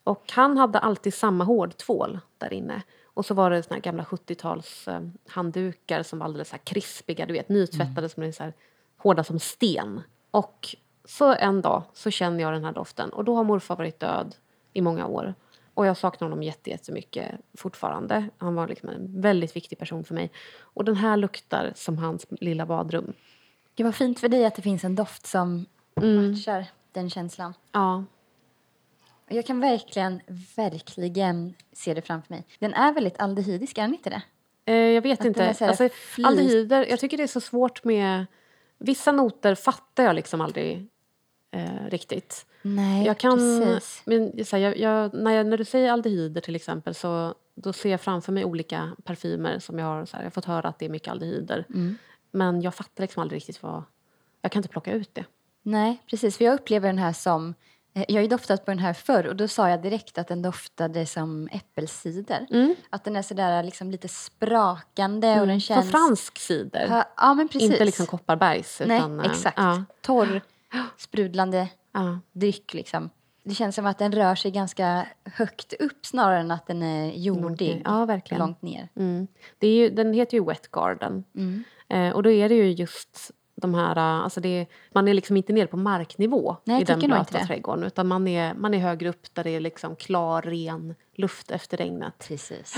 Och 0.03 0.23
han 0.31 0.57
hade 0.57 0.79
alltid 0.79 1.13
samma 1.13 1.43
hårdtvål 1.43 2.19
där 2.37 2.53
inne. 2.53 2.81
Och 3.13 3.25
så 3.25 3.33
var 3.33 3.49
det 3.49 3.63
såna 3.63 3.79
gamla 3.79 4.03
70-tals 4.03 4.87
eh, 4.87 5.01
handdukar 5.27 6.03
som 6.03 6.19
var 6.19 6.25
alldeles 6.25 6.49
så 6.49 6.57
krispiga, 6.57 7.25
du 7.25 7.33
vet, 7.33 7.49
nytvättade 7.49 8.09
som 8.09 8.23
är 8.23 8.31
så 8.31 8.51
hårda 8.97 9.23
som 9.23 9.39
sten. 9.39 10.01
Och 10.31 10.75
så 11.05 11.33
en 11.33 11.61
dag 11.61 11.83
så 11.93 12.11
känner 12.11 12.39
jag 12.43 12.53
den 12.53 12.63
här 12.63 12.71
doften 12.71 13.09
och 13.09 13.23
då 13.25 13.35
har 13.35 13.43
morfar 13.43 13.75
varit 13.75 13.99
död 13.99 14.35
i 14.73 14.81
många 14.81 15.05
år. 15.07 15.33
Och 15.73 15.85
jag 15.85 15.97
saknar 15.97 16.25
honom 16.27 16.43
jätte- 16.43 16.69
jättemycket 16.69 17.31
fortfarande. 17.57 18.29
Han 18.37 18.55
var 18.55 18.67
liksom 18.67 18.89
en 18.89 19.21
väldigt 19.21 19.55
viktig 19.55 19.77
person 19.77 20.03
för 20.03 20.13
mig. 20.13 20.31
Och 20.59 20.85
den 20.85 20.95
här 20.95 21.17
luktar 21.17 21.71
som 21.75 21.97
hans 21.97 22.25
lilla 22.29 22.65
badrum. 22.65 23.13
Det 23.75 23.83
var 23.83 23.91
fint 23.91 24.19
för 24.19 24.29
dig 24.29 24.45
att 24.45 24.55
det 24.55 24.61
finns 24.61 24.83
en 24.83 24.95
doft 24.95 25.25
som 25.27 25.65
Mm. 26.01 26.31
matchar 26.31 26.65
den 26.91 27.09
känslan. 27.09 27.53
Ja, 27.71 28.03
Jag 29.27 29.45
kan 29.45 29.59
verkligen, 29.59 30.21
verkligen 30.55 31.53
se 31.73 31.93
det 31.93 32.01
framför 32.01 32.33
mig. 32.33 32.45
Den 32.59 32.73
är 32.73 32.93
väldigt 32.93 33.19
aldehydisk, 33.19 33.77
är 33.77 33.81
den 33.81 33.93
inte 33.93 34.09
det? 34.09 34.21
Eh, 34.65 34.75
jag 34.75 35.01
vet 35.01 35.19
Att 35.19 35.25
inte. 35.25 35.47
Alltså, 35.61 35.89
aldehyder, 36.23 36.85
jag 36.89 36.99
tycker 36.99 37.17
det 37.17 37.23
är 37.23 37.27
så 37.27 37.41
svårt 37.41 37.83
med... 37.83 38.25
Vissa 38.77 39.11
noter 39.11 39.55
fattar 39.55 40.03
jag 40.03 40.15
liksom 40.15 40.41
aldrig 40.41 40.87
eh, 41.51 41.85
riktigt. 41.89 42.45
Nej, 42.61 43.05
Jag 43.05 43.17
kan, 43.17 43.37
precis. 43.63 44.01
men, 44.05 44.45
så 44.45 44.55
här, 44.55 44.63
jag, 44.63 44.77
jag, 44.77 45.13
när, 45.13 45.31
jag, 45.31 45.45
när 45.45 45.57
du 45.57 45.65
säger 45.65 45.91
aldehyder 45.91 46.41
till 46.41 46.55
exempel 46.55 46.95
så 46.95 47.35
då 47.55 47.73
ser 47.73 47.89
jag 47.89 48.01
framför 48.01 48.31
mig 48.31 48.45
olika 48.45 48.91
parfymer 49.03 49.59
som 49.59 49.79
jag 49.79 49.85
har, 49.85 50.05
så 50.05 50.15
här, 50.17 50.23
jag 50.23 50.25
har 50.25 50.31
fått 50.31 50.45
höra 50.45 50.67
att 50.67 50.79
det 50.79 50.85
är 50.85 50.89
mycket 50.89 51.11
aldehyder. 51.11 51.65
Mm. 51.69 51.97
Men 52.31 52.61
jag 52.61 52.75
fattar 52.75 53.03
liksom 53.03 53.21
aldrig 53.21 53.37
riktigt 53.37 53.63
vad... 53.63 53.83
Jag 54.41 54.51
kan 54.51 54.59
inte 54.59 54.69
plocka 54.69 54.93
ut 54.93 55.15
det. 55.15 55.25
Nej, 55.63 56.01
precis. 56.09 56.37
För 56.37 56.45
jag 56.45 56.53
upplever 56.53 56.87
den 56.89 56.97
här 56.97 57.13
som... 57.13 57.53
eh, 57.93 58.05
Jag 58.07 58.15
har 58.15 58.21
ju 58.21 58.27
doftat 58.27 58.65
på 58.65 58.71
den 58.71 58.79
här 58.79 58.93
förr 58.93 59.27
och 59.27 59.35
då 59.35 59.47
sa 59.47 59.69
jag 59.69 59.81
direkt 59.81 60.17
att 60.17 60.27
den 60.27 60.41
doftade 60.41 61.05
som 61.05 61.49
äppelcider. 61.51 62.47
Mm. 62.51 62.75
Att 62.89 63.03
den 63.03 63.15
är 63.15 63.21
sådär 63.21 63.63
liksom 63.63 63.91
lite 63.91 64.07
sprakande 64.07 65.41
och 65.41 65.47
den 65.47 65.59
känns... 65.59 65.85
Som 65.85 65.91
fransk 65.91 66.37
cider. 66.39 67.03
Ja, 67.17 67.33
men 67.33 67.47
precis. 67.47 67.71
Inte 67.71 67.85
liksom 67.85 68.05
Kopparbergs. 68.05 68.81
Nej, 68.85 68.97
utan, 68.97 69.19
eh, 69.19 69.25
exakt. 69.31 69.57
Ja, 69.57 69.83
Torr, 70.01 70.41
sprudlande 70.97 71.69
ja. 71.91 72.19
dryck 72.31 72.73
liksom. 72.73 73.09
Det 73.43 73.53
känns 73.53 73.75
som 73.75 73.85
att 73.85 73.97
den 73.97 74.11
rör 74.11 74.35
sig 74.35 74.51
ganska 74.51 75.07
högt 75.23 75.73
upp 75.73 76.05
snarare 76.05 76.39
än 76.39 76.51
att 76.51 76.67
den 76.67 76.83
är 76.83 77.11
jordig. 77.11 77.81
Ja, 77.85 78.05
verkligen. 78.05 78.39
Långt 78.39 78.61
ner. 78.61 78.89
Mm. 78.95 79.27
Det 79.57 79.67
är 79.67 79.75
ju, 79.75 79.89
den 79.89 80.13
heter 80.13 80.37
ju 80.37 80.45
Wet 80.45 80.71
Garden. 80.71 81.23
Mm. 81.35 81.63
Eh, 81.89 82.15
och 82.15 82.23
då 82.23 82.31
är 82.31 82.49
det 82.49 82.55
ju 82.55 82.71
just 82.71 83.31
de 83.55 83.73
här... 83.73 83.97
eh, 83.97 84.23
Alltså 84.23 84.41
det, 84.41 84.67
man 84.91 85.07
är 85.07 85.13
liksom 85.13 85.37
inte 85.37 85.53
nere 85.53 85.67
på 85.67 85.77
marknivå 85.77 86.57
Nej, 86.63 86.81
i 86.81 86.85
den 86.85 86.99
blöta 86.99 87.39
trädgården. 87.39 87.83
Utan 87.83 88.07
man 88.07 88.27
är, 88.27 88.53
man 88.53 88.73
är 88.73 88.79
högre 88.79 89.09
upp 89.09 89.33
där 89.33 89.43
det 89.43 89.49
är 89.49 89.59
liksom 89.59 89.95
klar, 89.95 90.41
ren 90.41 90.95
luft 91.15 91.51
efter 91.51 91.77
regnet. 91.77 92.25
Precis. 92.27 92.75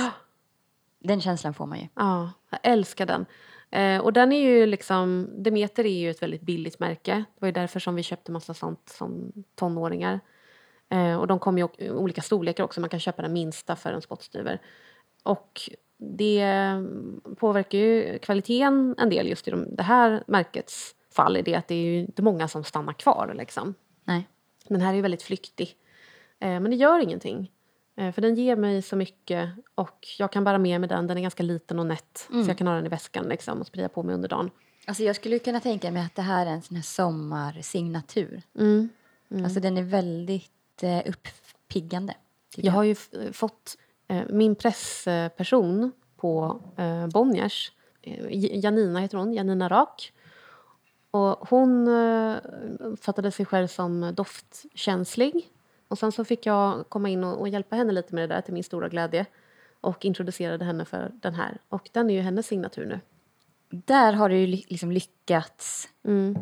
Den 0.99 1.21
känslan 1.21 1.53
får 1.53 1.65
man 1.65 1.79
ju. 1.79 1.87
Ja, 1.95 2.31
jag 2.49 2.59
älskar 2.63 3.05
den. 3.05 3.25
Eh, 3.73 4.01
och 4.01 4.13
den 4.13 4.31
är 4.31 4.41
ju 4.41 4.65
liksom... 4.65 5.29
Demeter 5.37 5.85
är 5.85 5.99
ju 5.99 6.09
ett 6.09 6.21
väldigt 6.21 6.41
billigt 6.41 6.79
märke. 6.79 7.11
Det 7.11 7.41
var 7.41 7.47
ju 7.47 7.51
därför 7.51 7.79
som 7.79 7.95
vi 7.95 8.03
köpte 8.03 8.31
massa 8.31 8.53
sånt 8.53 8.89
som 8.89 9.31
tonåringar. 9.55 10.19
Eh, 10.89 11.15
och 11.15 11.27
de 11.27 11.39
kommer 11.39 11.81
i 11.81 11.89
olika 11.89 12.21
storlekar 12.21 12.63
också. 12.63 12.81
Man 12.81 12.89
kan 12.89 12.99
köpa 12.99 13.21
den 13.21 13.33
minsta 13.33 13.75
för 13.75 13.93
en 13.93 14.01
spottstyver. 14.01 14.61
Och 15.23 15.61
det 15.97 16.41
mm, 16.41 17.21
påverkar 17.37 17.77
ju 17.77 18.19
kvaliteten 18.19 18.95
en 18.97 19.09
del 19.09 19.27
just 19.27 19.47
i 19.47 19.51
de, 19.51 19.75
det 19.75 19.83
här 19.83 20.23
märkets 20.27 20.95
fall. 21.15 21.37
Är 21.37 21.43
det 21.43 21.55
att 21.55 21.67
det 21.67 21.75
är 21.75 21.85
ju 21.85 21.99
inte 21.99 22.21
många 22.21 22.47
som 22.47 22.63
stannar 22.63 22.93
kvar 22.93 23.33
liksom. 23.37 23.73
Nej. 24.03 24.27
Den 24.67 24.81
här 24.81 24.89
är 24.89 24.95
ju 24.95 25.01
väldigt 25.01 25.23
flyktig. 25.23 25.75
Eh, 26.39 26.59
men 26.59 26.69
det 26.69 26.75
gör 26.75 26.99
ingenting. 26.99 27.51
Eh, 27.95 28.11
för 28.11 28.21
den 28.21 28.35
ger 28.35 28.55
mig 28.55 28.81
så 28.81 28.95
mycket 28.95 29.49
och 29.75 30.07
jag 30.19 30.31
kan 30.31 30.43
bära 30.43 30.57
med 30.57 30.79
mig 30.81 30.89
den. 30.89 31.07
Den 31.07 31.17
är 31.17 31.21
ganska 31.21 31.43
liten 31.43 31.79
och 31.79 31.85
nätt. 31.85 32.27
Så 32.43 32.49
jag 32.49 32.57
kan 32.57 32.67
ha 32.67 32.75
den 32.75 32.85
i 32.85 32.89
väskan 32.89 33.25
liksom, 33.25 33.59
och 33.61 33.67
sprida 33.67 33.89
på 33.89 34.03
mig 34.03 34.15
under 34.15 34.29
dagen. 34.29 34.49
Alltså 34.87 35.03
jag 35.03 35.15
skulle 35.15 35.39
kunna 35.39 35.59
tänka 35.59 35.91
mig 35.91 36.05
att 36.05 36.15
det 36.15 36.21
här 36.21 36.45
är 36.45 36.49
en 36.51 36.61
sån 36.61 36.75
här 36.75 36.83
sommarsignatur. 36.83 38.41
Mm. 38.59 38.89
Alltså 39.43 39.59
den 39.59 39.77
är 39.77 39.81
väldigt 39.83 40.83
eh, 40.83 41.01
uppiggande. 41.05 42.13
tycker 42.55 42.67
Jag 42.67 42.73
har 42.73 42.83
ju 42.83 42.91
f- 42.91 43.09
fått 43.31 43.77
eh, 44.07 44.21
min 44.29 44.55
pressperson 44.55 45.91
på 46.17 46.61
eh, 46.77 47.07
Bonniers, 47.07 47.71
eh, 48.01 48.25
Janina 48.63 48.99
heter 48.99 49.17
hon, 49.17 49.33
Janina 49.33 49.69
Rak. 49.69 50.13
Och 51.11 51.49
hon 51.49 51.87
eh, 51.87 52.35
uppfattade 52.79 53.31
sig 53.31 53.45
själv 53.45 53.67
som 53.67 54.11
doftkänslig. 54.15 55.49
Och 55.93 55.99
sen 55.99 56.11
så 56.11 56.25
fick 56.25 56.45
jag 56.45 56.89
komma 56.89 57.09
in 57.09 57.23
och, 57.23 57.39
och 57.41 57.49
hjälpa 57.49 57.75
henne 57.75 57.91
lite 57.91 58.15
med 58.15 58.29
det 58.29 58.35
där 58.35 58.41
till 58.41 58.53
min 58.53 58.63
stora 58.63 58.89
glädje. 58.89 59.25
Och 59.81 60.05
introducerade 60.05 60.65
henne 60.65 60.85
för 60.85 61.11
den 61.13 61.33
här. 61.33 61.57
Och 61.69 61.89
den 61.91 62.09
är 62.09 62.13
ju 62.13 62.21
hennes 62.21 62.47
signatur 62.47 62.85
nu. 62.85 62.99
Där 63.69 64.13
har 64.13 64.29
du 64.29 64.37
ju 64.37 64.47
liksom 64.47 64.91
lyckats 64.91 65.89
Mm. 66.03 66.37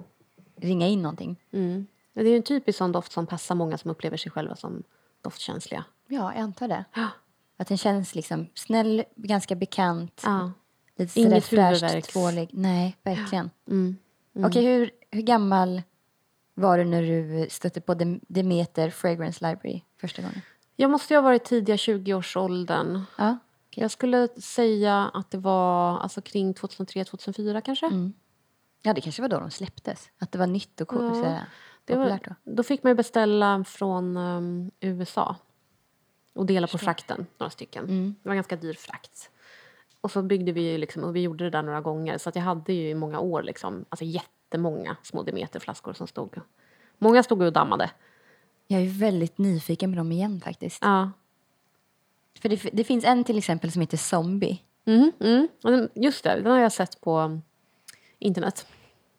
ringa 0.56 0.88
in 0.88 1.02
någonting. 1.02 1.40
Mm. 1.52 1.88
Det 2.14 2.22
är 2.22 2.26
ju 2.26 2.36
en 2.36 2.44
typisk 2.44 2.78
sån 2.78 2.92
doft 2.92 3.12
som 3.12 3.28
passar 3.28 3.56
många 3.56 3.78
som 3.78 3.92
upplever 3.92 4.18
sig 4.18 4.32
själva 4.32 4.56
som 4.56 4.84
doftkänsliga. 5.22 5.84
Ja, 6.08 6.34
jag 6.34 6.42
antar 6.42 6.68
det. 6.68 6.86
Ja. 6.94 7.08
Att 7.58 7.68
den 7.68 7.78
känns 7.78 8.16
liksom 8.16 8.48
snäll, 8.54 9.04
ganska 9.16 9.56
bekant. 9.56 10.22
Ja. 10.26 10.52
Lite 10.96 11.20
Inget 11.20 11.46
tvålig. 12.04 12.50
Nej, 12.52 12.98
verkligen. 13.04 13.50
Mm. 13.68 13.98
Okej, 14.34 14.66
hur, 14.66 14.92
hur 15.12 15.22
gammal 15.22 15.82
var 16.62 16.78
du 16.78 16.84
när 16.86 17.02
du 17.02 17.48
stötte 17.50 17.82
på 17.82 17.94
Dem- 17.94 18.20
Demeter 18.28 18.90
Fragrance 18.90 19.48
Library 19.50 19.82
första 20.02 20.22
gången? 20.22 20.42
Jag 20.76 20.90
måste 20.92 21.14
ju 21.14 21.18
ha 21.18 21.22
varit 21.22 21.46
tidiga 21.46 21.76
20-årsåldern. 21.76 23.02
Ja. 23.18 23.38
Jag 23.70 23.92
skulle 23.92 24.28
säga 24.28 25.12
att 25.14 25.32
det 25.32 25.38
var 25.38 25.98
alltså 26.00 26.22
kring 26.22 26.54
2003-2004 26.54 27.62
kanske. 27.62 27.86
Mm. 27.86 28.14
Ja, 28.82 28.94
det 28.94 29.02
kanske 29.02 29.22
var 29.22 29.30
då 29.30 29.40
de 29.40 29.52
släpptes. 29.52 30.10
Att 30.20 30.32
det 30.32 30.40
var 30.40 30.48
nytt 30.48 30.82
och 30.82 30.88
coolt. 30.88 31.26
Ja, 31.26 31.40
Det 31.86 31.96
var, 31.96 32.20
då. 32.26 32.36
då 32.44 32.64
fick 32.64 32.84
man 32.84 32.90
ju 32.92 32.96
beställa 32.96 33.64
från 33.64 34.18
um, 34.18 34.72
USA 34.80 35.36
och 36.34 36.46
dela 36.46 36.68
på 36.68 36.78
frakten, 36.78 37.26
några 37.38 37.50
stycken. 37.50 37.84
Mm. 37.84 38.16
Det 38.24 38.30
var 38.30 38.36
ganska 38.36 38.56
dyr 38.56 38.74
frakt. 38.74 39.30
Och 40.02 40.12
så 40.12 40.22
byggde 40.22 40.52
vi 40.52 40.72
ju 40.72 40.78
liksom, 40.78 41.04
och 41.04 41.16
vi 41.16 41.22
gjorde 41.22 41.44
det 41.44 41.50
där 41.50 41.62
några 41.64 41.82
gånger 41.82 42.18
så 42.18 42.30
att 42.30 42.36
jag 42.36 42.44
hade 42.44 42.74
ju 42.74 42.90
i 42.90 42.96
många 42.96 43.20
år 43.20 43.44
liksom, 43.44 43.86
alltså 43.90 44.06
jättemånga 44.52 44.98
små 45.04 45.24
Demeterflaskor 45.24 45.94
som 45.94 46.08
stod. 46.08 46.42
Många 46.98 47.24
stod 47.24 47.42
och 47.42 47.54
dammade. 47.54 47.92
Jag 48.68 48.82
är 48.82 49.00
väldigt 49.00 49.38
nyfiken 49.38 49.92
på 49.92 49.98
dem 49.98 50.12
igen 50.12 50.42
faktiskt. 50.42 50.82
Ja. 50.82 51.12
För 52.42 52.50
det, 52.50 52.70
det 52.74 52.84
finns 52.84 53.06
en 53.06 53.24
till 53.24 53.38
exempel 53.38 53.72
som 53.72 53.82
heter 53.82 53.98
Zombie. 53.98 54.62
Mm, 54.86 55.12
mm. 55.20 55.90
Just 55.96 56.24
det, 56.24 56.36
den 56.36 56.52
har 56.52 56.60
jag 56.60 56.72
sett 56.72 57.02
på 57.02 57.40
internet. 58.20 58.68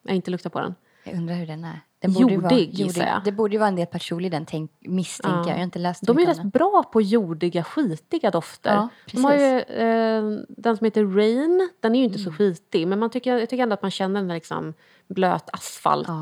Jag 0.01 0.11
har 0.11 0.15
inte 0.15 0.31
luktat 0.31 0.53
på 0.53 0.59
den. 0.59 0.75
Jag 1.03 1.15
undrar 1.15 1.35
hur 1.35 1.47
den 1.47 1.63
är. 1.63 1.79
Den 2.03 2.13
borde 2.13 2.33
ju 2.33 2.39
vara, 2.39 2.53
Jordig, 2.53 2.73
gissar 2.73 3.05
jag. 3.05 3.23
Det 3.23 3.31
borde 3.31 3.53
ju 3.53 3.57
vara 3.59 3.67
en 3.67 3.75
del 3.75 3.87
patchouli 3.87 4.29
den, 4.29 4.45
tänk, 4.45 4.71
misstänker 4.79 5.39
Ja. 5.39 5.47
jag. 5.49 5.55
Har 5.55 5.63
inte 5.63 5.79
läst 5.79 6.03
De 6.07 6.19
är 6.19 6.25
rätt 6.25 6.43
bra 6.43 6.83
på 6.93 7.01
jordiga, 7.01 7.63
skitiga 7.63 8.31
dofter. 8.31 8.73
Ja, 8.73 8.87
De 9.11 9.23
har 9.25 9.33
ju, 9.33 9.59
eh, 9.59 10.23
den 10.49 10.77
som 10.77 10.85
heter 10.85 11.05
Rain, 11.05 11.69
den 11.79 11.95
är 11.95 11.99
ju 11.99 12.05
inte 12.05 12.19
så 12.19 12.31
skitig 12.31 12.87
men 12.87 12.99
man 12.99 13.09
tycker, 13.09 13.37
jag 13.37 13.49
tycker 13.49 13.63
ändå 13.63 13.73
att 13.73 13.81
man 13.81 13.91
känner 13.91 14.19
den 14.19 14.27
där 14.27 14.35
liksom 14.35 14.73
blöt 15.07 15.49
asfalt. 15.53 16.07
Ja. 16.07 16.21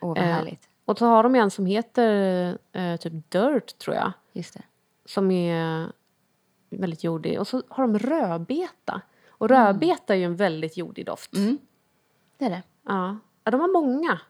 Vad 0.00 0.18
Eh. 0.18 0.38
Och 0.84 0.98
så 0.98 1.06
har 1.06 1.22
de 1.22 1.34
en 1.34 1.50
som 1.50 1.66
heter 1.66 2.58
eh, 2.72 2.96
typ 2.96 3.12
Dirt 3.30 3.78
tror 3.78 3.96
jag, 3.96 4.12
Just 4.32 4.54
det. 4.54 4.62
som 5.04 5.30
är 5.30 5.92
väldigt 6.70 7.04
jordig. 7.04 7.40
Och 7.40 7.48
så 7.48 7.62
har 7.68 7.86
de 7.86 7.98
rödbeta. 7.98 9.00
Och 9.28 9.48
rödbeta 9.48 10.14
är 10.14 10.18
ju 10.18 10.24
en 10.24 10.36
väldigt 10.36 10.76
jordig 10.76 11.06
doft. 11.06 11.36
Mm. 11.36 11.58
Det 12.38 12.44
är 12.44 12.50
det. 12.50 12.62
Ja. 12.86 13.16
ja, 13.44 13.50
de 13.50 13.60
har 13.60 13.68
många 13.72 14.20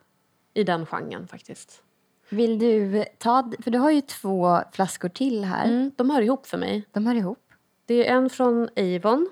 i 0.55 0.65
den 0.65 0.87
genren 0.87 1.29
faktiskt. 1.29 1.83
Vill 2.29 2.59
du 2.59 3.05
ta... 3.19 3.51
För 3.63 3.71
du 3.71 3.79
har 3.79 3.91
ju 3.91 4.01
två 4.01 4.59
flaskor 4.73 5.09
till 5.09 5.45
här. 5.45 5.65
Mm, 5.65 5.91
de 5.97 6.11
hör 6.11 6.23
ihop 6.23 6.47
för 6.47 6.59
mig. 6.59 6.89
De 6.93 7.07
hör 7.07 7.15
ihop. 7.15 7.39
Det 7.87 8.09
är 8.09 8.17
en 8.17 8.31
från 8.31 8.69
Avon 8.77 9.29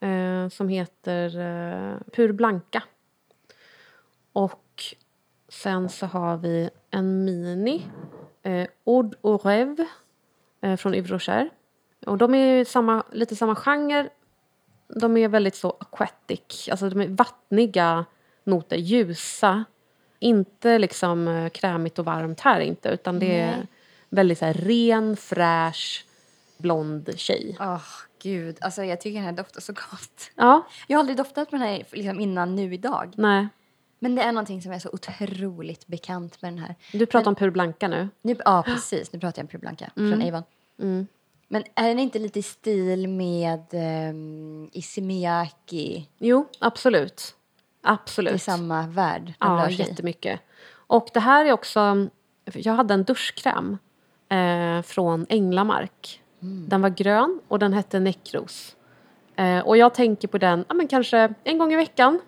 eh, 0.00 0.48
som 0.48 0.68
heter 0.68 1.38
eh, 1.38 1.96
Pur 2.12 2.32
Blanca. 2.32 2.82
Och 4.32 4.82
sen 5.48 5.88
så 5.88 6.06
har 6.06 6.36
vi 6.36 6.70
en 6.90 7.24
mini, 7.24 7.86
eh, 8.42 8.66
Eau 8.86 9.10
au 9.22 9.38
Rêve 9.38 9.86
eh, 10.60 10.76
från 10.76 10.94
Yves 10.94 11.10
Rocher. 11.10 11.50
Och 12.06 12.18
de 12.18 12.34
är 12.34 12.56
ju 12.56 12.64
samma, 12.64 13.02
lite 13.12 13.36
samma 13.36 13.54
genre. 13.54 14.08
De 14.88 15.16
är 15.16 15.28
väldigt 15.28 15.54
så 15.54 15.70
aquatic, 15.80 16.68
alltså 16.70 16.88
de 16.88 17.00
är 17.00 17.08
vattniga 17.08 18.04
noter, 18.44 18.76
ljusa. 18.76 19.64
Inte 20.22 20.78
liksom 20.78 21.28
eh, 21.28 21.48
krämigt 21.48 21.98
och 21.98 22.04
varmt 22.04 22.40
här 22.40 22.60
inte, 22.60 22.88
utan 22.88 23.18
det 23.18 23.40
är 23.40 23.56
Nej. 23.56 23.66
väldigt 24.08 24.38
så 24.38 24.44
här, 24.44 24.54
ren, 24.54 25.16
fräsch, 25.16 26.04
blond 26.58 27.10
tjej. 27.16 27.56
Åh, 27.60 27.82
gud. 28.22 28.56
Alltså, 28.60 28.84
jag 28.84 29.00
tycker 29.00 29.14
den 29.14 29.24
här 29.24 29.32
doftar 29.32 29.60
så 29.60 29.72
gott. 29.72 30.30
Ja, 30.34 30.66
Jag 30.86 30.96
har 30.96 31.00
aldrig 31.00 31.16
doftat 31.16 31.50
på 31.50 31.56
den 31.56 31.66
här 31.66 31.84
liksom, 31.92 32.20
innan 32.20 32.56
nu 32.56 32.74
idag. 32.74 33.14
nej. 33.16 33.48
Men 33.98 34.14
det 34.14 34.22
är 34.22 34.32
någonting 34.32 34.62
som 34.62 34.72
är 34.72 34.78
så 34.78 34.90
otroligt 34.92 35.86
bekant 35.86 36.42
med 36.42 36.52
den 36.52 36.58
här. 36.58 36.74
Du 36.92 37.06
pratar 37.06 37.28
om 37.30 37.34
Pur 37.34 37.50
Blanca 37.50 37.88
nu. 37.88 38.08
Nu, 38.22 38.36
ja, 38.44 38.62
precis. 38.66 39.12
Nu 39.12 39.20
pratar 39.20 39.42
jag 39.42 39.44
om 39.44 39.48
Pure 39.48 39.58
Blanca 39.58 39.90
från 39.94 40.22
Avon. 40.22 40.42
Mm. 40.78 41.06
Men 41.48 41.64
är 41.74 41.88
den 41.88 41.98
inte 41.98 42.18
lite 42.18 42.38
i 42.38 42.42
stil 42.42 43.08
med 43.08 43.60
um, 44.10 44.70
Issey 44.72 46.04
Jo, 46.18 46.48
absolut. 46.58 47.34
Absolut. 47.82 48.34
i 48.34 48.38
samma 48.38 48.86
värld? 48.86 49.34
Ja, 49.38 49.70
jättemycket. 49.70 50.40
Och 50.74 51.08
det 51.12 51.20
här 51.20 51.44
är 51.44 51.52
också... 51.52 52.08
Jag 52.44 52.74
hade 52.74 52.94
en 52.94 53.04
duschkräm 53.04 53.78
eh, 54.28 54.82
från 54.82 55.26
Änglamark. 55.28 56.22
Mm. 56.42 56.68
Den 56.68 56.82
var 56.82 56.88
grön 56.88 57.40
och 57.48 57.58
den 57.58 57.72
hette 57.72 58.00
Näckros. 58.00 58.76
Eh, 59.36 59.58
och 59.58 59.76
jag 59.76 59.94
tänker 59.94 60.28
på 60.28 60.38
den 60.38 60.64
ja, 60.68 60.74
men 60.74 60.88
kanske 60.88 61.34
en 61.44 61.58
gång 61.58 61.72
i 61.72 61.76
veckan. 61.76 62.20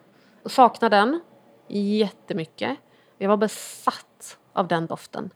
Och 0.43 0.51
saknar 0.51 0.91
den 0.91 1.21
jättemycket. 1.69 2.79
Jag 3.19 3.29
var 3.29 3.37
besatt 3.37 4.39
av 4.53 4.69
den 4.69 4.87
doften. 4.87 5.31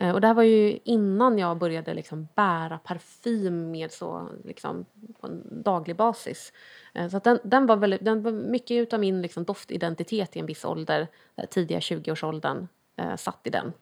Eh, 0.00 0.10
och 0.14 0.20
det 0.20 0.26
här 0.26 0.34
var 0.34 0.42
ju 0.42 0.78
innan 0.84 1.38
jag 1.38 1.58
började 1.58 1.94
liksom 1.94 2.28
bära 2.34 2.78
parfym 2.78 3.70
mer 3.70 3.88
så 3.88 4.28
liksom 4.44 4.84
på 5.20 5.26
en 5.26 5.62
daglig 5.62 5.96
basis. 5.96 6.52
Eh, 6.94 7.08
så 7.08 7.18
den, 7.18 7.38
den, 7.44 7.66
var 7.66 7.76
väldigt, 7.76 8.04
den 8.04 8.22
var 8.22 8.32
mycket 8.32 8.92
av 8.92 9.00
min 9.00 9.22
liksom 9.22 9.44
doftidentitet 9.44 10.36
i 10.36 10.38
en 10.40 10.46
viss 10.46 10.64
ålder, 10.64 11.08
tidiga 11.50 11.78
20-årsåldern, 11.78 12.68
eh, 12.96 13.16
satt 13.16 13.46
i 13.46 13.50
den. 13.50 13.72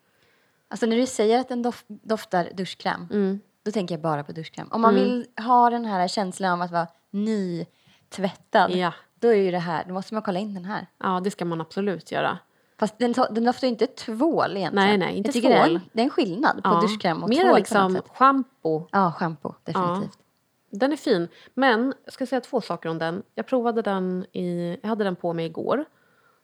Alltså 0.69 0.87
när 0.87 0.97
du 0.97 1.07
säger 1.07 1.39
att 1.41 1.49
den 1.49 1.63
dof 1.63 1.85
doftar 1.89 2.49
duschkräm, 2.55 3.09
Mm. 3.11 3.41
då 3.63 3.71
tänker 3.71 3.95
jag 3.95 4.03
bara 4.03 4.25
på 4.25 4.33
duschkräm. 4.33 4.69
Om 4.71 4.81
man 4.81 4.95
vill 4.95 5.27
ha 5.47 5.71
den 5.71 5.85
här 5.85 6.09
känslan 6.09 6.53
av 6.53 6.63
att 6.63 6.71
vara 6.71 6.87
nytvättad, 7.11 8.71
Ja. 8.71 8.93
då 9.15 9.35
är 9.35 9.53
det 9.53 9.59
här, 9.59 9.85
då 9.89 9.95
måste 9.95 10.15
man 10.15 10.23
kolla 10.23 10.39
in 10.39 10.55
den 10.55 10.65
här. 10.65 10.87
ja, 10.99 11.21
det 11.25 11.31
ska 11.31 11.45
man 11.45 11.61
absolut 11.61 12.13
göra. 12.13 12.39
Fast 12.79 12.99
den, 12.99 13.13
den 13.31 13.45
doftar 13.45 13.67
ju 13.67 13.71
inte 13.73 13.87
tvål 13.87 14.57
egentligen. 14.57 14.89
Nej, 14.89 14.99
nej, 14.99 15.17
inte 15.17 15.29
jag 15.29 15.33
tycker 15.35 15.49
Det 15.49 15.55
är, 15.55 15.67
tvål. 15.67 15.77
en, 15.77 15.81
det 15.93 16.01
är 16.01 16.05
en 16.05 16.11
skillnad 16.11 16.63
på 16.65 16.71
Ja. 16.71 16.81
duschkräm 16.81 17.23
och 17.23 17.29
Mer 17.29 17.37
tvål 17.43 17.51
på 17.51 17.57
liksom 17.57 18.01
schampo. 18.15 18.87
Ja, 18.93 19.13
schampo, 19.19 19.55
definitivt. 19.65 20.19
Den 20.71 20.93
är 20.93 20.97
fin. 20.97 21.29
Men 21.55 21.95
jag 22.05 22.13
ska 22.13 22.27
säga 22.27 22.41
två 22.41 22.61
saker 22.61 22.89
om 22.89 22.99
den. 22.99 23.23
Jag 23.35 23.47
provade 23.47 23.83
den 23.83 24.27
i, 24.33 24.77
jag 24.83 24.89
hade 24.89 25.05
den 25.05 25.17
på 25.17 25.33
mig 25.33 25.47
igår. 25.47 25.85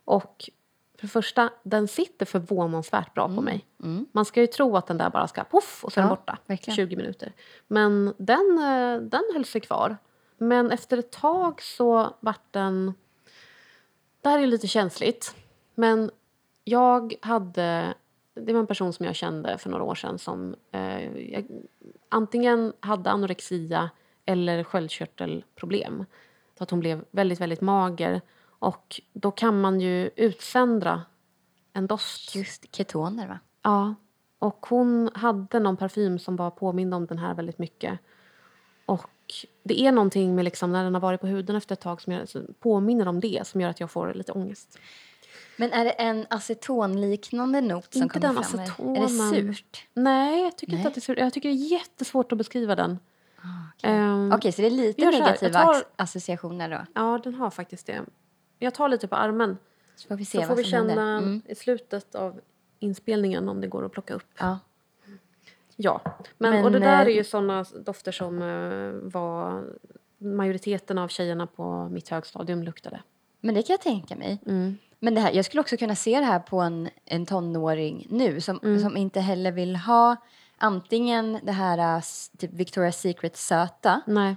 Och 0.04 0.50
för 0.98 1.06
det 1.06 1.10
första, 1.10 1.50
den 1.62 1.88
sitter 1.88 2.26
förvånansvärt 2.26 3.14
bra 3.14 3.28
på 3.28 3.40
mig. 3.40 3.64
Man 4.12 4.24
ska 4.24 4.40
ju 4.40 4.46
tro 4.46 4.76
att 4.76 4.86
den 4.86 4.98
där 4.98 5.10
bara 5.10 5.28
ska 5.28 5.44
poff 5.44 5.84
och 5.84 5.92
den 5.94 6.04
Ja, 6.04 6.08
borta. 6.10 6.38
verkligen. 6.46 6.76
20 6.76 6.96
minuter. 6.96 7.32
Men 7.66 8.14
den, 8.18 8.58
eh, 8.58 9.00
den 9.02 9.22
höll 9.34 9.44
sig 9.44 9.60
kvar. 9.60 9.96
Men 10.38 10.70
efter 10.70 10.98
ett 10.98 11.12
tag 11.12 11.62
så 11.62 12.14
vart 12.20 12.52
den... 12.52 12.94
Det 14.20 14.28
här 14.28 14.38
är 14.38 14.46
lite 14.46 14.66
känsligt. 14.68 15.34
Men 15.74 16.10
jag 16.64 17.14
hade... 17.20 17.94
Det 18.34 18.52
var 18.52 18.60
en 18.60 18.66
person 18.66 18.92
som 18.92 19.06
jag 19.06 19.14
kände 19.14 19.58
för 19.58 19.70
några 19.70 19.84
år 19.84 19.94
sedan 19.94 20.18
som 20.18 20.54
eh, 20.72 21.16
jag, 21.32 21.46
antingen 22.08 22.72
hade 22.80 23.10
anorexia 23.10 23.90
eller 24.26 24.64
sköldkörtelproblem. 24.64 26.04
Så 26.58 26.64
att 26.64 26.70
hon 26.70 26.80
blev 26.80 27.04
väldigt, 27.10 27.40
väldigt 27.40 27.60
mager. 27.60 28.20
Och 28.58 29.00
då 29.12 29.30
kan 29.30 29.60
man 29.60 29.80
ju 29.80 30.10
utsöndra 30.16 31.02
en 31.72 31.86
doft. 31.86 32.34
Just 32.34 32.76
ketoner 32.76 33.28
va? 33.28 33.38
Ja. 33.62 33.94
Och 34.38 34.66
hon 34.68 35.10
hade 35.14 35.60
någon 35.60 35.76
parfym 35.76 36.18
som 36.18 36.36
var 36.36 36.50
påmind 36.50 36.94
om 36.94 37.06
den 37.06 37.18
här 37.18 37.34
väldigt 37.34 37.58
mycket. 37.58 37.98
Och 38.86 39.10
det 39.62 39.80
är 39.80 39.92
någonting 39.92 40.34
med 40.34 40.44
liksom 40.44 40.72
när 40.72 40.84
den 40.84 40.94
har 40.94 41.00
varit 41.00 41.20
på 41.20 41.26
huden 41.26 41.56
efter 41.56 41.72
ett 41.72 41.80
tag 41.80 42.00
som 42.00 42.26
som 42.26 42.54
påminner 42.60 43.08
om 43.08 43.20
det 43.20 43.46
som 43.46 43.60
gör 43.60 43.68
att 43.70 43.80
jag 43.80 43.90
får 43.90 44.14
lite 44.14 44.32
ångest. 44.32 44.78
Men 45.56 45.72
är 45.72 45.84
det 45.84 45.90
en 45.90 46.26
acetonliknande 46.30 47.60
not 47.60 47.92
som 47.92 48.02
Inte 48.02 48.20
kommer 48.20 48.34
den 48.34 48.44
fram? 48.44 48.60
acetonen. 48.60 48.96
Är 48.96 49.00
det 49.02 49.54
surt? 49.54 49.86
Nej, 49.94 50.42
jag 50.42 50.56
tycker 50.56 50.72
Nej. 50.72 50.78
inte 50.80 50.88
att 50.88 50.94
det 50.94 50.98
är 50.98 51.02
sur. 51.02 51.18
Jag 51.18 51.32
tycker 51.32 51.48
det 51.48 51.54
är 51.54 51.70
jättesvårt 51.72 52.32
att 52.32 52.38
beskriva 52.38 52.76
den. 52.76 52.98
Okej, 53.76 53.90
Ehm, 53.90 54.32
Okej, 54.34 54.52
så 54.52 54.62
det 54.62 54.68
är 54.68 54.70
lite 54.70 55.04
här, 55.04 55.12
negativa 55.12 55.58
tar- 55.62 55.84
associationer 55.96 56.70
då? 56.70 56.86
Ja, 56.94 57.20
den 57.24 57.34
har 57.34 57.50
faktiskt 57.50 57.86
det. 57.86 58.00
Jag 58.58 58.74
tar 58.74 58.88
lite 58.88 59.08
på 59.08 59.16
armen. 59.16 59.58
Så 59.96 60.08
får 60.08 60.16
vi 60.16 60.24
Så 60.24 60.42
får 60.42 60.56
vi 60.56 60.64
känna. 60.64 61.18
Mm. 61.18 61.42
i 61.46 61.54
slutet 61.54 62.14
av 62.14 62.40
inspelningen 62.78 63.48
om 63.48 63.60
det 63.60 63.66
går 63.68 63.84
att 63.84 63.92
plocka 63.92 64.14
upp. 64.14 64.30
Ja. 64.38 64.58
Ja, 65.76 66.00
men, 66.38 66.50
Men, 66.50 66.64
och 66.64 66.72
det 66.72 66.78
där 66.78 67.02
är 67.04 67.08
eh, 67.10 67.16
ju 67.16 67.24
såna 67.24 67.64
dofter 67.84 68.12
som 68.12 68.42
eh, 68.42 69.10
var 69.12 69.64
majoriteten 70.18 70.98
av 70.98 71.08
tjejerna 71.08 71.46
på 71.46 71.88
mitt 71.88 72.08
högstadium 72.08 72.62
luktade. 72.62 73.00
Men 73.40 73.54
det 73.54 73.62
kan 73.62 73.74
jag 73.74 73.80
tänka 73.80 74.16
mig. 74.16 74.38
Mm. 74.46 74.76
Men 75.04 75.14
det 75.14 75.20
här, 75.20 75.32
jag 75.32 75.44
skulle 75.44 75.60
också 75.60 75.76
kunna 75.76 75.94
se 75.94 76.18
det 76.20 76.26
här 76.26 76.38
på 76.38 76.60
en, 76.60 76.88
en 77.04 77.26
tonåring 77.26 78.06
nu 78.10 78.40
som, 78.40 78.60
Mm. 78.62 78.80
som 78.80 78.96
inte 78.96 79.20
heller 79.20 79.52
vill 79.52 79.76
ha 79.76 80.16
antingen 80.58 81.40
det 81.42 81.52
här 81.52 81.96
äh, 81.96 82.02
typ 82.38 82.52
Victoria's 82.52 82.90
Secret 82.90 83.36
söta 83.36 84.00
Nej. 84.06 84.36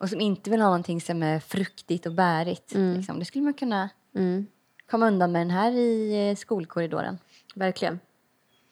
och 0.00 0.08
som 0.08 0.20
inte 0.20 0.50
vill 0.50 0.60
ha 0.60 0.68
någonting 0.68 1.00
som 1.00 1.22
är 1.22 1.40
fruktigt 1.40 2.06
och 2.06 2.12
bärigt. 2.12 2.74
Liksom. 2.74 3.18
Det 3.18 3.24
skulle 3.24 3.44
man 3.44 3.54
kunna 3.54 3.88
Mm. 4.14 4.46
komma 4.90 5.06
undan 5.06 5.32
med 5.32 5.40
den 5.40 5.50
här 5.50 5.72
i 5.72 6.28
eh, 6.30 6.36
skolkorridoren. 6.36 7.18
Verkligen. 7.54 8.00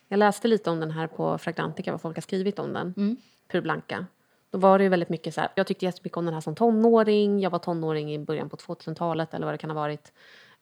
Jag 0.08 0.18
läste 0.18 0.48
lite 0.48 0.70
om 0.70 0.80
den 0.80 0.90
här 0.90 1.06
på 1.06 1.38
Fragrantica, 1.38 1.92
vad 1.92 2.00
folk 2.00 2.16
har 2.16 2.22
skrivit 2.22 2.58
om 2.58 2.72
den. 2.72 2.94
Mm. 2.96 3.16
Pur 3.52 3.60
Blanca. 3.60 4.06
Då 4.50 4.58
var 4.58 4.78
det 4.78 4.84
ju 4.84 4.90
väldigt 4.90 5.08
mycket 5.08 5.34
så 5.34 5.40
här, 5.40 5.50
jag 5.54 5.66
tyckte 5.66 5.84
jättemycket 5.84 6.16
om 6.16 6.24
den 6.24 6.34
här 6.34 6.40
som 6.40 6.54
tonåring. 6.54 7.40
Jag 7.40 7.50
var 7.50 7.58
tonåring 7.58 8.14
i 8.14 8.18
början 8.18 8.48
på 8.48 8.56
2000-talet 8.56 9.34
eller 9.34 9.46
vad 9.46 9.54
det 9.54 9.58
kan 9.58 9.70
ha 9.70 9.74
varit. 9.74 10.12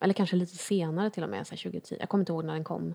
Eller 0.00 0.14
kanske 0.14 0.36
lite 0.36 0.56
senare 0.56 1.10
till 1.10 1.22
och 1.22 1.30
med, 1.30 1.46
så 1.46 1.50
här 1.50 1.62
2010. 1.62 1.96
Jag 2.00 2.08
kommer 2.08 2.22
inte 2.22 2.32
ihåg 2.32 2.44
när 2.44 2.52
den 2.52 2.64
kom. 2.64 2.94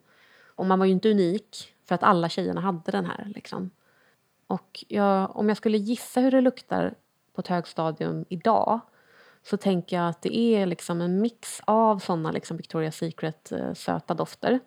Och 0.55 0.65
man 0.65 0.79
var 0.79 0.85
ju 0.85 0.91
inte 0.91 1.11
unik 1.11 1.73
för 1.85 1.95
att 1.95 2.03
alla 2.03 2.29
tjejerna 2.29 2.61
hade 2.61 2.91
den 2.91 3.05
här 3.05 3.31
liksom. 3.35 3.69
Och 4.47 4.85
jag, 4.87 5.35
om 5.35 5.47
jag 5.47 5.57
skulle 5.57 5.77
gissa 5.77 6.21
hur 6.21 6.31
det 6.31 6.41
luktar 6.41 6.93
på 7.33 7.41
ett 7.41 7.47
högstadium 7.47 8.25
idag 8.29 8.79
så 9.43 9.57
tänker 9.57 9.95
jag 9.95 10.09
att 10.09 10.21
det 10.21 10.37
är 10.37 10.65
liksom 10.65 11.01
en 11.01 11.21
mix 11.21 11.61
av 11.65 11.99
såna 11.99 12.31
liksom 12.31 12.59
Victoria's 12.59 12.91
Secret 12.91 13.51
eh, 13.51 13.73
söta 13.73 14.13
dofter 14.13 14.59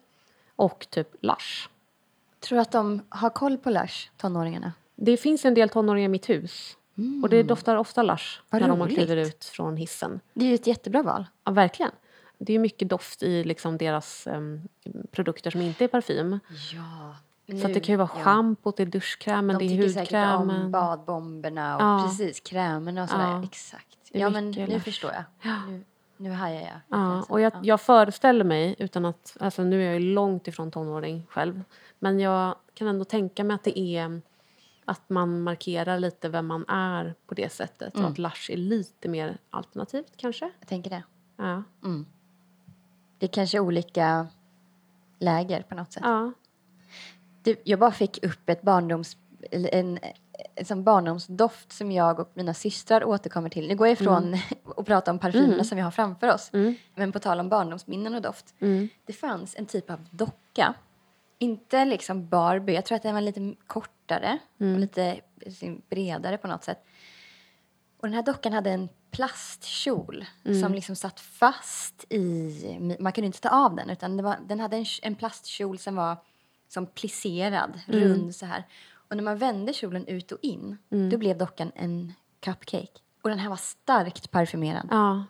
och 0.57 0.87
typ 0.91 1.09
Lush. 1.21 1.69
Tror 2.41 2.57
du 2.57 2.63
att 2.63 2.73
de 2.73 3.03
har 3.09 3.31
koll 3.31 3.59
på 3.59 3.71
Lush, 3.71 4.11
tonåringarna? 4.17 4.73
Det 4.95 5.17
finns 5.17 5.45
en 5.45 5.55
del 5.55 5.69
tonåringar 5.69 6.05
i 6.05 6.09
mitt 6.09 6.29
hus 6.29 6.77
och 7.23 7.29
det 7.29 7.43
doftar 7.43 7.77
ofta 7.77 8.03
Lush 8.03 8.41
Vad 8.51 8.63
när 8.63 8.69
de 8.69 8.81
roligt. 8.81 8.95
kliver 8.97 9.17
ut 9.17 9.45
från 9.45 9.77
hissen. 9.77 10.21
Det 10.35 10.45
är 10.45 10.49
ju 10.49 10.55
ett 10.55 10.67
jättebra 10.67 11.03
val. 11.03 11.27
Ja, 11.45 11.53
verkligen. 11.53 11.93
Det 12.39 12.53
är 12.55 12.59
mycket 12.59 12.89
doft 12.89 13.23
i 13.23 13.45
liksom 13.45 13.79
deras 13.79 14.27
em, 14.27 14.61
produkter 15.11 15.51
som 15.51 15.61
inte 15.61 15.85
är 15.85 15.89
parfym. 15.89 16.39
Ja. 16.73 17.17
Så 17.61 17.67
att 17.67 17.75
det 17.75 17.81
kan 17.81 17.93
ju 17.93 17.97
vara 17.97 18.09
schampot, 18.09 18.77
det 18.77 18.83
är 18.83 18.87
duschkrämen, 18.87 19.59
De 19.59 19.67
det 19.69 19.75
är 19.75 19.77
tycker 19.77 19.89
säkert 19.89 20.13
om 20.15 20.39
hudkrämen. 20.49 20.71
badbomberna 20.73 21.77
och 21.77 21.83
Ja. 21.83 22.05
precis 22.09 22.41
krämerna 22.41 23.03
och 23.03 23.09
sådär. 23.11 23.31
Ja. 23.31 23.43
Exakt. 23.45 23.97
Ja, 24.13 24.31
men 24.31 24.51
nu 24.51 24.67
Lush. 24.67 24.85
förstår 24.85 25.11
jag. 25.13 25.53
Nu, 25.69 25.85
nu 26.17 26.31
hajar 26.31 26.61
jag. 26.61 26.81
Ja, 27.01 27.23
och 27.29 27.41
jag, 27.41 27.53
Ja. 27.55 27.61
jag 27.63 27.81
föreställer 27.81 28.45
mig, 28.45 28.77
utan 28.79 29.05
att, 29.05 29.37
alltså 29.41 29.63
nu 29.65 29.81
är 29.83 29.85
jag 29.87 30.01
ju 30.01 30.13
långt 30.15 30.49
ifrån 30.49 30.71
tonåring 30.71 31.27
själv, 31.31 31.63
men 31.99 32.21
jag 32.21 32.55
kan 32.75 32.89
ändå 32.89 33.05
tänka 33.05 33.45
mig 33.45 33.55
att 33.55 33.65
det 33.65 33.79
är 33.79 34.21
att 34.85 35.11
man 35.11 35.43
markerar 35.43 35.99
lite 35.99 36.29
vem 36.29 36.47
man 36.47 36.65
är 36.69 37.15
på 37.27 37.35
det 37.35 37.53
sättet 37.53 37.95
Mm. 37.95 38.05
och 38.07 38.13
att 38.13 38.19
Lush 38.19 38.51
är 38.53 38.57
lite 38.57 39.09
mer 39.09 39.39
alternativt 39.51 40.13
kanske. 40.17 40.51
Jag 40.61 40.69
tänker 40.69 40.91
det. 40.91 41.03
Ja. 41.37 41.63
Det 43.19 43.27
är 43.27 43.31
kanske 43.31 43.61
olika 43.61 44.27
läger 45.19 45.63
på 45.63 45.75
något 45.75 45.93
sätt. 45.93 46.03
ja. 46.07 46.33
Du, 47.43 47.57
jag 47.65 47.79
bara 47.79 47.93
fick 47.93 48.25
upp 48.25 48.49
ett 48.49 48.63
barndoms, 48.63 49.17
en, 49.51 49.99
en 50.55 50.85
barndomsdoft 50.85 51.73
som 51.73 51.93
jag 51.93 52.21
och 52.21 52.31
mina 52.35 52.55
systrar 52.55 53.05
återkommer 53.05 53.49
till. 53.49 53.69
Nu 53.69 53.77
går 53.77 53.87
jag 53.87 53.93
ifrån 53.93 54.37
att 54.77 54.87
prata 54.87 55.11
om 55.11 55.19
parfymerna 55.19 55.65
som 55.65 55.77
vi 55.77 55.83
har 55.83 55.91
framför 55.91 56.35
oss. 56.35 56.51
Men 56.95 57.13
på 57.13 57.19
tal 57.19 57.41
om 57.41 57.49
barndomsminnen 57.49 58.15
och 58.15 58.23
doft. 58.23 58.55
Det 59.05 59.13
fanns 59.13 59.55
en 59.59 59.67
typ 59.67 59.91
av 59.91 60.07
docka. 60.11 60.75
Inte 61.39 61.85
liksom 61.85 62.29
Barbie, 62.29 62.75
jag 62.75 62.85
tror 62.85 62.97
att 62.97 63.03
den 63.03 63.15
var 63.15 63.21
lite 63.21 63.55
kortare 63.67 64.39
och 64.75 64.79
lite 64.79 65.21
liksom 65.37 65.83
bredare 65.89 66.39
på 66.39 66.49
något 66.49 66.65
sätt. 66.65 66.85
Och 68.01 68.07
den 68.09 68.15
här 68.15 68.23
dockan 68.23 68.53
hade 68.53 68.71
en 68.71 68.89
plastkjol 69.17 70.25
som 70.61 70.75
liksom 70.75 70.97
satt 70.97 71.21
fast 71.21 72.05
i... 72.13 72.97
Man 73.01 73.13
kunde 73.13 73.27
inte 73.27 73.41
ta 73.41 73.49
av 73.49 73.77
den, 73.77 73.91
utan 73.91 74.23
var, 74.23 74.37
den 74.49 74.61
hade 74.61 74.77
en, 74.77 74.85
en 75.03 75.15
plastkjol 75.15 75.79
som 75.79 75.97
var 75.97 76.17
som 76.69 76.87
plisserad, 76.87 77.81
rund 77.87 78.35
så 78.35 78.47
här. 78.47 78.65
Och 79.09 79.17
när 79.17 79.25
man 79.25 79.39
vände 79.39 79.73
kjolen 79.73 80.07
ut 80.07 80.33
och 80.33 80.39
in, 80.43 80.79
då 81.11 81.19
blev 81.19 81.39
dockan 81.39 81.73
en 81.75 82.13
cupcake. 82.41 83.01
Och 83.23 83.31
den 83.31 83.39
här 83.39 83.49
var 83.49 83.57
starkt 83.57 84.31
parfymerad. 84.31 84.89
ja. 84.91 85.25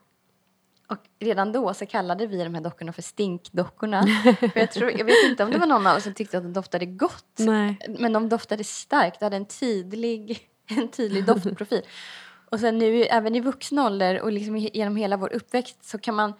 Och 0.88 0.98
redan 1.18 1.52
då 1.52 1.74
så 1.74 1.86
kallade 1.86 2.26
vi 2.26 2.44
de 2.44 2.54
här 2.54 2.60
dockorna 2.62 2.92
för 2.92 3.02
stinkdockorna. 3.02 4.02
för 4.40 4.58
jag, 4.58 4.72
tror, 4.72 4.90
jag 4.90 5.04
vet 5.04 5.24
inte 5.24 5.44
om 5.44 5.50
det 5.50 5.58
var 5.58 5.66
någon 5.66 5.86
av 5.86 5.96
oss 5.96 6.02
som 6.02 6.14
tyckte 6.14 6.38
att 6.38 6.44
de 6.44 6.52
doftade 6.52 6.86
gott. 6.86 7.34
Nej. 7.38 7.78
Men 7.98 8.12
de 8.12 8.28
doftade 8.28 8.64
starkt, 8.64 9.20
de 9.20 9.26
hade 9.26 9.36
en 9.36 9.46
tydlig, 9.46 10.48
en 10.66 10.88
tydlig 10.88 11.24
doftprofil. 11.26 11.82
Och 12.50 12.60
sen 12.60 12.78
nu 12.78 13.02
även 13.02 13.34
i 13.34 13.40
vuxen 13.40 13.78
ålder 13.78 14.20
och 14.20 14.32
liksom 14.32 14.56
genom 14.56 14.96
hela 14.96 15.16
vår 15.16 15.32
uppväxt 15.32 15.84
så 15.84 15.98
kan 15.98 16.14
man 16.14 16.32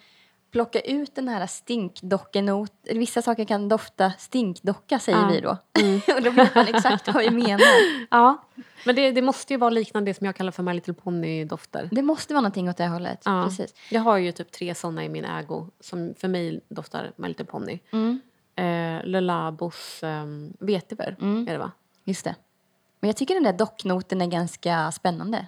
plocka 0.51 0.81
ut 0.81 1.15
den 1.15 1.29
här 1.29 1.47
stinkdockenot. 1.47 2.73
Vissa 2.83 3.23
saker 3.23 3.45
kan 3.45 3.69
dofta 3.69 4.13
stinkdocka 4.19 4.99
säger 4.99 5.19
Ja. 5.19 5.29
vi 5.29 5.41
då. 5.41 5.51
och 6.15 6.23
då 6.23 6.31
vet 6.31 6.55
man 6.55 6.67
exakt 6.69 7.15
vad 7.15 7.23
vi 7.23 7.31
menar. 7.31 7.67
ja. 8.11 8.45
Men 8.87 8.95
det, 8.95 9.11
det 9.11 9.23
måste 9.23 9.53
ju 9.53 9.57
vara 9.59 9.71
liknande 9.71 10.11
det 10.11 10.15
som 10.15 10.25
jag 10.27 10.37
kallar 10.37 10.53
för 10.53 10.63
My 10.63 10.73
Little 10.73 10.95
Pony-dofter. 10.95 11.89
Det 11.93 12.03
måste 12.03 12.35
vara 12.35 12.41
någonting 12.41 12.69
åt 12.69 12.77
det 12.77 12.87
hållet. 12.87 13.23
Ja. 13.25 13.45
Precis. 13.49 13.75
Jag 13.91 14.01
har 14.01 14.17
ju 14.17 14.33
typ 14.33 14.53
tre 14.53 14.75
såna 14.75 15.05
i 15.05 15.09
min 15.09 15.25
ägo 15.25 15.67
som 15.81 16.15
för 16.19 16.29
mig 16.29 16.61
doftar 16.69 17.13
My 17.17 17.29
Little 17.29 17.45
Pony. 17.45 17.79
Mm. 17.93 18.21
Eh, 18.57 19.05
Le 19.07 19.21
Labos 19.21 20.01
um, 20.03 20.53
vetiver 20.61 21.17
är 21.21 21.53
det 21.53 21.59
va? 21.59 21.73
Just 22.05 22.25
det. 22.25 22.35
Men 23.01 23.09
jag 23.09 23.17
tycker 23.17 23.35
den 23.35 23.43
där 23.43 23.53
docknoten 23.53 24.21
är 24.21 24.27
ganska 24.27 24.93
spännande. 24.93 25.47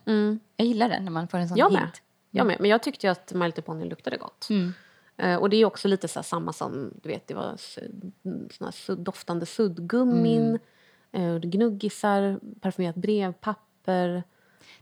Jag 0.57 0.67
gillar 0.67 0.89
den 0.89 1.05
när 1.05 1.11
man 1.11 1.29
får 1.29 1.39
en 1.39 1.49
sån 1.49 1.57
Jag 1.59 1.73
med. 1.73 1.83
hint. 1.83 2.03
Jag 2.31 2.47
med. 2.47 2.57
Men 2.61 2.71
jag 2.71 2.83
tyckte 2.83 3.07
ju 3.07 3.11
att 3.11 3.33
My 3.33 3.47
Little 3.47 3.63
Pony 3.63 3.85
luktade 3.85 4.17
gott. 4.17 4.47
Mm. 4.51 4.73
Eh, 5.17 5.37
och 5.37 5.51
det 5.51 5.57
är 5.57 5.65
också 5.65 5.89
lite 5.89 6.09
så 6.09 6.23
samma 6.23 6.53
som, 6.53 6.93
du 7.03 7.09
vet, 7.09 7.27
det 7.27 7.35
var 7.35 7.55
s- 7.55 7.79
såna 8.51 8.71
här 8.89 8.97
doftande 8.97 9.47
suddgummin, 9.47 10.59
Mm. 11.13 11.35
eh, 11.35 11.41
gnuggisar, 11.41 12.41
parfymerat 12.61 12.97
brevpapper. 12.97 14.23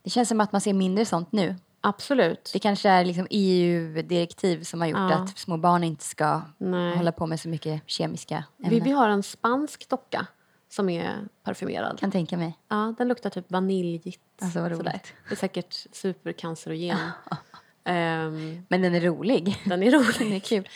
Det 0.02 0.10
känns 0.10 0.28
som 0.28 0.40
att 0.40 0.52
man 0.52 0.60
ser 0.60 0.72
mindre 0.72 1.04
sånt 1.04 1.32
nu. 1.32 1.54
Absolut. 1.80 2.50
Det 2.52 2.58
kanske 2.58 2.88
är 2.88 3.04
liksom 3.04 3.26
EU-direktiv 3.30 4.62
som 4.62 4.80
har 4.80 4.88
gjort 4.88 4.98
Ja. 4.98 5.14
att 5.14 5.38
små 5.38 5.56
barn 5.56 5.84
inte 5.84 6.04
ska 6.04 6.42
Nej. 6.58 6.96
hålla 6.96 7.12
på 7.12 7.26
med 7.26 7.40
så 7.40 7.48
mycket 7.48 7.82
kemiska 7.86 8.44
ämnen. 8.58 8.70
Vivi 8.70 8.90
har 8.90 9.08
en 9.08 9.22
spansk 9.22 9.88
docka 9.88 10.26
som 10.68 10.88
är 10.88 11.28
parfymerad. 11.42 11.98
Kan 12.00 12.10
tänka 12.10 12.36
mig. 12.36 12.58
Ja, 12.68 12.94
den 12.98 13.08
luktar 13.08 13.30
typ 13.30 13.52
vaniljigt. 13.52 14.20
Alltså, 14.42 14.60
vad 14.60 14.70
roligt. 14.70 14.78
sådär. 14.78 15.00
Det 15.28 15.34
är 15.34 15.36
säkert 15.36 15.86
supercancerogen. 15.92 16.98
Ehm, 17.88 18.66
Men 18.68 18.82
den 18.82 18.94
är 18.94 19.00
rolig. 19.00 19.62
den 19.64 19.82
är 19.82 19.90
rolig. 19.90 20.14
Den 20.18 20.32
är 20.32 20.40
kul. 20.40 20.68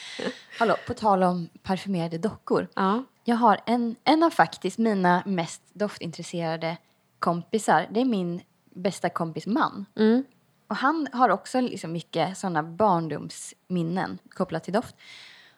Hallå, 0.59 0.77
på 0.87 0.95
tal 0.95 1.23
om 1.23 1.49
parfymerade 1.63 2.19
dockor. 2.19 2.69
Ja. 2.75 3.05
Jag 3.25 3.37
har 3.37 3.61
en, 3.67 3.97
en 4.05 4.23
av 4.23 4.31
faktiskt 4.31 4.79
mina 4.79 5.23
mest 5.27 5.63
doftintresserade 5.73 6.77
kompisar. 7.19 7.87
Det 7.91 8.01
är 8.01 8.05
min 8.05 8.43
bästa 8.71 9.09
kompis 9.09 9.47
man. 9.47 9.87
Mm. 9.97 10.25
Och 10.67 10.77
han 10.77 11.09
har 11.13 11.29
också 11.29 11.61
liksom 11.61 11.93
mycket 11.93 12.39
sådana 12.39 12.63
barndomsminnen 12.63 14.19
kopplat 14.29 14.65
till 14.65 14.73
doft. 14.73 14.97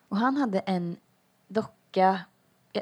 Och 0.09 0.17
han 0.17 0.37
hade 0.37 0.59
en 0.59 0.97
docka, 1.49 2.21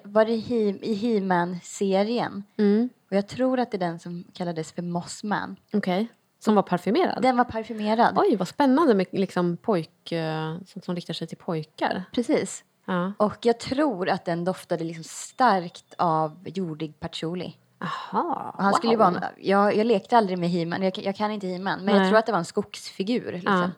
var 0.04 0.24
det 0.24 0.36
He- 0.36 0.78
i 0.82 0.94
He-Man-serien? 0.94 2.42
Mm. 2.56 2.88
Och 3.10 3.16
jag 3.16 3.28
tror 3.28 3.60
att 3.60 3.70
det 3.70 3.76
är 3.76 3.78
den 3.78 3.98
som 3.98 4.24
kallades 4.32 4.72
för 4.72 4.82
Mossman. 4.82 5.56
Okej. 5.72 6.08
Som 6.38 6.54
var 6.54 6.62
parfymerad? 6.62 7.22
Den 7.22 7.36
var 7.36 7.44
parfymerad. 7.44 8.18
Oj, 8.18 8.36
vad 8.36 8.48
spännande 8.48 8.94
med 8.94 9.06
liksom 9.12 9.56
pojk, 9.56 10.12
eh, 10.12 10.56
sånt 10.66 10.84
som 10.84 10.94
riktar 10.94 11.14
sig 11.14 11.26
till 11.26 11.36
pojkar. 11.36 12.04
Precis. 12.12 12.64
Ja. 12.84 13.12
Och 13.18 13.36
jag 13.42 13.58
tror 13.60 14.08
att 14.08 14.24
den 14.24 14.44
doftade 14.44 14.84
liksom 14.84 15.04
starkt 15.04 15.94
av 15.98 16.38
jordig 16.48 17.00
patchouli. 17.00 17.56
Aha, 17.82 18.52
Och 18.56 18.62
han 18.62 18.74
skulle 18.74 18.92
ju 18.92 18.96
vara 18.98 19.08
en, 19.08 19.24
jag, 19.38 19.76
jag 19.76 19.86
lekte 19.86 20.18
aldrig 20.18 20.38
med 20.38 20.48
He-Man, 20.50 20.82
jag, 20.82 20.98
jag 20.98 21.16
kan 21.16 21.30
inte 21.30 21.46
He-Man, 21.46 21.80
men 21.84 21.94
jag 21.94 22.00
Nej. 22.00 22.10
tror 22.10 22.18
att 22.18 22.26
det 22.26 22.32
var 22.32 22.38
en 22.38 22.44
skogsfigur. 22.44 23.32
Liksom. 23.32 23.70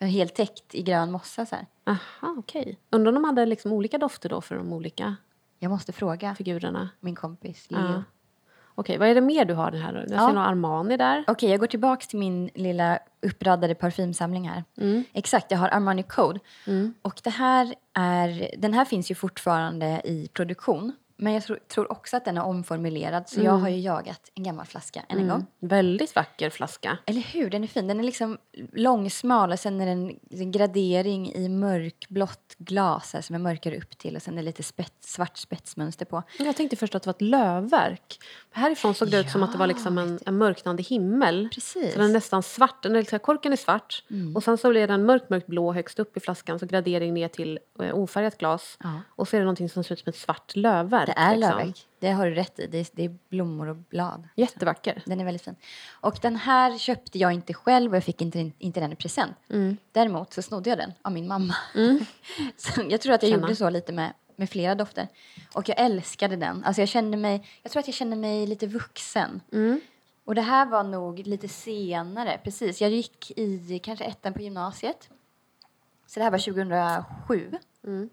Helt 0.00 0.34
täckt 0.34 0.74
i 0.74 0.82
grön 0.82 1.10
mossa. 1.10 1.46
Så 1.46 1.54
här. 1.56 1.66
Aha, 1.86 2.34
okej. 2.38 2.78
Undrar 2.90 3.08
om 3.08 3.14
de 3.14 3.24
hade 3.24 3.46
liksom 3.46 3.72
olika 3.72 3.98
dofter 3.98 4.28
då 4.28 4.40
för 4.40 4.56
de 4.56 4.72
olika 4.72 5.16
Jag 5.58 5.70
måste 5.70 5.92
fråga 5.92 6.34
figurerna. 6.34 6.88
min 7.00 7.14
kompis 7.14 7.70
Leo. 7.70 7.80
Ja. 7.80 8.02
Okej, 8.74 8.98
vad 8.98 9.08
är 9.08 9.14
det 9.14 9.20
mer 9.20 9.44
du 9.44 9.54
har 9.54 9.70
den 9.70 9.80
här? 9.82 9.94
Jag 9.94 10.08
ser 10.08 10.14
Ja. 10.16 10.26
någon 10.28 10.38
Armani 10.38 10.96
där. 10.96 11.24
Okej, 11.26 11.50
jag 11.50 11.60
går 11.60 11.66
tillbaka 11.66 12.06
till 12.06 12.18
min 12.18 12.50
lilla 12.54 12.98
uppradade 13.22 13.74
parfymsamling 13.74 14.48
här. 14.48 14.64
Mm. 14.76 15.04
Exakt, 15.12 15.50
jag 15.50 15.58
har 15.58 15.68
Armani 15.68 16.02
Code. 16.02 16.40
Och 17.02 17.20
det 17.24 17.30
här 17.30 17.74
är, 17.92 18.50
den 18.58 18.74
här 18.74 18.84
finns 18.84 19.10
ju 19.10 19.14
fortfarande 19.14 20.00
i 20.04 20.28
produktion. 20.32 20.92
Men 21.20 21.32
jag 21.32 21.42
tror, 21.42 21.58
tror 21.68 21.92
också 21.92 22.16
att 22.16 22.24
den 22.24 22.38
är 22.38 22.42
omformulerad. 22.44 23.28
Så 23.28 23.40
jag 23.40 23.46
Mm. 23.46 23.60
har 23.60 23.68
ju 23.68 23.80
jagat 23.80 24.30
en 24.34 24.42
gammal 24.44 24.66
flaska 24.66 25.02
än 25.08 25.18
en 25.18 25.28
gång. 25.28 25.46
Väldigt 25.60 26.14
vacker 26.16 26.50
flaska. 26.50 26.98
Eller 27.06 27.20
hur? 27.20 27.50
Den 27.50 27.62
är 27.64 27.68
fin. 27.68 27.86
Den 27.86 27.98
är 28.00 28.04
liksom 28.04 28.38
långsmal 28.72 29.52
och 29.52 29.58
sen 29.58 29.80
är 29.80 29.86
det 29.86 29.92
en, 29.92 30.50
gradering 30.52 31.32
i 31.32 31.48
mörkblått 31.48 32.54
glas 32.58 33.12
här, 33.14 33.20
som 33.20 33.34
är 33.34 33.38
mörkare 33.38 33.76
upp 33.78 33.98
till 33.98 34.16
och 34.16 34.22
sen 34.22 34.34
är 34.34 34.38
det 34.38 34.46
lite 34.46 34.62
spets, 34.62 35.12
svart 35.12 35.36
spetsmönster 35.36 36.04
på. 36.04 36.22
Jag 36.38 36.56
tänkte 36.56 36.76
först 36.76 36.94
att 36.94 37.02
det 37.02 37.06
var 37.06 37.14
ett 37.14 37.20
lövverk. 37.22 38.18
Härifrån 38.50 38.94
såg 38.94 39.10
det 39.10 39.20
ut 39.20 39.30
som 39.30 39.42
att 39.42 39.52
det 39.52 39.58
var 39.58 39.66
liksom 39.66 39.98
en, 39.98 40.18
en 40.26 40.38
mörknande 40.38 40.82
himmel. 40.82 41.48
Precis. 41.54 41.92
Så 41.92 41.98
den 41.98 42.08
är 42.10 42.12
nästan 42.14 42.42
svart. 42.42 42.82
Den 42.82 42.94
är, 42.96 42.98
liksom- 42.98 43.18
korken 43.18 43.52
är 43.52 43.56
svart. 43.56 44.04
Och 44.34 44.42
sen 44.44 44.58
så 44.58 44.70
blir 44.70 44.88
den 44.88 45.04
mörkt, 45.06 45.30
mörkt 45.30 45.46
blå 45.46 45.72
högst 45.72 45.98
upp 45.98 46.16
i 46.16 46.20
flaskan. 46.20 46.58
Så 46.58 46.66
gradering 46.66 47.14
ner 47.14 47.28
till 47.28 47.58
eh, 47.82 47.94
ofärgat 47.98 48.38
glas. 48.38 48.78
Ja. 48.82 49.00
Och 49.08 49.28
så 49.28 49.36
är 49.36 49.40
det 49.40 49.44
någonting 49.44 49.68
som 49.68 49.84
ser 49.84 49.92
ut 49.92 49.98
som 50.00 50.10
ett 50.10 50.16
svart 50.16 50.56
lövverk. 50.56 51.07
Det 51.08 51.20
är 51.20 51.36
liksom. 51.36 51.56
lövverk. 51.56 51.86
Det 51.98 52.10
har 52.10 52.26
du 52.26 52.34
rätt 52.34 52.58
i. 52.58 52.66
Det 52.66 52.78
är, 52.78 52.86
det 52.92 53.04
är 53.04 53.16
blommor 53.28 53.68
och 53.68 53.76
blad. 53.76 54.28
Jättevacker. 54.36 55.02
Den 55.06 55.20
är 55.20 55.24
väldigt 55.24 55.42
fin. 55.42 55.56
Och 55.88 56.18
den 56.22 56.36
här 56.36 56.78
köpte 56.78 57.18
jag 57.18 57.32
inte 57.32 57.54
själv 57.54 57.90
och 57.90 57.96
jag 57.96 58.04
fick 58.04 58.22
inte, 58.22 58.50
inte 58.58 58.80
den 58.80 58.92
i 58.92 58.96
present. 58.96 59.36
Mm. 59.50 59.76
Däremot 59.92 60.32
så 60.32 60.42
snodde 60.42 60.70
jag 60.70 60.78
den 60.78 60.92
av 61.02 61.12
min 61.12 61.28
mamma. 61.28 61.54
så 62.56 62.82
jag 62.88 63.00
tror 63.00 63.14
att 63.14 63.22
jag 63.22 63.30
Känna. 63.30 63.42
gjorde 63.42 63.56
så 63.56 63.70
lite 63.70 63.92
med, 63.92 64.12
med 64.36 64.50
flera 64.50 64.74
dofter. 64.74 65.08
Och 65.52 65.68
jag 65.68 65.80
älskade 65.80 66.36
den. 66.36 66.64
Alltså 66.64 66.82
jag, 66.82 66.88
kände 66.88 67.16
mig, 67.16 67.48
jag 67.62 67.72
tror 67.72 67.80
att 67.80 67.88
jag 67.88 67.94
kände 67.94 68.16
mig 68.16 68.46
lite 68.46 68.66
vuxen. 68.66 69.40
Mm. 69.52 69.80
Och 70.24 70.34
det 70.34 70.40
här 70.42 70.66
var 70.66 70.82
nog 70.82 71.18
lite 71.26 71.48
senare. 71.48 72.40
Precis, 72.44 72.80
jag 72.80 72.90
gick 72.90 73.38
i 73.38 73.78
kanske 73.78 74.04
ettan 74.04 74.34
på 74.34 74.42
gymnasiet. 74.42 75.08
Så 76.06 76.20
det 76.20 76.24
här 76.24 76.30
var 76.30 76.38
2007. 76.38 77.58
Mm. 77.84 78.10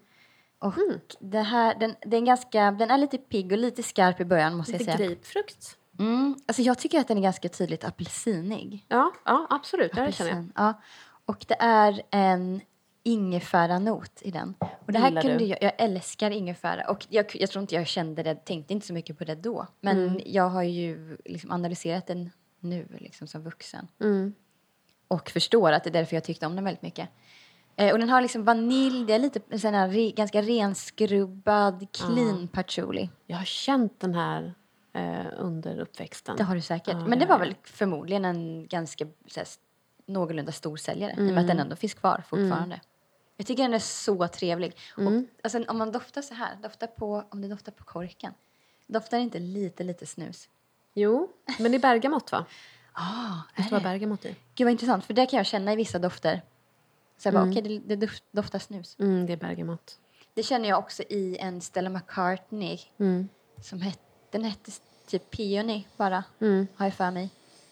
Och 0.58 0.74
det 1.20 1.40
här, 1.40 1.74
den, 1.80 1.94
den, 2.02 2.22
är 2.22 2.26
ganska, 2.26 2.70
den 2.70 2.90
är 2.90 2.98
lite 2.98 3.18
pigg 3.18 3.52
och 3.52 3.58
lite 3.58 3.82
skarp 3.82 4.20
i 4.20 4.24
början 4.24 4.54
måste 4.56 4.72
jag 4.72 4.78
Lite 4.80 4.96
säga. 4.96 5.08
grapefrukt. 5.08 5.78
Mm, 5.98 6.36
alltså 6.46 6.62
jag 6.62 6.78
tycker 6.78 7.00
att 7.00 7.08
den 7.08 7.18
är 7.18 7.22
ganska 7.22 7.48
tydligt 7.48 7.84
apelsinig. 7.84 8.84
Ja, 8.88 9.12
ja 9.24 9.46
absolut. 9.50 9.92
Det 9.92 10.12
känner 10.12 10.30
jag. 10.30 10.38
Apelsin, 10.38 10.52
Ja. 10.56 10.80
Och 11.24 11.44
det 11.48 11.56
är 11.60 12.02
en 12.10 12.60
ingefära-not 13.02 14.22
i 14.22 14.30
den. 14.30 14.54
Och 14.60 14.92
det 14.92 14.98
här 14.98 15.08
Gillar 15.08 15.22
kunde 15.22 15.38
du? 15.38 15.44
jag, 15.44 15.62
jag 15.62 15.72
älskar 15.78 16.30
ingefära. 16.30 16.90
Och 16.90 17.06
jag, 17.08 17.26
jag 17.34 17.50
tror 17.50 17.62
inte 17.62 17.74
jag 17.74 17.86
kände 17.86 18.22
det, 18.22 18.34
tänkte 18.34 18.72
inte 18.72 18.86
så 18.86 18.92
mycket 18.92 19.18
på 19.18 19.24
det 19.24 19.34
då. 19.34 19.66
Men 19.80 19.98
Mm. 20.08 20.20
jag 20.26 20.48
har 20.48 20.62
ju 20.62 21.16
liksom 21.24 21.50
analyserat 21.50 22.06
den 22.06 22.30
nu 22.60 22.88
liksom 23.00 23.26
som 23.26 23.42
vuxen. 23.42 23.88
Mm. 24.00 24.34
Och 25.08 25.30
förstår 25.30 25.72
att 25.72 25.84
det 25.84 25.90
är 25.90 25.92
därför 25.92 26.16
jag 26.16 26.24
tyckte 26.24 26.46
om 26.46 26.54
den 26.56 26.64
väldigt 26.64 26.82
mycket. 26.82 27.08
Eh, 27.76 27.92
och 27.92 27.98
den 27.98 28.08
har 28.08 28.20
liksom 28.20 28.44
vanilj, 28.44 29.06
det 29.06 29.12
är 29.12 29.18
lite 29.18 29.58
sån 29.58 29.74
här 29.74 29.88
re, 29.88 30.10
ganska 30.10 30.42
renskrubbad, 30.42 31.86
clean 31.92 32.48
patchouli. 32.48 33.10
Jag 33.26 33.36
har 33.36 33.44
känt 33.44 34.00
den 34.00 34.14
här 34.14 34.54
eh, 34.92 35.26
under 35.38 35.78
uppväxten. 35.78 36.36
Det 36.36 36.42
har 36.44 36.54
du 36.54 36.60
säkert. 36.60 36.94
Ja, 36.94 37.06
Men 37.06 37.18
det 37.18 37.24
ja, 37.24 37.28
var 37.28 37.34
ja. 37.34 37.38
väl 37.38 37.54
förmodligen 37.64 38.24
en 38.24 38.66
ganska 38.66 39.06
så 39.26 39.40
här, 39.40 39.48
någorlunda 40.06 40.52
stor 40.52 40.76
säljare 40.76 41.12
i 41.12 41.14
och 41.14 41.18
med 41.18 41.28
Mm. 41.30 41.38
att 41.38 41.48
den 41.48 41.58
ändå 41.60 41.76
finns 41.76 41.94
kvar 41.94 42.22
fortfarande. 42.28 42.80
Jag 43.36 43.46
tycker 43.46 43.62
den 43.62 43.74
är 43.74 43.78
så 43.78 44.28
trevlig. 44.28 44.76
Mm. 44.98 45.16
Och, 45.16 45.24
alltså, 45.42 45.64
om 45.68 45.78
man 45.78 45.92
doftar 45.92 46.22
så 46.22 46.34
här, 46.34 46.56
doftar 46.62 46.86
på, 46.86 47.24
om 47.30 47.40
det 47.42 47.48
doftar 47.48 47.72
på 47.72 47.84
korken, 47.84 48.32
doftar 48.86 49.16
det 49.16 49.22
inte 49.22 49.38
lite, 49.38 49.84
lite 49.84 50.06
snus? 50.06 50.48
Jo, 50.94 51.28
men 51.58 51.72
det 51.72 51.76
är 51.78 51.82
bergamott 51.82 52.32
va? 52.32 52.44
Ah, 52.98 53.42
Det 53.56 53.62
står 53.62 53.80
bergamott 53.80 54.24
i. 54.24 54.36
Gud 54.54 54.64
vad 54.64 54.72
intressant, 54.72 55.04
för 55.04 55.14
det 55.14 55.26
kan 55.26 55.36
jag 55.36 55.46
känna 55.46 55.72
i 55.72 55.76
vissa 55.76 55.98
dofter. 55.98 56.42
Så 57.18 57.26
jag 57.28 57.34
bara, 57.34 57.50
okej, 57.50 57.62
det, 57.62 57.96
det 57.96 58.06
dof- 58.06 58.22
doftar 58.32 58.58
snus. 58.58 58.96
Mm, 58.98 59.26
det 59.26 59.32
är 59.32 59.36
bergamott. 59.36 59.98
Det 60.34 60.42
känner 60.42 60.68
jag 60.68 60.78
också 60.78 61.02
i 61.02 61.36
en 61.40 61.60
Stella 61.60 61.90
McCartney 61.90 62.78
Mm. 62.98 63.28
som 63.62 63.80
hette, 63.80 64.00
den 64.30 64.44
hette 64.44 64.70
typ 65.06 65.30
Peony 65.30 65.84
bara, 65.96 66.24
Mm. 66.40 66.66
har 66.76 66.86
jag 66.86 66.94
för 66.94 67.10
mig. 67.10 67.30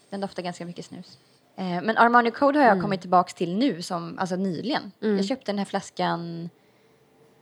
Den 0.09 0.21
doftar 0.21 0.43
ganska 0.43 0.65
mycket 0.65 0.85
snus. 0.85 1.19
Eh, 1.55 1.65
men 1.65 1.97
Armani 1.97 2.31
Code 2.31 2.59
har 2.59 2.63
jag 2.65 2.71
Mm. 2.71 2.81
kommit 2.83 3.01
tillbaks 3.01 3.33
till 3.33 3.57
nu, 3.57 3.81
som, 3.81 4.19
alltså 4.19 4.35
nyligen. 4.35 4.91
Jag 4.99 5.25
köpte 5.25 5.51
den 5.51 5.57
här 5.57 5.65
flaskan 5.65 6.49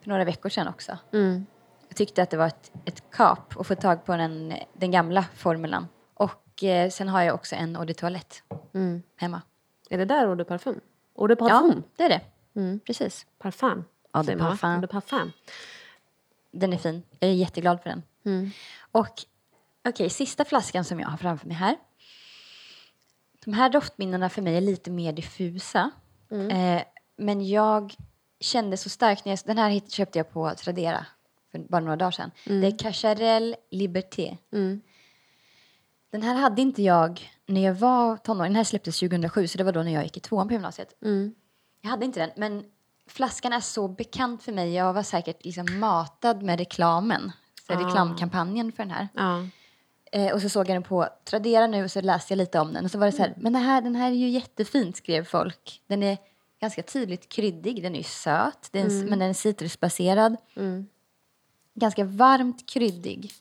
för 0.02 0.10
några 0.10 0.24
veckor 0.26 0.50
sedan 0.50 0.68
också. 0.68 0.98
Mm. 1.14 1.46
Jag 1.88 1.98
tyckte 1.98 2.24
att 2.24 2.30
det 2.30 2.38
var 2.38 2.48
ett, 2.48 2.72
ett 2.86 3.04
kap 3.12 3.60
att 3.60 3.68
få 3.68 3.76
tag 3.76 4.06
på 4.06 4.16
den, 4.18 4.54
den 4.74 4.92
gamla 4.92 5.26
formulan. 5.36 5.88
Och 6.14 6.64
eh, 6.64 6.90
sen 6.90 7.10
har 7.10 7.24
jag 7.24 7.36
också 7.36 7.56
en 7.56 7.76
eau 7.76 7.86
de 7.86 7.94
toilette 7.94 8.36
Mm. 8.74 9.04
hemma. 9.16 9.42
Är 9.90 9.98
det 9.98 10.06
där 10.06 10.26
eau 10.28 10.36
de 10.36 10.44
parfum? 10.44 10.80
Eau 11.18 11.28
de 11.28 11.36
Ja, 11.40 11.48
parfum? 11.48 11.84
det 11.96 12.04
är 12.04 12.10
det. 12.10 12.22
Mm. 12.56 12.80
Precis. 12.80 13.26
Parfum. 13.40 13.70
Eau 13.70 13.84
de 14.14 14.24
säger 14.26 14.38
man, 14.38 14.46
va? 14.48 14.58
parfum. 14.58 14.82
De 14.82 14.88
parfum. 14.88 15.32
Den 16.52 16.74
är 16.74 16.78
fin. 16.78 17.04
Jag 17.20 17.30
är 17.30 17.34
jätteglad 17.34 17.82
för 17.84 17.90
den. 17.90 18.04
Mm. 18.26 18.52
Och 18.92 19.24
okej, 19.88 20.10
sista 20.10 20.46
flaskan 20.46 20.84
som 20.84 21.00
jag 21.00 21.08
har 21.08 21.18
framför 21.18 21.48
mig 21.48 21.58
här. 21.58 21.78
De 23.46 23.54
här 23.54 23.70
doftminnena 23.70 24.30
för 24.30 24.42
mig 24.42 24.58
är 24.58 24.62
lite 24.62 24.92
mer 24.92 25.14
diffusa. 25.14 25.92
Eh, 26.52 26.82
men 27.16 27.48
jag 27.48 27.96
kände 28.40 28.78
så 28.78 28.90
starkt, 28.90 29.26
när 29.26 29.32
jag, 29.32 29.40
den 29.46 29.58
här 29.58 29.82
köpte 29.90 30.20
jag 30.20 30.32
på 30.32 30.54
Tradera 30.56 31.06
för 31.52 31.60
bara 31.60 31.82
några 31.82 31.96
dagar 31.96 32.12
sedan. 32.12 32.32
Det 32.46 32.68
är 32.68 32.78
Cacharel 32.78 33.56
Liberté. 33.72 34.38
Mm. 34.52 34.82
Den 36.14 36.22
här 36.22 36.36
hade 36.36 36.62
inte 36.62 36.82
jag 36.84 37.32
när 37.46 37.62
jag 37.62 37.74
var 37.74 38.18
tonåring. 38.18 38.52
Den 38.52 38.56
här 38.56 38.64
släpptes 38.64 39.00
2007, 39.00 39.48
så 39.48 39.58
det 39.58 39.64
var 39.64 39.72
då 39.72 39.84
när 39.84 39.94
jag 39.94 40.04
gick 40.04 40.18
i 40.18 40.20
tvåan 40.20 40.48
på 40.48 40.54
gymnasiet. 40.54 40.96
Mm. 41.06 41.36
Jag 41.82 41.90
hade 41.90 42.06
inte 42.06 42.20
den, 42.20 42.30
men 42.38 42.66
flaskan 43.08 43.54
är 43.54 43.60
så 43.60 43.88
bekant 43.88 44.44
för 44.44 44.52
mig. 44.52 44.74
Jag 44.74 44.94
var 44.94 45.04
säkert 45.04 45.46
liksom 45.46 45.80
matad 45.80 46.44
med 46.44 46.60
reklamen. 46.60 47.32
Så 47.68 47.74
reklamkampanjen 47.74 48.72
för 48.72 48.84
den 48.84 48.92
här. 48.92 49.08
Ja. 49.14 49.48
Eh, 50.12 50.34
och 50.34 50.42
så 50.42 50.50
såg 50.50 50.70
jag 50.70 50.76
den 50.76 50.84
på 50.84 51.08
Tradera 51.24 51.68
nu 51.68 51.84
och 51.84 51.92
så 51.92 52.02
läste 52.02 52.34
jag 52.34 52.38
lite 52.38 52.60
om 52.60 52.74
den. 52.74 52.86
Och 52.86 52.92
så 52.92 52.98
var 52.98 53.06
det 53.06 53.12
så 53.12 53.22
här, 53.22 53.34
men 53.38 53.54
det 53.54 53.60
här, 53.60 53.82
den 53.82 53.96
här 53.96 54.12
är 54.12 54.16
ju 54.16 54.30
jättefint 54.30 54.98
skrev 54.98 55.24
folk. 55.26 55.82
Den 55.88 56.04
är 56.04 56.18
ganska 56.62 56.84
tydligt 56.84 57.30
kryddig, 57.30 57.84
den 57.84 57.94
är 57.94 57.98
ju 57.98 58.04
söt, 58.04 58.70
den, 58.72 59.06
men 59.10 59.20
den 59.20 59.30
är 59.30 59.34
citrusbaserad. 59.34 60.38
Mm. 60.56 60.88
Ganska 61.74 62.04
varmt 62.04 62.70
kryddig. 62.70 63.32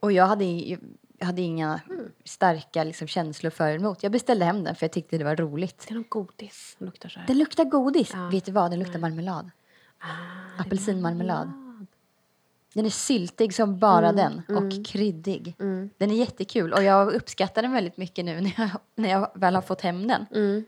Och 0.00 0.12
jag 0.12 0.26
hade, 0.26 0.44
ju- 0.44 0.78
jag 1.18 1.26
hade 1.26 1.42
inga 1.42 1.80
starka 2.24 2.84
liksom, 2.84 3.08
känslor 3.08 3.50
för 3.50 3.68
eller 3.68 3.78
emot. 3.78 4.02
Jag 4.02 4.12
beställde 4.12 4.44
hem 4.44 4.64
den 4.64 4.74
för 4.74 4.84
jag 4.84 4.92
tyckte 4.92 5.18
det 5.18 5.24
var 5.24 5.36
roligt. 5.36 5.84
Det 5.88 5.92
är 5.92 5.94
någon 5.94 6.04
godis. 6.08 6.74
som 6.78 6.86
luktar 6.86 7.08
så 7.08 7.18
här. 7.20 7.26
Den 7.26 7.38
luktar 7.38 7.64
godis. 7.64 8.10
Ja. 8.14 8.28
Vet 8.28 8.44
du 8.44 8.52
vad? 8.52 8.70
Den 8.70 8.78
luktar 8.78 8.98
marmelad. 8.98 9.50
Apelsinmarmelad. 10.58 11.52
Den 12.74 12.86
är 12.86 12.90
syltig 12.90 13.54
som 13.54 13.78
bara 13.78 14.12
den 14.12 14.42
och 14.48 14.86
kryddig. 14.86 15.54
Den 15.98 16.10
är 16.10 16.14
jättekul 16.14 16.72
och 16.72 16.82
jag 16.82 17.12
uppskattar 17.14 17.62
den 17.62 17.72
väldigt 17.72 17.96
mycket 17.96 18.24
nu 18.24 18.40
när 18.40 18.52
jag, 18.58 18.70
när 18.94 19.10
jag 19.10 19.30
väl 19.34 19.54
har 19.54 19.62
fått 19.62 19.80
hem 19.80 20.08
den. 20.08 20.26
Mm. 20.34 20.64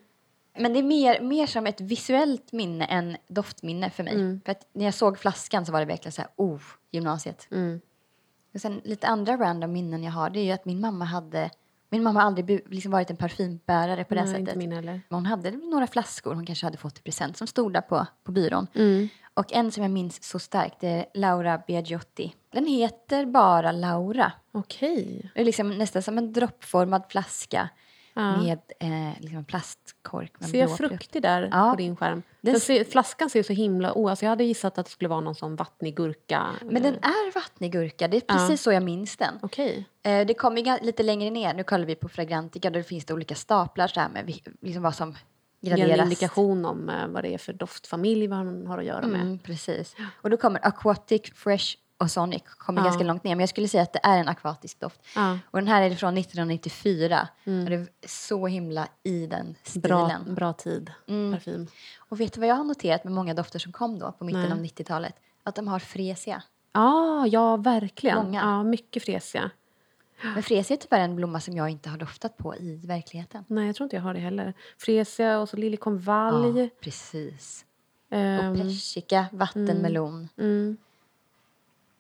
Men 0.59 0.73
det 0.73 0.79
är 0.79 0.83
mer, 0.83 1.21
mer 1.21 1.47
som 1.47 1.67
ett 1.67 1.81
visuellt 1.81 2.53
minne 2.53 2.85
än 2.85 3.17
doftminne 3.29 3.91
för 3.91 4.03
mig. 4.03 4.41
För 4.45 4.53
att 4.53 4.69
när 4.73 4.85
jag 4.85 4.95
såg 4.95 5.19
flaskan 5.19 5.67
så 5.67 5.73
var 5.73 5.81
det 5.81 5.87
verkligen 5.87 6.13
så 6.13 6.23
här, 6.23 6.31
oh, 6.37 6.61
gymnasiet. 6.91 7.49
Och 8.59 8.63
sen 8.63 8.81
lite 8.85 9.07
andra 9.07 9.37
random 9.37 9.73
minnen 9.73 10.03
jag 10.05 10.13
har 10.13 10.31
det 10.31 10.41
är 10.41 10.45
ju 10.45 10.51
att 10.51 10.65
min 10.65 10.81
mamma 10.81 11.05
hade 11.05 11.51
min 11.91 12.03
mamma 12.03 12.21
har 12.21 12.27
aldrig 12.27 12.71
liksom 12.71 12.93
varit 12.93 13.11
en 13.11 13.17
parfymbärare 13.17 14.05
på 14.05 14.15
det 14.15 14.21
Nej, 14.21 14.29
sättet. 14.31 14.41
inte 14.41 14.59
min 14.59 14.73
heller. 14.73 14.93
Men 14.93 15.17
Hon 15.17 15.27
hade 15.27 15.51
några 15.51 15.87
flaskor 15.87 16.35
hon 16.35 16.47
kanske 16.47 16.67
hade 16.67 16.77
fått 16.77 16.99
i 16.99 17.03
present 17.03 17.37
som 17.37 17.47
stod 17.47 17.73
där 17.73 17.81
på, 17.81 18.07
på 18.25 18.33
byrån. 18.33 18.67
Mm. 18.75 19.09
Och 19.35 19.53
en 19.53 19.73
som 19.73 19.83
jag 19.83 19.91
minns 19.91 20.23
så 20.25 20.39
starkt 20.39 20.85
är 20.85 21.07
Laura 21.15 21.63
Biagiotti. 21.67 22.35
Den 22.53 22.67
heter 22.67 23.27
bara 23.27 23.73
Laura. 23.73 24.33
Okej. 24.53 25.31
Det 25.35 25.41
är 25.41 25.45
liksom 25.45 25.79
nästan 25.79 26.03
som 26.03 26.19
en 26.19 26.33
droppformad 26.33 27.03
flaska 27.09 27.69
Ja. 28.23 28.37
med 28.43 28.59
eh, 28.81 29.21
liksom 29.21 29.39
en 29.39 29.45
plastkork. 29.45 30.33
Med 30.39 30.47
en 30.47 30.51
Ser 30.51 30.59
jag 30.61 30.77
fruktig 30.77 31.23
där 31.23 31.49
Ja. 31.53 31.71
på 31.71 31.77
din 31.77 31.97
skärm? 31.97 32.23
Den 32.41 32.53
Den 32.53 32.61
ser, 32.61 32.85
flaskan 32.85 33.31
ser 33.31 33.43
så 33.43 33.53
himla... 33.53 33.93
Oh, 33.93 34.11
alltså 34.11 34.25
jag 34.25 34.31
hade 34.31 34.45
gissat 34.45 34.79
att 34.79 34.87
det 34.87 34.93
skulle 34.93 35.09
vara 35.09 35.21
någon 35.21 35.35
sån 35.35 35.57
vattnig 35.57 35.97
gurka. 35.97 36.47
Men 36.65 36.83
den 36.83 36.95
är 36.95 37.35
vattnig 37.35 37.73
gurka. 37.73 38.09
Det 38.09 38.17
är 38.17 38.21
precis 38.21 38.63
så 38.63 38.73
jag 38.73 38.83
minns 38.83 39.17
den. 39.17 39.35
Okej. 39.43 39.85
Eh, 40.03 40.27
det 40.27 40.35
kommer 40.35 40.85
lite 40.85 41.03
längre 41.03 41.31
ner. 41.31 41.55
Nu 41.55 41.63
kollar 41.65 41.87
vi 41.87 41.95
på 41.95 42.09
Fragrantica. 42.09 42.71
Där 42.71 42.83
finns 42.83 43.05
det 43.05 43.15
olika 43.15 43.35
staplar 43.35 43.89
så 43.89 44.01
här 44.01 44.09
med 44.09 44.27
liksom 44.61 44.83
vad 44.83 44.95
som 44.95 45.15
Ge 45.61 45.71
en 45.73 45.79
graderas. 45.79 46.01
indikation 46.05 46.65
om 46.65 46.89
eh, 46.89 47.07
vad 47.09 47.25
det 47.25 47.35
är 47.35 47.39
för 47.39 47.53
doftfamilj 47.53 48.27
vad 48.27 48.39
han 48.39 48.67
har 48.67 48.79
att 48.79 48.85
göra 48.85 49.07
med. 49.07 49.21
Mm, 49.21 49.39
precis. 49.39 49.97
Och 50.23 50.31
då 50.31 50.37
kommer 50.37 50.67
Aquatic, 50.67 51.23
Fresh 51.35 51.77
och 51.99 52.11
Sonic. 52.11 52.43
Kommer 52.47 52.81
Ja. 52.81 52.85
ganska 52.85 53.05
långt 53.05 53.25
ner. 53.25 53.31
Men 53.35 53.41
jag 53.41 53.49
skulle 53.49 53.69
säga 53.69 53.83
att 53.83 53.93
det 53.93 54.01
är 54.03 54.19
en 54.19 54.29
akvatisk 54.29 54.81
doft. 54.81 55.01
Ja. 55.15 55.39
Och 55.51 55.59
den 55.59 55.69
här 55.69 55.83
är 55.83 55.95
från 55.95 56.19
1994. 56.19 57.29
Och 57.45 57.71
det 57.71 57.75
är 57.75 57.87
så 58.09 58.47
himla 58.47 58.89
i 59.03 59.27
den 59.27 59.55
stilen. 59.63 60.01
Mm. 60.11 60.25
Bra, 60.25 60.35
bra 60.35 60.53
tid. 60.53 60.91
Parfym. 61.07 61.67
Och 61.99 62.21
vet 62.21 62.33
du 62.33 62.41
vad 62.41 62.49
jag 62.49 62.55
har 62.55 62.65
noterat 62.65 63.05
med 63.05 63.13
många 63.13 63.35
dofter 63.35 63.59
som 63.59 63.73
kom 63.73 63.99
då 63.99 64.13
på 64.13 64.25
mitten 64.25 64.43
Nej. 64.43 64.53
av 64.53 64.59
90-talet? 64.59 65.15
Att 65.43 65.55
de 65.55 65.69
har 65.69 65.79
fresia. 65.79 66.43
Ah, 66.73 67.27
ja, 67.27 67.57
verkligen. 67.57 68.17
Många. 68.25 68.41
Ja, 68.41 68.63
mycket 68.63 69.03
fresiga. 69.05 69.51
Men 70.35 70.43
fresia 70.43 70.75
är 70.77 70.79
tyvärr 70.81 71.01
en 71.01 71.17
blomma 71.17 71.41
som 71.41 71.57
jag 71.57 71.69
inte 71.71 71.91
har 71.91 71.97
doftat 71.99 72.37
på 72.37 72.57
i 72.57 72.81
verkligheten. 72.87 73.45
Nej, 73.49 73.67
jag 73.67 73.77
tror 73.77 73.85
inte 73.85 73.97
jag 73.97 74.03
har 74.03 74.15
det 74.15 74.21
heller. 74.21 74.55
Fresia 74.79 75.39
och 75.39 75.49
så 75.49 75.57
liljekonvalj. 75.57 76.61
Ja, 76.61 76.69
precis. 76.81 77.65
Ehm, 78.11 78.51
Och 78.51 78.57
persika, 78.59 79.27
vattenmelon. 79.33 80.29
mm. 80.39 80.77